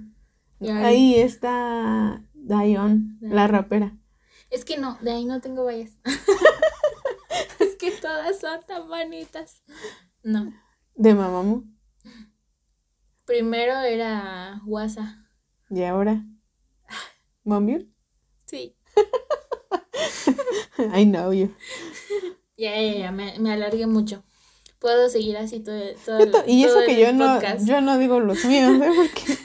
[0.60, 3.96] Ahí está Dion, la rapera.
[4.50, 5.96] Es que no, de ahí no tengo vallas.
[7.60, 9.62] es que todas son tan bonitas.
[10.22, 10.52] No.
[10.96, 11.64] De Mamamoo.
[13.30, 15.24] Primero era Wasa.
[15.70, 16.24] Y ahora.
[17.44, 17.86] Mombiur.
[18.44, 18.74] Sí.
[20.92, 21.54] I know you.
[22.56, 24.24] Ya, ya, ya, me, me alargué mucho.
[24.80, 27.98] Puedo seguir así todo, todo Yo to- el- y eso que yo no, yo no
[27.98, 28.90] digo los míos, ¿eh?
[28.96, 29.38] Porque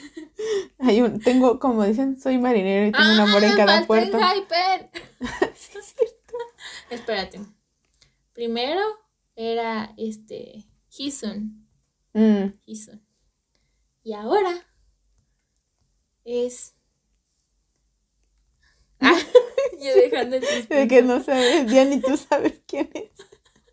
[0.80, 4.18] hay un, tengo, como dicen, soy marinero y tengo un amor en Ah, cada puerto.
[4.18, 4.90] Hyper.
[5.56, 6.34] Sí, es cierto.
[6.90, 7.40] Espérate.
[8.32, 8.80] Primero
[9.36, 10.66] era este
[10.98, 11.68] Hisun.
[12.14, 13.05] Mm, Hisun.
[14.06, 14.52] Y ahora
[16.24, 16.76] es.
[19.00, 19.18] Ah,
[19.82, 23.10] yo dejando el de que no sabes, ya ni tú sabes quién es.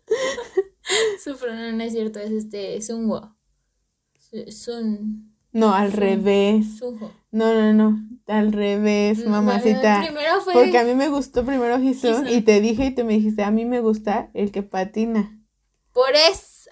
[1.22, 3.36] Su pronombre no es cierto, es este Sunwo.
[4.18, 5.36] Su- Sun.
[5.52, 6.78] No, al revés.
[6.80, 7.12] Sunho.
[7.30, 8.00] No, no, no.
[8.26, 10.02] Al revés, mamacita.
[10.02, 10.52] Primero fue.
[10.52, 12.26] Porque a mí me gustó primero Hisun.
[12.26, 15.40] y te dije y tú me dijiste, a mí me gusta el que patina.
[15.92, 16.68] Por eso.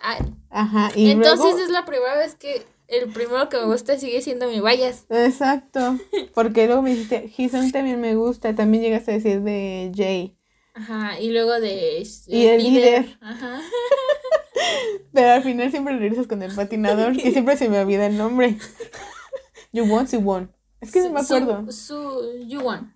[0.50, 0.90] Ajá.
[0.96, 1.58] Y Entonces luego...
[1.60, 5.06] es la primera vez que el primero que me gusta sigue siendo mi vallas.
[5.08, 5.98] Exacto.
[6.34, 8.54] Porque luego me dijiste, Hisun también me gusta.
[8.54, 10.36] También llegaste a decir de Jay.
[10.74, 12.06] Ajá, y luego de.
[12.26, 13.18] Y el líder.
[13.20, 13.60] Ajá.
[15.12, 18.58] Pero al final siempre regresas con el patinador y siempre se me olvida el nombre.
[19.74, 20.52] You won, you won.
[20.82, 21.72] Es que no me Su- acuerdo.
[21.72, 22.44] Su.
[22.46, 22.94] Yuwon.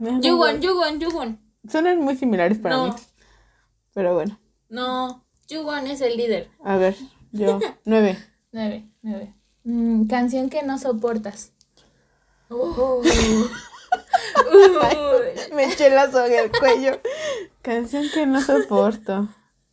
[0.00, 1.38] No, Yuwon, Yuwon, Yuwon.
[1.70, 2.90] Suenan muy similares para mí.
[3.94, 5.24] Pero bueno, no.
[5.48, 6.50] Yuwon es el líder.
[6.64, 6.96] a ver,
[7.30, 8.18] yo, nueve.
[8.50, 9.34] Nueve, nueve.
[9.64, 11.52] Mm, canción que no soportas.
[15.54, 16.98] Me eché la soga al cuello.
[17.62, 19.28] Canción que no soporto.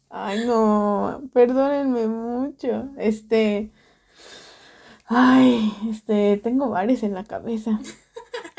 [0.09, 2.89] Ay, no, perdónenme mucho.
[2.97, 3.71] Este.
[5.05, 7.79] Ay, este, tengo varios en la cabeza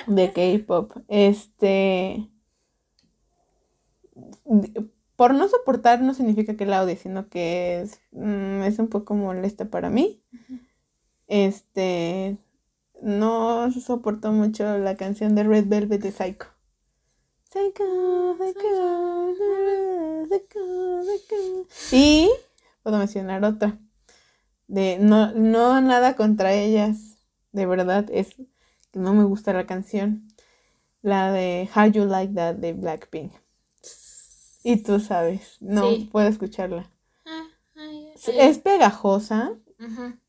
[0.07, 0.93] de K-pop.
[1.09, 2.29] Este.
[5.17, 9.15] Por no soportar no significa que la odie, sino que es, mm, es un poco
[9.15, 10.23] molesta para mí.
[11.27, 12.39] Este.
[13.03, 16.47] No soporto mucho la canción de Red Velvet de Psycho.
[17.45, 19.35] Psycho, psycho,
[20.29, 21.97] psycho, psycho.
[21.97, 22.31] Y
[22.83, 23.79] puedo mencionar otra.
[24.67, 27.19] De no, no nada contra ellas.
[27.53, 28.47] De verdad, es que
[28.95, 30.29] no me gusta la canción.
[31.03, 33.33] La de How You Like That de Blackpink.
[34.69, 36.09] Y tú sabes, no Sí.
[36.11, 36.91] puedo escucharla.
[37.25, 37.45] Ah,
[37.77, 38.49] ay, Sí, ay.
[38.49, 39.53] Es pegajosa,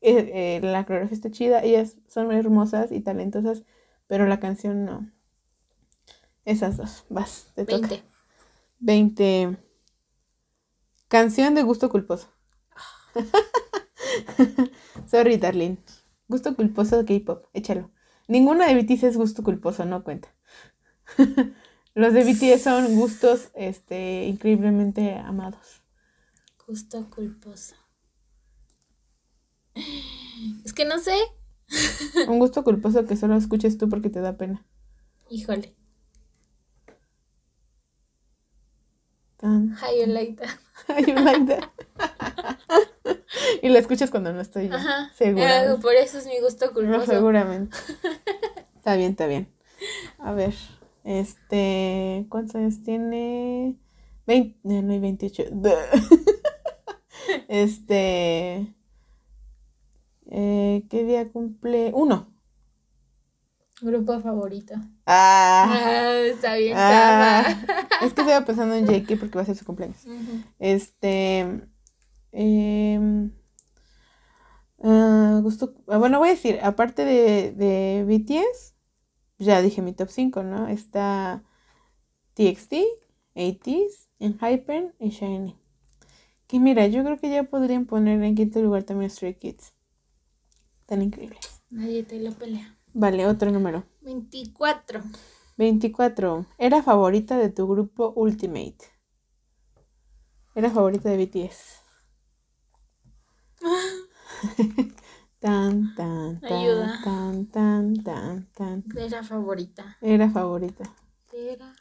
[0.00, 3.64] eh, eh, la coreografía está chida, ellas son hermosas y talentosas,
[4.06, 5.10] pero la canción no.
[6.44, 7.88] Esas dos, vas, te toca.
[7.88, 8.04] 20.
[8.78, 9.56] 20.
[11.08, 12.28] Canción de gusto culposo.
[15.10, 15.78] Sorry, darling.
[16.28, 17.90] Gusto culposo de K-pop, échalo.
[18.28, 20.28] Ninguna de BTS es gusto culposo, no cuenta.
[21.94, 25.82] Los de BTS son gustos este, increíblemente amados.
[26.66, 27.74] Gusto culposo.
[30.64, 31.16] Es que no sé.
[32.28, 34.64] Un gusto culposo que solo escuches tú porque te da pena.
[35.30, 35.74] Híjole.
[39.38, 41.06] Tan- How you like that.
[41.06, 41.70] You like that.
[43.62, 44.74] y la escuchas cuando no estoy yo.
[44.74, 45.10] Ajá.
[45.20, 47.06] Eh, por eso es mi gusto No, culposo.
[47.06, 47.76] seguramente.
[48.76, 49.52] Está bien, está bien.
[50.18, 50.54] A ver,
[51.08, 53.78] este, ¿cuántos años tiene?
[54.26, 55.44] 20, no hay 28.
[57.48, 58.74] Este,
[60.30, 61.92] eh, ¿qué día cumple?
[61.94, 62.28] Uno.
[63.80, 64.74] Grupo favorito.
[65.06, 67.44] Ah, Ah, está bien, ah.
[68.02, 70.04] es que estaba pensando en JK porque va a ser su cumpleaños.
[70.58, 71.68] Este,
[72.32, 73.30] em,
[75.42, 78.74] gusto, ah, bueno, voy a decir, aparte de, de BTS,
[79.38, 80.68] ya dije mi top 5, ¿no?
[80.68, 81.44] Está
[82.34, 82.74] TXT,
[83.34, 85.56] ATEEZ, Enhypen y Shiny.
[86.46, 89.74] Que mira, yo creo que ya podrían poner en quinto lugar también Stray Kids.
[90.86, 91.62] Tan increíbles.
[91.70, 92.78] Nadie te lo pelea.
[92.94, 93.84] Vale, otro número.
[94.00, 95.02] 24.
[95.58, 96.46] 24.
[96.56, 98.78] Era favorita de tu grupo Ultimate.
[100.54, 101.82] era favorita de BTS.
[105.40, 107.00] tan, tan, tan, Ayuda.
[107.04, 108.84] tan, tan, tan, tan.
[108.96, 109.96] Era favorita.
[110.00, 110.84] Era favorita.
[111.32, 111.72] Era.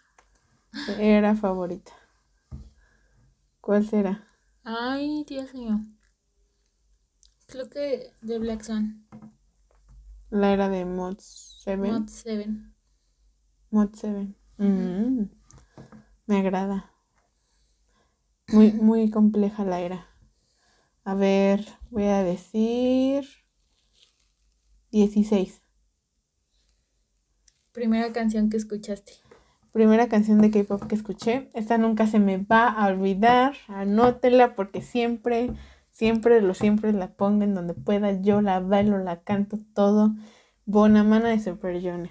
[0.99, 1.91] Era favorita.
[3.61, 4.27] ¿Cuál será?
[4.63, 5.79] Ay, Dios mío.
[7.47, 9.07] Creo que de Black Swan.
[10.29, 11.77] La era de Mod 7.
[11.77, 12.49] Mod 7.
[13.71, 14.35] Mod 7.
[14.57, 15.29] Mm,
[16.27, 16.91] me agrada.
[18.49, 20.07] Muy, muy compleja la era.
[21.03, 23.25] A ver, voy a decir
[24.91, 25.61] 16.
[27.71, 29.13] Primera canción que escuchaste.
[29.71, 31.49] Primera canción de K-pop que escuché.
[31.53, 33.55] Esta nunca se me va a olvidar.
[33.67, 35.51] Anótela porque siempre,
[35.91, 38.19] siempre, lo siempre la pongo en donde pueda.
[38.21, 40.15] Yo la bailo, la canto todo.
[40.65, 42.09] Bonamana de Super Junior.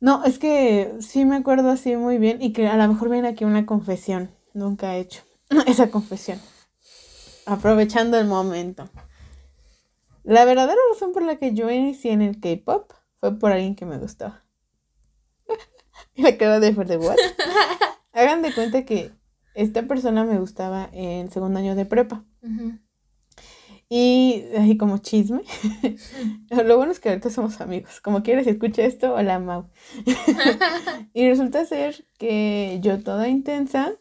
[0.00, 3.28] No, es que sí me acuerdo así muy bien y que a lo mejor viene
[3.28, 4.30] aquí una confesión.
[4.54, 5.22] Nunca he hecho
[5.66, 6.40] esa confesión.
[7.46, 8.88] Aprovechando el momento.
[10.22, 13.84] La verdadera razón por la que yo inicié en el K-pop fue por alguien que
[13.84, 14.42] me gustaba.
[16.14, 17.16] y la cara de de what?
[18.12, 19.12] Hagan de cuenta que
[19.54, 22.24] esta persona me gustaba en segundo año de prepa.
[23.88, 25.42] Y así como chisme.
[26.64, 28.00] Lo bueno es que ahorita somos amigos.
[28.00, 29.68] Como quieres, escucha esto, hola Mau.
[31.12, 33.92] y resulta ser que yo toda intensa,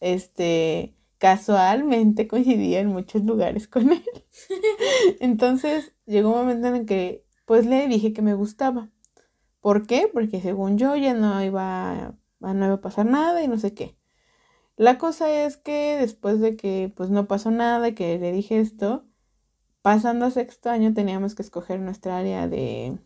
[0.00, 4.02] este, casualmente coincidía en muchos lugares con él.
[5.20, 8.90] Entonces llegó un momento en el que pues le dije que me gustaba.
[9.60, 10.10] ¿Por qué?
[10.12, 13.72] Porque según yo ya no iba a, no iba a pasar nada y no sé
[13.72, 13.96] qué.
[14.76, 18.58] La cosa es que después de que pues no pasó nada y que le dije
[18.58, 19.06] esto,
[19.80, 22.98] pasando a sexto año teníamos que escoger nuestra área de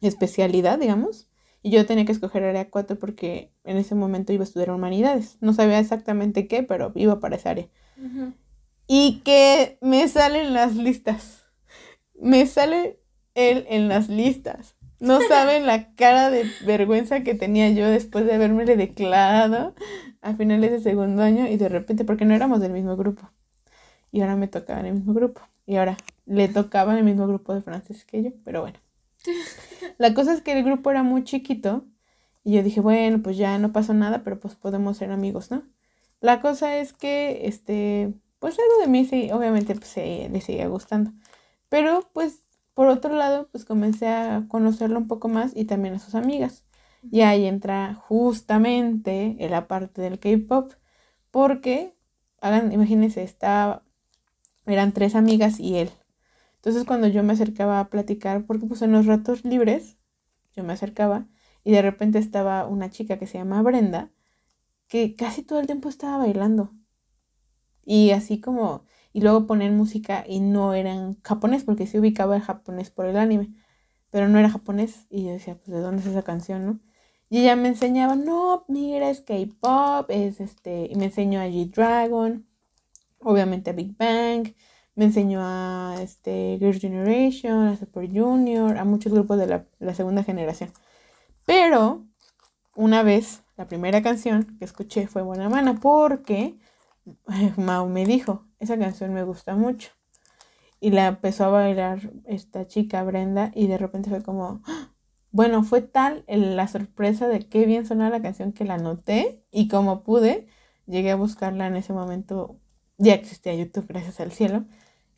[0.00, 1.28] especialidad, digamos.
[1.62, 5.36] Y yo tenía que escoger área 4 porque en ese momento iba a estudiar humanidades.
[5.40, 7.68] No sabía exactamente qué, pero iba para esa área.
[7.98, 8.32] Ujú.
[8.86, 11.44] Y que me salen las listas.
[12.18, 12.98] Me sale
[13.34, 14.76] él en las listas.
[15.00, 19.74] No saben la cara de vergüenza que tenía yo después de haberme declarado
[20.22, 23.30] a finales de segundo año y de repente, porque no éramos del mismo grupo.
[24.12, 25.40] Y ahora me tocaba en el mismo grupo.
[25.66, 25.96] Y ahora
[26.26, 28.78] le tocaba en el mismo grupo de francés que yo, pero bueno.
[29.98, 31.84] La cosa es que el grupo era muy chiquito
[32.44, 35.62] y yo dije, bueno, pues ya no pasó nada, pero pues podemos ser amigos, ¿no?
[36.20, 41.12] La cosa es que, este, pues algo de mí sí, obviamente pues, le seguía gustando.
[41.68, 42.42] Pero pues
[42.74, 46.64] por otro lado, pues comencé a conocerlo un poco más y también a sus amigas.
[47.10, 50.72] Y ahí entra justamente en la parte del K-pop,
[51.30, 51.94] porque,
[52.40, 53.82] hagan, imagínense, estaba,
[54.66, 55.90] eran tres amigas y él.
[56.60, 59.96] Entonces cuando yo me acercaba a platicar, porque pues en los ratos libres,
[60.54, 61.26] yo me acercaba
[61.64, 64.10] y de repente estaba una chica que se llama Brenda,
[64.86, 66.72] que casi todo el tiempo estaba bailando.
[67.84, 72.42] Y así como, y luego poner música y no eran japonés, porque se ubicaba el
[72.42, 73.54] japonés por el anime,
[74.10, 75.06] pero no era japonés.
[75.10, 76.80] Y yo decía, pues, ¿de dónde es esa canción, no?
[77.30, 82.46] Y ella me enseñaba, no, mira, es K-pop, es este, y me enseñó a G-Dragon,
[83.20, 84.54] obviamente a Big Bang,
[84.94, 89.94] me enseñó a este, Girls' Generation, a Super Junior, a muchos grupos de la, la
[89.94, 90.72] segunda generación.
[91.46, 92.06] Pero,
[92.74, 96.58] una vez, la primera canción que escuché fue Buena Mana, porque
[97.56, 99.90] Mau me dijo, esa canción me gusta mucho.
[100.80, 104.92] Y la empezó a bailar esta chica Brenda y de repente fue como, ¡ah!
[105.30, 109.68] bueno, fue tal la sorpresa de qué bien sonaba la canción que la noté y
[109.68, 110.46] como pude,
[110.86, 112.58] llegué a buscarla en ese momento,
[112.98, 114.64] ya existía YouTube, gracias al cielo,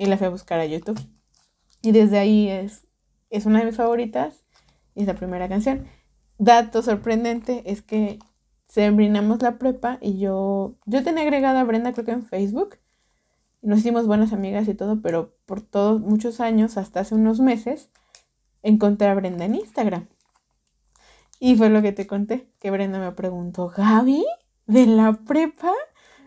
[0.02, 1.00] y la fui a buscar a YouTube.
[1.80, 2.88] Y desde ahí es,
[3.30, 4.44] es una de mis favoritas
[4.96, 5.86] y es la primera canción.
[6.38, 8.18] Dato sorprendente es que
[8.74, 12.78] terminamos la prepa y yo, yo tenía agregada a Brenda creo que en Facebook.
[13.60, 17.90] Nos hicimos buenas amigas y todo, pero por todos muchos años, hasta hace unos meses,
[18.64, 20.08] encontré a Brenda en Instagram.
[21.38, 24.24] Y fue lo que te conté, que Brenda me preguntó, Gaby,
[24.66, 25.72] de la prepa.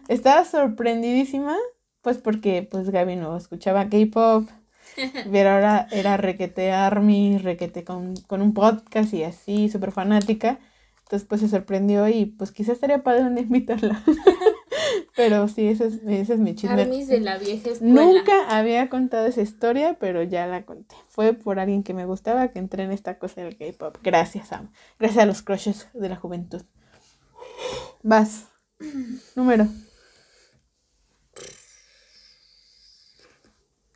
[0.07, 1.57] Estaba sorprendidísima,
[2.06, 4.48] pues porque pues Gaby no escuchaba K-pop,
[5.32, 10.60] pero ahora era requete Army, requete con, con un podcast y así, súper fanática.
[10.99, 14.03] Entonces pues se sorprendió y pues quizás estaría padre día invitarla.
[15.15, 16.84] pero sí, ese es, ese es mi chisme.
[16.84, 17.94] Armis de la vieja escuela.
[17.95, 20.95] Nunca había contado esa historia, pero ya la conté.
[21.07, 23.98] Fue por alguien que me gustaba que entré en esta cosa del K-pop.
[24.03, 24.72] Gracias, Sam.
[24.99, 26.61] Gracias a los crushes de la juventud.
[28.03, 28.45] Vas.
[29.36, 29.68] Número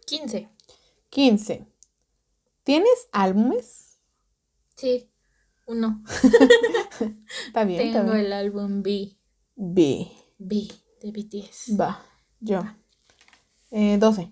[0.10, 0.50] 15.
[1.10, 1.66] 15.
[2.64, 4.00] ¿Tienes álbumes?
[4.76, 5.10] Sí.
[5.68, 6.04] Uno.
[7.48, 8.26] Está bien, está Tengo bien.
[8.26, 9.16] el álbum B.
[9.56, 10.08] B.
[10.40, 10.68] B
[11.02, 11.80] de BTS.
[11.80, 12.04] Va.
[12.40, 12.62] Yo.
[13.72, 14.32] Eh, 12.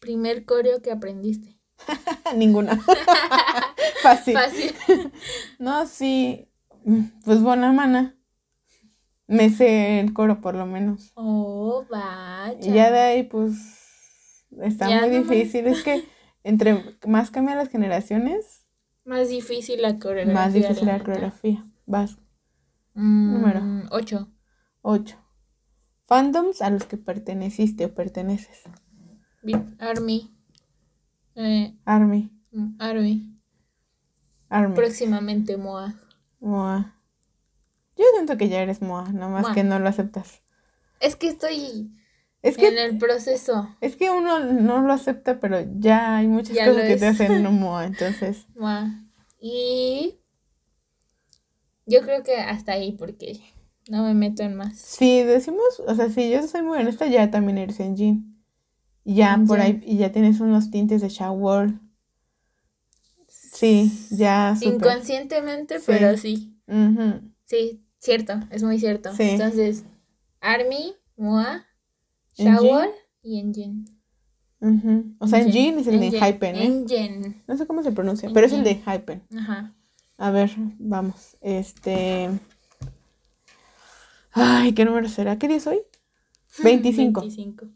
[0.00, 1.58] Primer coreo que aprendiste.
[2.36, 2.76] Ninguna.
[4.02, 4.34] Fácil.
[4.34, 4.74] Fácil.
[5.58, 6.46] No, sí.
[6.84, 8.15] Mm, Pues buena mana.
[9.28, 11.12] Me sé el coro por lo menos.
[11.14, 12.56] Oh, vaya.
[12.60, 15.66] Y ya de ahí, pues, está Ya muy difícil.
[15.66, 16.04] Es que
[16.44, 18.64] entre más cambian las generaciones,
[19.04, 20.34] Más difícil la coreografía.
[20.34, 21.66] más difícil la coreografía.
[21.86, 22.16] Vas.
[22.94, 23.88] Mm, Número.
[23.90, 24.28] Ocho.
[24.82, 25.16] 8.
[26.06, 28.62] Fandoms a los que perteneciste o perteneces.
[29.78, 30.32] Army.
[31.34, 32.30] Eh, Army.
[32.52, 33.38] mm, Army.
[34.48, 34.74] Army.
[34.76, 35.94] Próximamente Moa.
[36.40, 36.95] Moa.
[37.96, 40.42] Yo siento que ya eres Moa, nada más que no lo aceptas.
[41.00, 41.90] Es que estoy
[42.42, 43.68] Es que, en el proceso.
[43.80, 47.42] es que uno no lo acepta, pero ya hay muchas Ya cosas que te hacen
[47.60, 48.46] Moa, entonces.
[48.54, 48.90] Moa.
[49.40, 50.18] Y
[51.86, 53.40] yo creo que hasta ahí porque
[53.88, 54.76] no me meto en más.
[54.78, 58.42] Si decimos, o sea, si yo soy muy honesta, ya también eres en Jin.
[59.04, 61.74] Ya por ahí, y ya tienes unos tintes de shower.
[63.28, 64.74] Sí, ya súper.
[64.74, 65.84] Inconscientemente, Sí.
[65.86, 66.58] pero sí.
[66.66, 67.32] Ujú.
[67.44, 69.14] Sí, cierto, es muy cierto.
[69.14, 69.24] Sí.
[69.24, 69.84] Entonces,
[70.40, 71.66] Army, Moa.
[72.34, 72.90] Shower
[73.22, 73.84] y Engine.
[74.60, 75.14] Ujú.
[75.18, 76.10] O sea, en Jin es el de.
[76.10, 76.64] Hypen, ¿eh?
[76.64, 77.42] Engine.
[77.46, 78.76] No sé cómo se pronuncia, pero es el de.
[78.76, 79.22] Hypen.
[79.38, 79.74] Ajá.
[80.16, 81.36] A ver, vamos.
[81.40, 82.30] Este.
[84.32, 85.38] Ay, ¿qué número será?
[85.38, 85.80] ¿Qué día es hoy?
[86.62, 87.20] 25.
[87.20, 87.66] 25.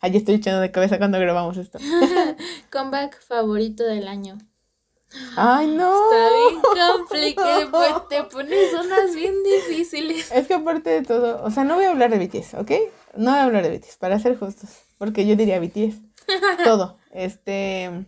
[0.00, 1.78] Ay, estoy echando de cabeza cuando grabamos esto.
[2.72, 4.38] Comeback favorito del año.
[5.36, 5.92] Ay, no.
[6.12, 6.60] Está bien
[6.96, 7.70] complicado.
[7.70, 10.30] pues, te pones unas bien difíciles.
[10.32, 12.70] Es que aparte de todo, o sea, no voy a hablar de BTS, ¿ok?
[13.16, 15.96] No voy a hablar de BTS, para ser justos, porque yo diría BTS.
[16.64, 16.98] Todo.
[17.10, 18.06] Este.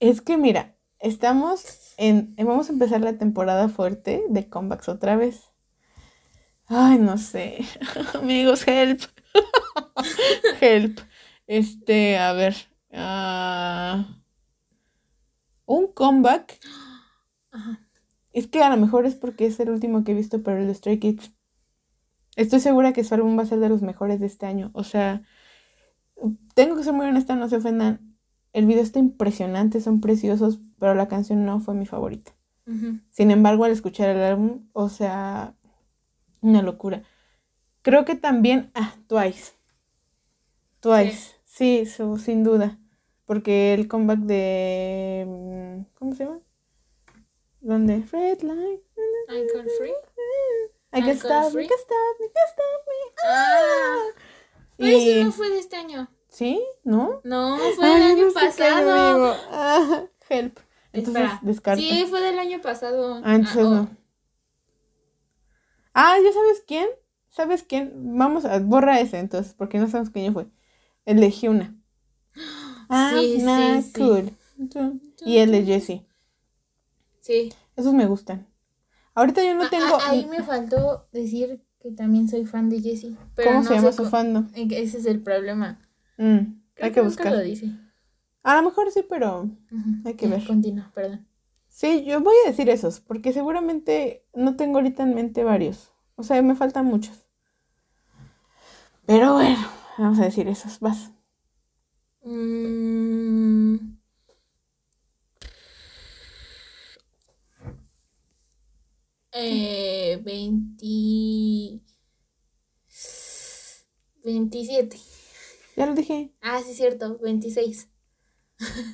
[0.00, 2.34] Es que mira, estamos en.
[2.36, 5.50] Vamos a empezar la temporada fuerte de comebacks otra vez.
[6.66, 7.58] Ay, no sé.
[8.14, 9.02] Amigos, help.
[10.60, 11.00] help.
[11.46, 12.54] Este, a ver.
[12.92, 14.13] ah,
[15.76, 16.58] un comeback.
[17.52, 17.80] Ajá.
[18.32, 20.66] Es que a lo mejor es porque es el último que he visto, pero el
[20.66, 21.32] de Stray Kids.
[22.36, 24.70] Estoy segura que su álbum va a ser de los mejores de este año.
[24.74, 25.22] O sea,
[26.54, 28.16] tengo que ser muy honesta, no se ofendan.
[28.52, 32.32] El video está impresionante, son preciosos, pero la canción no fue mi favorita.
[33.10, 35.54] Sin embargo, al escuchar el álbum, o sea,
[36.40, 37.02] una locura.
[37.82, 39.52] Creo que también, ah, Twice.
[40.80, 42.78] Twice, sí, su- sin duda.
[43.26, 46.40] Porque el comeback de, mm, ¿cómo se llama?
[47.60, 48.04] ¿Dónde?
[48.12, 48.80] Red Light.
[49.28, 49.94] Icon Free.
[50.92, 51.62] I can stop, Free.
[51.62, 53.14] we can stop, we can stop me.
[53.26, 54.02] Ah,
[54.76, 56.08] pero Y- eso no fue de este año.
[56.28, 56.62] ¿Sí?
[56.84, 57.20] ¿No?
[57.24, 59.36] No, fue Ay, del año no pasado.
[59.50, 60.58] Ah, help.
[60.92, 61.40] Entonces, Espera.
[61.42, 61.80] descarta.
[61.80, 63.20] Sí, fue del año pasado.
[63.24, 63.70] Ah, entonces oh.
[63.70, 63.96] no.
[65.94, 66.88] Ah, ¿ya sabes quién?
[67.28, 67.92] ¿Sabes quién?
[68.18, 70.46] Vamos a borra ese entonces, porque no sabemos quién fue.
[71.04, 71.74] El de Hyuna.
[72.88, 74.30] Ah, Sí, sí, cool.
[75.24, 76.06] Y el de Jessie.
[77.20, 77.52] Sí.
[77.76, 78.46] Esos me gustan.
[79.14, 79.96] Ahorita yo no Ah, tengo.
[79.96, 83.16] ah, ahí me faltó decir que también soy fan de Jessie.
[83.34, 84.48] Pero ¿Cómo no se llama su fandom?
[84.54, 85.80] Ese es el problema.
[86.18, 87.32] Mm, hay que buscar.
[87.32, 87.70] lo dice.
[88.42, 89.48] A lo mejor sí, pero.
[90.04, 90.44] Hay que ver.
[90.46, 91.26] Continúa, perdón.
[91.68, 95.92] Sí, yo voy a decir esos, porque seguramente no tengo ahorita en mente varios.
[96.16, 97.26] O sea, me faltan muchos.
[99.06, 99.58] Pero bueno,
[99.98, 100.80] vamos a decir esos.
[100.80, 101.10] Vas.
[102.24, 103.94] Mm.
[109.32, 111.80] Eh, 20...
[114.24, 114.96] 27.
[115.76, 116.32] Ya lo dije.
[116.40, 117.88] Ah, sí, cierto, 26.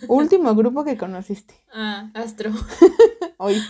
[0.08, 1.54] Último grupo que conociste.
[1.72, 2.50] Ah, Astro.
[3.40, 3.64] No es.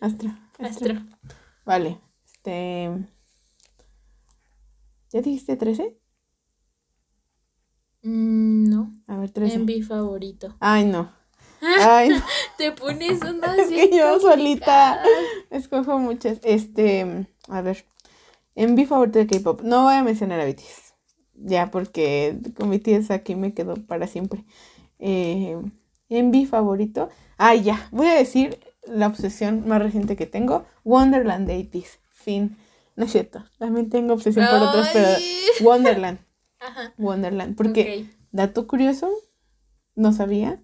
[0.00, 0.30] Astro.
[0.58, 0.94] Astro.
[1.64, 2.00] Vale.
[2.24, 2.88] Este.
[5.10, 5.98] ¿Ya dijiste 13?
[8.02, 8.94] Mm, no.
[9.06, 9.56] A ver, 13.
[9.56, 10.56] Envy favorito.
[10.60, 11.12] Ay, no.
[11.80, 12.22] Ay, no.
[12.56, 15.00] Te pones unas Es que yo solita
[15.50, 16.38] escojo muchas.
[16.42, 17.84] Este, a ver,
[18.54, 20.94] en mi favorito de K-pop, no voy a mencionar a BTS,
[21.34, 24.44] ya porque con BTS aquí me quedo para siempre.
[24.98, 25.56] Eh,
[26.08, 31.46] en mi favorito, ah, ya, voy a decir la obsesión más reciente que tengo, Wonderland
[31.46, 32.56] de 80s, fin.
[32.96, 35.08] No es cierto, también tengo obsesión por otros, pero.
[35.60, 36.18] Wonderland,
[36.60, 36.94] Ajá.
[36.98, 38.10] Wonderland, porque.
[38.30, 39.08] Dato curioso,
[39.94, 40.62] no sabía.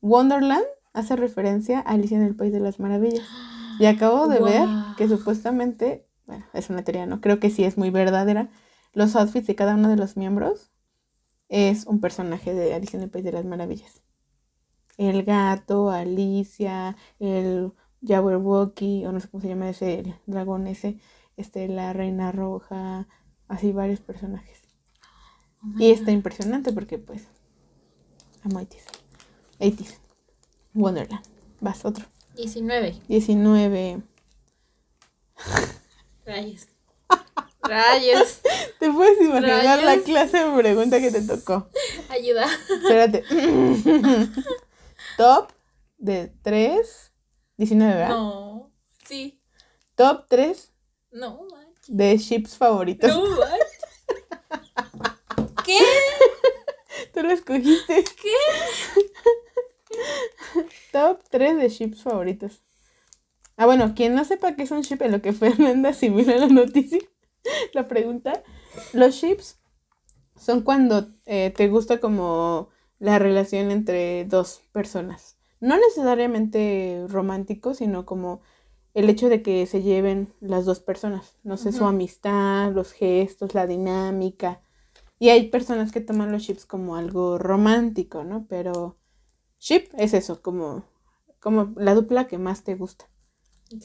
[0.00, 0.64] Wonderland
[0.94, 3.26] hace referencia a Alicia en el País de las Maravillas.
[3.78, 7.76] Y acabo de ver que supuestamente, bueno, es una teoría, no creo que sí es
[7.78, 8.50] muy verdadera,
[8.92, 10.70] los outfits de cada uno de los miembros
[11.48, 14.02] es un personaje de Alicia en el País de las Maravillas.
[14.98, 17.72] El gato, Alicia, el
[18.06, 20.98] Jabberwocky, o no sé cómo se llama ese el dragón ese,
[21.36, 23.08] este, la reina roja,
[23.48, 24.61] así varios personajes.
[25.64, 26.12] Oh Y está God.
[26.14, 27.22] impresionante porque pues
[28.44, 28.82] amo 80s.
[29.60, 29.96] 80s.
[30.74, 31.24] Wonderland.
[31.60, 32.04] Vas, otro.
[32.36, 33.00] 19.
[33.08, 34.02] 19.
[36.26, 36.66] Rayos.
[37.62, 38.40] Rayos.
[38.80, 40.04] ¿Te puedes imaginar la Rayos.
[40.04, 41.68] clase de pregunta que te tocó?
[42.08, 42.46] Ayuda.
[42.68, 43.24] Espérate.
[45.16, 45.50] Top
[45.98, 47.12] de 3.
[47.58, 48.08] 19, ¿verdad?
[48.08, 48.72] No.
[49.04, 49.40] Sí.
[49.94, 50.72] Top 3
[51.12, 51.84] No, manches.
[51.96, 53.08] de ships favoritos.
[53.10, 53.68] No, manches.
[55.64, 55.78] ¿Qué?
[57.22, 58.02] Tú lo escogiste.
[58.20, 58.34] ¿Qué?
[60.92, 62.64] Top 3 de ships favoritos.
[63.56, 66.48] Ah, bueno, quien no sepa qué es un ship en lo que Fernanda asimila la
[66.48, 66.98] noticia,
[67.74, 68.42] la pregunta.
[68.92, 69.60] Los ships
[70.36, 75.36] son cuando eh, te gusta como la relación entre dos personas.
[75.60, 78.40] No necesariamente romántico, sino como
[78.94, 81.36] el hecho de que se lleven las dos personas.
[81.44, 84.60] No sé, su amistad, los gestos, la dinámica.
[85.22, 88.44] Y hay personas que toman los ships como algo romántico, ¿no?
[88.48, 88.98] Pero
[89.60, 90.82] ship es eso, como,
[91.38, 93.08] como la dupla que más te gusta.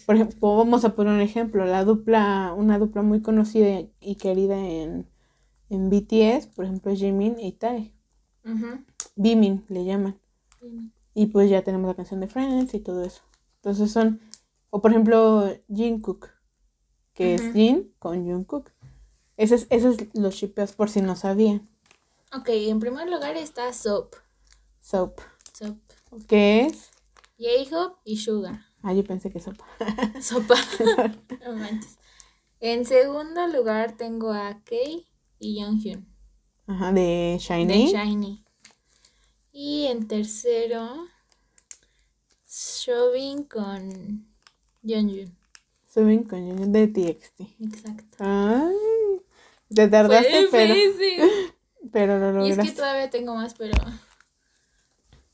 [0.08, 4.58] Por ejemplo, vamos a poner un ejemplo, la dupla, una dupla muy conocida y querida
[4.58, 5.12] en,
[5.70, 7.94] en BTS, por ejemplo, Jimin y Tae.
[8.44, 8.84] Ujú.
[9.16, 10.20] Bimin le llaman.
[11.14, 13.22] Y pues ya tenemos la canción de Friends y todo eso.
[13.58, 14.22] Entonces son,
[14.72, 16.30] o por ejemplo, Jungkook,
[17.14, 17.54] que es.
[17.54, 18.72] Jin con Jungkook.
[19.38, 21.70] Esos es, ese es los shipeos por si no sabían.
[22.36, 24.16] Ok, en primer lugar está Soap.
[24.82, 25.20] Soap.
[25.54, 25.78] Soap.
[26.28, 26.92] ¿Qué es?
[27.38, 28.66] J-Hope y Sugar.
[28.82, 29.66] Ah, yo pensé que sopa.
[30.22, 30.56] Sopa.
[31.46, 31.98] no manches.
[32.60, 35.06] En segundo lugar tengo a Kei
[35.40, 36.08] y Younghyun.
[36.68, 37.92] Ajá, de De Shiny.
[37.92, 38.44] Shiny.
[39.52, 41.08] Y en tercero,
[42.46, 44.28] Shobin con
[44.84, 45.36] Yeonjun.
[45.88, 47.42] Suben con Junior de TXT.
[47.60, 48.18] Exacto.
[48.20, 48.76] Ay,
[49.74, 51.24] te tardaste, Fue pero, difícil.
[51.92, 52.76] pero lo Y es que lograste.
[52.76, 53.74] todavía tengo más, pero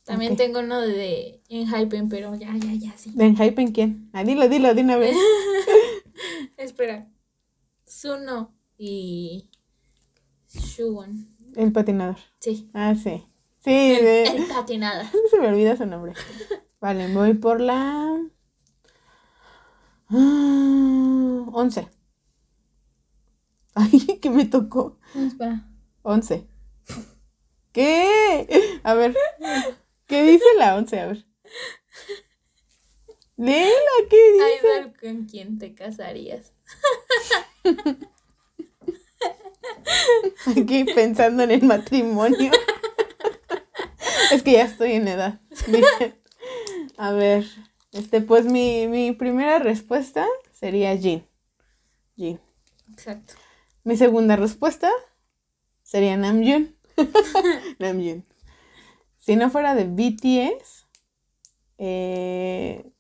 [0.04, 3.12] también tengo uno de Enhypen, pero ya, ya, ya, sí.
[3.16, 4.10] ¿De Hype en quién?
[4.12, 5.16] Ah, dilo, dilo, de una vez.
[6.58, 7.10] Espera.
[7.86, 9.50] Suno y
[10.50, 11.36] Shuwon.
[11.56, 12.18] El patinador.
[12.40, 12.70] Sí.
[12.74, 13.24] Ah, sí.
[13.60, 14.24] Sí, de...
[14.24, 15.10] El patinada.
[15.32, 16.14] se me olvida su nombre.
[16.82, 18.20] Vale, voy por la...
[20.10, 21.88] Ah, 11.
[23.76, 25.00] Ay, que me tocó.
[25.16, 25.68] Espera.
[26.04, 26.48] 11.
[27.72, 28.80] ¿Qué?
[28.84, 29.16] A ver.
[30.06, 31.00] ¿Qué dice la 11?
[31.00, 31.26] A ver.
[33.36, 34.60] Léela, ¿qué dice?
[34.62, 36.54] Idol con quien te casarías.
[40.46, 42.52] Aquí pensando en el matrimonio.
[44.32, 45.42] es que ya estoy en edad.
[46.98, 47.46] A ver.
[47.92, 51.28] Este, pues mi, mi primera respuesta sería Jin.
[52.16, 52.40] Jin.
[52.92, 53.34] Exacto.
[53.84, 54.90] Mi segunda respuesta
[55.82, 56.74] sería Namjoon.
[57.80, 58.26] Namjoon.
[59.18, 60.88] Si no fuera de BTS,
[61.78, 62.92] eh...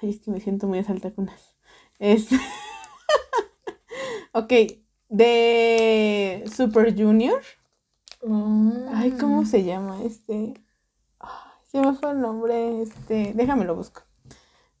[0.00, 1.56] ay, es que me siento muy a saltacunas.
[1.98, 2.28] Es...
[4.32, 4.52] ok,
[5.08, 7.42] de Super Junior.
[8.92, 10.54] Ay, ¿cómo se llama este?
[11.20, 14.07] Ay, se me fue el nombre, este, déjame lo busco.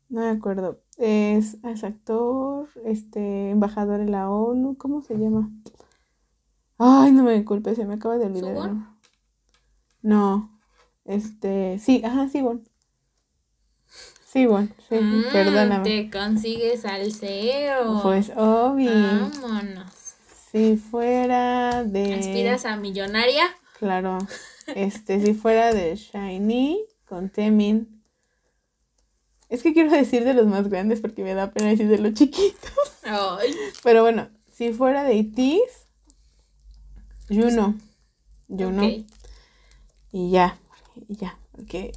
[0.08, 0.80] No me acuerdo.
[0.96, 5.50] Es, es actor, este, embajador en la ONU, ¿cómo se llama?
[6.78, 8.72] Ay, no me culpes, se me acaba de olvidar.
[10.02, 10.58] No,
[11.04, 12.68] este, sí, ajá, Siwon.
[14.26, 15.84] Siwon, sí, Mm, perdóname.
[15.84, 18.02] Te consigues al CEO.
[18.02, 18.90] Pues obvio.
[18.90, 19.92] Vámonos.
[20.50, 22.14] Si fuera de.
[22.14, 23.44] ¿Aspiras a millonaria?
[23.78, 24.18] Claro.
[24.74, 27.97] Este, si fuera de Shiny con Temin.
[29.48, 32.14] Es que quiero decir de los más grandes porque me da pena decir de los
[32.14, 32.72] chiquitos.
[33.02, 33.54] Ay.
[33.82, 35.88] Pero bueno, si fuera de ITs,
[37.28, 37.74] Juno.
[38.48, 38.86] Juno.
[38.86, 39.04] ok.
[40.12, 40.58] Y ya.
[41.08, 41.38] Y ya.
[41.52, 41.92] Porque.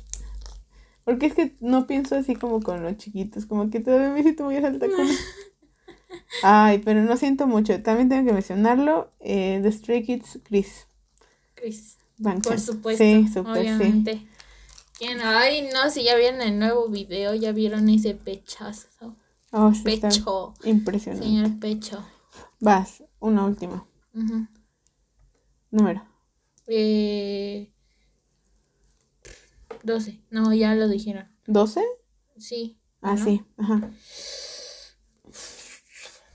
[1.03, 3.45] Porque es que no pienso así como con los chiquitos.
[3.45, 5.07] Como que todavía me siento muy alta con.
[6.43, 7.81] Ay, pero no siento mucho.
[7.81, 9.09] También tengo que mencionarlo.
[9.19, 10.87] Eh, The Stray Kids, Chris.
[11.55, 11.97] Chris.
[12.21, 13.03] Por supuesto.
[13.03, 14.27] Sí, súper, sí.
[15.23, 19.15] Ay, no, si ya vieron el nuevo video, ya vieron ese pechazo.
[19.51, 20.53] Oh, sí, está Pecho.
[20.63, 21.25] impresionante.
[21.27, 22.05] Señor Pecho.
[22.59, 23.85] Vas, una última.
[24.13, 24.47] Ujú.
[25.71, 26.05] Número.
[26.67, 27.73] Eh,
[29.83, 30.21] 12.
[30.29, 31.27] No, ya lo dijeron.
[31.47, 31.81] ¿12?
[32.37, 32.79] Sí.
[33.01, 33.23] Ah, ¿no?
[33.25, 33.43] sí.
[33.57, 33.91] Ajá.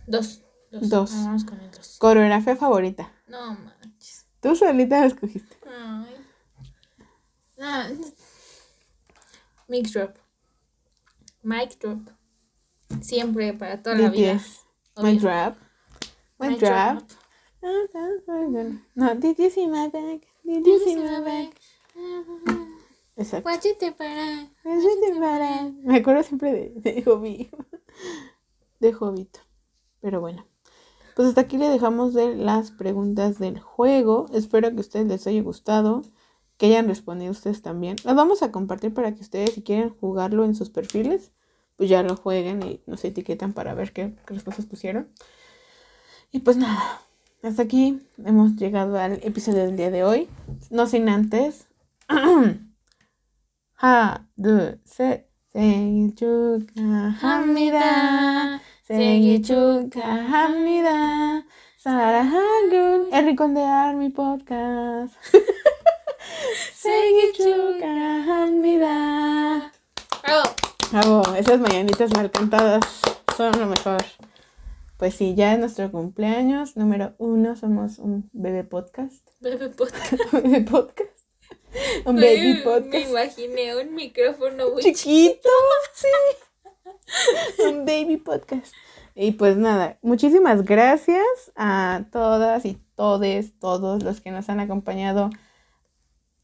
[0.06, 0.42] Dos.
[0.70, 0.88] Dos.
[0.88, 1.12] Dos.
[1.12, 1.96] Vamos con el dos.
[1.98, 3.12] Coreografía favorita.
[3.28, 4.26] No manches.
[4.40, 5.56] Tú solita la escogiste.
[5.66, 6.16] Ay.
[7.58, 7.88] Ah,
[9.68, 10.16] Mic drop.
[11.42, 12.10] Mic drop.
[13.00, 14.40] Siempre, para toda la vida.
[14.94, 15.20] Obvio.
[15.20, 15.56] drop.
[16.38, 17.02] Mic drop.
[18.94, 20.26] No, did you see my bag?
[20.44, 21.50] Did you see my bag?
[23.16, 23.48] Exacto.
[23.48, 24.48] Guachete para.
[25.82, 27.50] Me acuerdo siempre de, de Hobby.
[28.78, 29.40] De Hobito.
[30.00, 30.46] Pero bueno.
[31.16, 34.26] Pues hasta aquí le dejamos de las preguntas del juego.
[34.34, 36.02] Espero que a ustedes les haya gustado
[36.56, 37.96] que hayan respondido ustedes también.
[38.04, 41.32] Lo vamos a compartir para que ustedes, si quieren jugarlo en sus perfiles,
[41.76, 45.08] pues ya lo jueguen y nos etiquetan para ver qué, qué respuestas pusieron.
[46.32, 47.00] Y pues nada,
[47.42, 50.28] hasta aquí hemos llegado al episodio del día de hoy.
[50.70, 51.66] No sin antes.
[53.78, 55.26] ha, du, se,
[56.14, 58.60] chuka, hamida.
[59.42, 61.46] chuka, hamida.
[61.78, 63.06] Sarahagun.
[63.12, 65.14] El rincón Army Podcast.
[66.74, 69.72] Seguí chucan mi vida.
[70.22, 70.42] Bravo.
[70.92, 71.36] Bravo.
[71.36, 72.84] Esas mañanitas mal cantadas
[73.36, 74.02] son lo mejor.
[74.98, 76.76] Pues sí, ya es nuestro cumpleaños.
[76.76, 79.26] Número uno, somos un bebé podcast.
[79.40, 80.12] Bebé podcast.
[80.32, 81.18] bebé podcast.
[82.04, 82.92] Un baby podcast.
[82.92, 85.02] Me imaginé un micrófono muy chiquito.
[85.02, 85.48] chiquito.
[85.94, 87.62] Sí.
[87.64, 88.74] un baby podcast.
[89.14, 95.30] Y pues nada, muchísimas gracias a todas y todes, todos los que nos han acompañado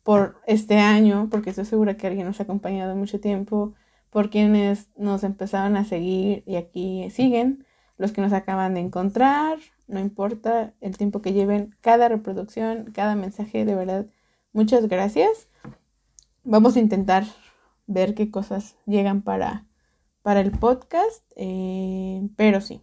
[0.02, 3.74] por este año, porque estoy segura que alguien nos ha acompañado mucho tiempo,
[4.10, 7.64] por quienes nos empezaron a seguir y aquí siguen,
[7.96, 13.14] los que nos acaban de encontrar, no importa el tiempo que lleven, cada reproducción, cada
[13.14, 14.06] mensaje, de verdad,
[14.52, 15.48] muchas gracias.
[16.44, 17.24] Vamos a intentar
[17.86, 19.66] ver qué cosas llegan para,
[20.22, 22.82] para el podcast, eh, pero sí.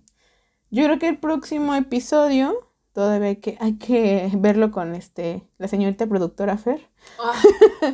[0.72, 2.69] Yo creo que el próximo episodio
[3.00, 6.82] todavía hay que, hay que verlo con este, la señorita productora Fer.
[7.18, 7.34] Ah,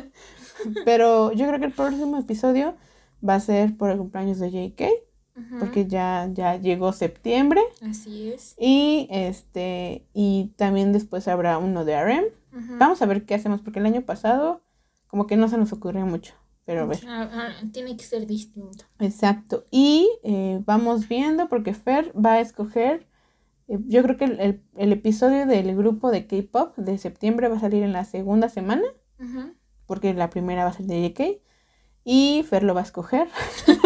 [0.84, 2.74] Pero yo creo que el próximo episodio
[3.26, 4.82] va a ser por el cumpleaños de JK,
[5.36, 5.58] ujú.
[5.60, 7.60] porque ya, ya llegó septiembre.
[7.88, 8.56] Así es.
[8.58, 12.24] Y este, y también después habrá uno de RM.
[12.78, 14.62] Vamos a ver qué hacemos, porque el año pasado
[15.06, 16.34] como que no se nos ocurrió mucho.
[16.64, 16.98] Pero a ver.
[17.06, 18.86] Ah, ah, tiene que ser distinto.
[18.98, 19.66] Exacto.
[19.70, 23.06] Y eh, vamos viendo porque Fer va a escoger,
[23.68, 27.60] yo creo que el, el- el episodio del grupo de K-Pop de septiembre va a
[27.60, 28.84] salir en la segunda semana,
[29.86, 31.42] porque la primera va a ser de JK.
[32.08, 33.26] Y Fer lo va a escoger.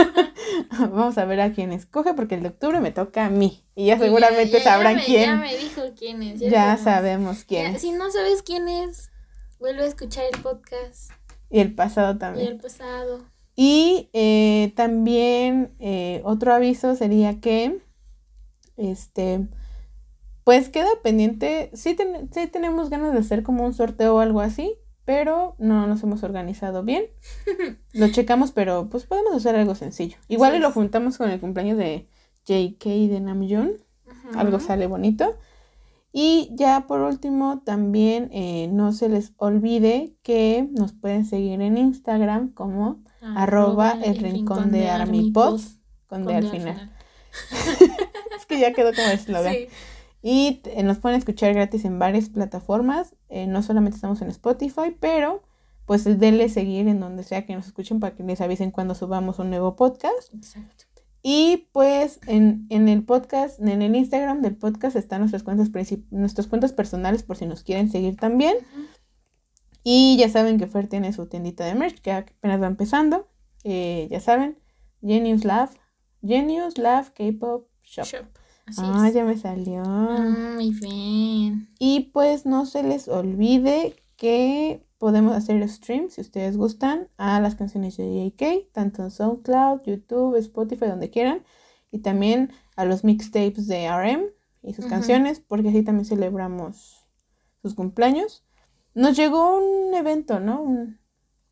[0.78, 3.65] vamos a ver a quién escoge, porque el de octubre me toca a mí.
[3.74, 5.24] Y ya Y seguramente ya- ya sabrán me- quién.
[5.24, 6.40] Ya me dijo quién es.
[6.40, 6.81] Ya sabemos.
[6.85, 7.78] sabemos quién.
[7.78, 9.11] Si no sabes quién es,
[9.59, 11.12] vuelve a escuchar el podcast
[11.48, 12.48] Y el pasado y también.
[12.48, 13.20] el pasado.
[13.57, 17.78] Y eh, también eh, otro aviso sería que,
[18.77, 19.48] este,
[20.51, 24.40] pues queda pendiente, sí, ten- sí tenemos ganas de hacer como un sorteo o algo
[24.40, 24.74] así,
[25.05, 27.05] pero no nos hemos organizado bien.
[27.93, 30.16] Lo checamos, pero pues podemos hacer algo sencillo.
[30.27, 32.09] Igual y Así lo juntamos con el cumpleaños de
[32.47, 33.74] JK de Namjoon,
[34.35, 35.36] algo sale bonito.
[36.12, 41.78] Y ya por último, también eh, no se les olvide que nos pueden seguir en
[41.78, 43.05] Instagram como
[43.36, 45.60] arroba el rincón de Armipod,
[46.09, 46.90] con D al final.
[48.36, 49.55] Es que ya quedó como eslogan.
[49.55, 49.68] Sí.
[50.22, 53.14] Y t- nos pueden escuchar gratis en varias plataformas.
[53.28, 55.42] eh, no solamente estamos en Spotify, pero
[55.86, 59.38] pues denle seguir en donde sea que nos escuchen para que les avisen cuando subamos
[59.38, 60.32] un nuevo podcast.
[60.34, 60.84] Exacto.
[61.22, 65.70] Y pues en, en el podcast, en el Instagram del podcast están nuestras cuentas,
[66.10, 68.56] nuestras cuentas personales por si nos quieren seguir también.
[69.82, 73.28] Y ya saben que Fer tiene su tiendita de merch que apenas va empezando.
[73.64, 74.59] Eh, ya saben,
[75.02, 75.72] Genius Love,
[76.22, 78.05] Genius Love K-Pop Shop.
[78.05, 78.26] Shop.
[78.70, 79.14] Así Ah, es.
[79.14, 79.82] ya me salió.
[79.86, 81.68] Ah, muy bien.
[81.78, 87.55] Y pues no se les olvide que podemos hacer streams, si ustedes gustan, a las
[87.55, 91.42] canciones de JK, tanto en SoundCloud, YouTube, Spotify, donde quieran.
[91.90, 94.24] Y también a los mixtapes de RM
[94.62, 97.06] y sus canciones, porque así también celebramos
[97.62, 98.44] sus cumpleaños.
[98.94, 100.62] Nos llegó un evento, ¿no?
[100.62, 100.98] Un-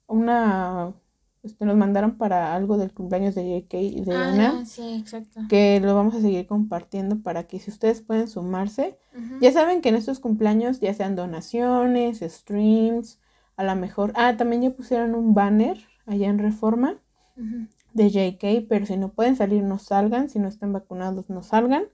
[0.06, 0.94] una...
[1.42, 5.40] Este, nos mandaron para algo del cumpleaños de JK y de Ah, Una, sí, exacto.
[5.48, 8.98] que lo vamos a seguir compartiendo para que si ustedes pueden sumarse,
[9.40, 13.18] ya saben que en estos cumpleaños ya sean donaciones, streams,
[13.56, 14.12] a lo mejor.
[14.16, 16.98] Ah, también ya pusieron un banner allá en Reforma
[17.36, 17.66] Ujú.
[17.94, 20.28] de JK, pero si no pueden salir, no salgan.
[20.28, 21.84] Si no están vacunados, no salgan.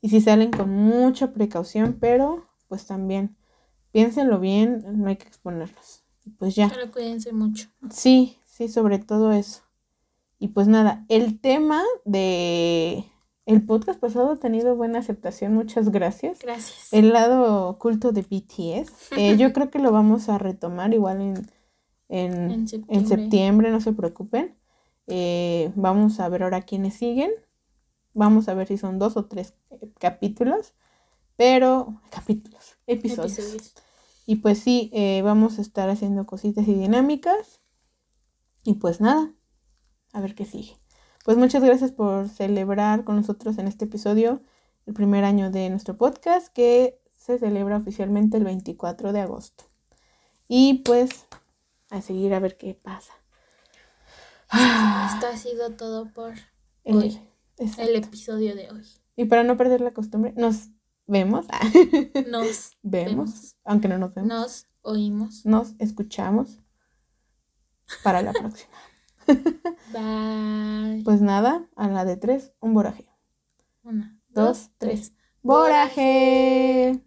[0.00, 3.36] Y si salen con mucha precaución, pero pues también
[3.92, 6.02] piénsenlo bien, no hay que exponerlos.
[6.38, 6.68] Pues ya.
[6.70, 7.68] Solo cuídense mucho.
[7.90, 9.62] Sí, sí, sobre todo eso.
[10.38, 13.04] Y pues nada, el tema de
[13.46, 16.40] el podcast pasado ha tenido buena aceptación, muchas gracias.
[16.40, 16.92] Gracias.
[16.92, 21.50] El lado oculto de BTS, eh, yo creo que lo vamos a retomar igual en,
[22.08, 23.70] en, En en septiembre.
[23.70, 24.56] no se preocupen.
[25.06, 27.30] Eh, vamos a ver ahora quiénes siguen.
[28.12, 30.74] Vamos a ver si son dos o tres eh, capítulos,
[31.36, 33.38] pero capítulos, episodios.
[33.38, 33.74] Episodios.
[34.26, 37.60] Y pues sí, eh, vamos a estar haciendo cositas y dinámicas.
[38.64, 39.32] Y pues nada,
[40.12, 40.76] a ver qué sigue.
[41.24, 44.42] Pues muchas gracias por celebrar con nosotros en este episodio
[44.86, 49.64] el primer año de nuestro podcast que se celebra oficialmente el 24 de agosto.
[50.48, 51.26] Y pues
[51.90, 53.12] a seguir a ver qué pasa.
[54.52, 56.34] Esto ha sido todo por
[56.84, 57.20] El- Hoy.
[57.56, 57.82] exacto.
[57.90, 58.84] el episodio de hoy.
[59.16, 60.68] Y para no perder la costumbre, nos
[61.06, 61.46] vemos.
[62.28, 63.56] Nos vemos, vemos.
[63.64, 64.28] aunque no nos vemos.
[64.28, 65.46] Nos oímos.
[65.46, 66.58] Nos escuchamos
[68.02, 68.72] para la próxima.
[69.92, 71.02] Bye.
[71.04, 73.06] Pues nada, a la de tres, un boraje.
[73.82, 75.12] Una, dos, dos, tres.
[75.42, 77.02] ¡Boraje!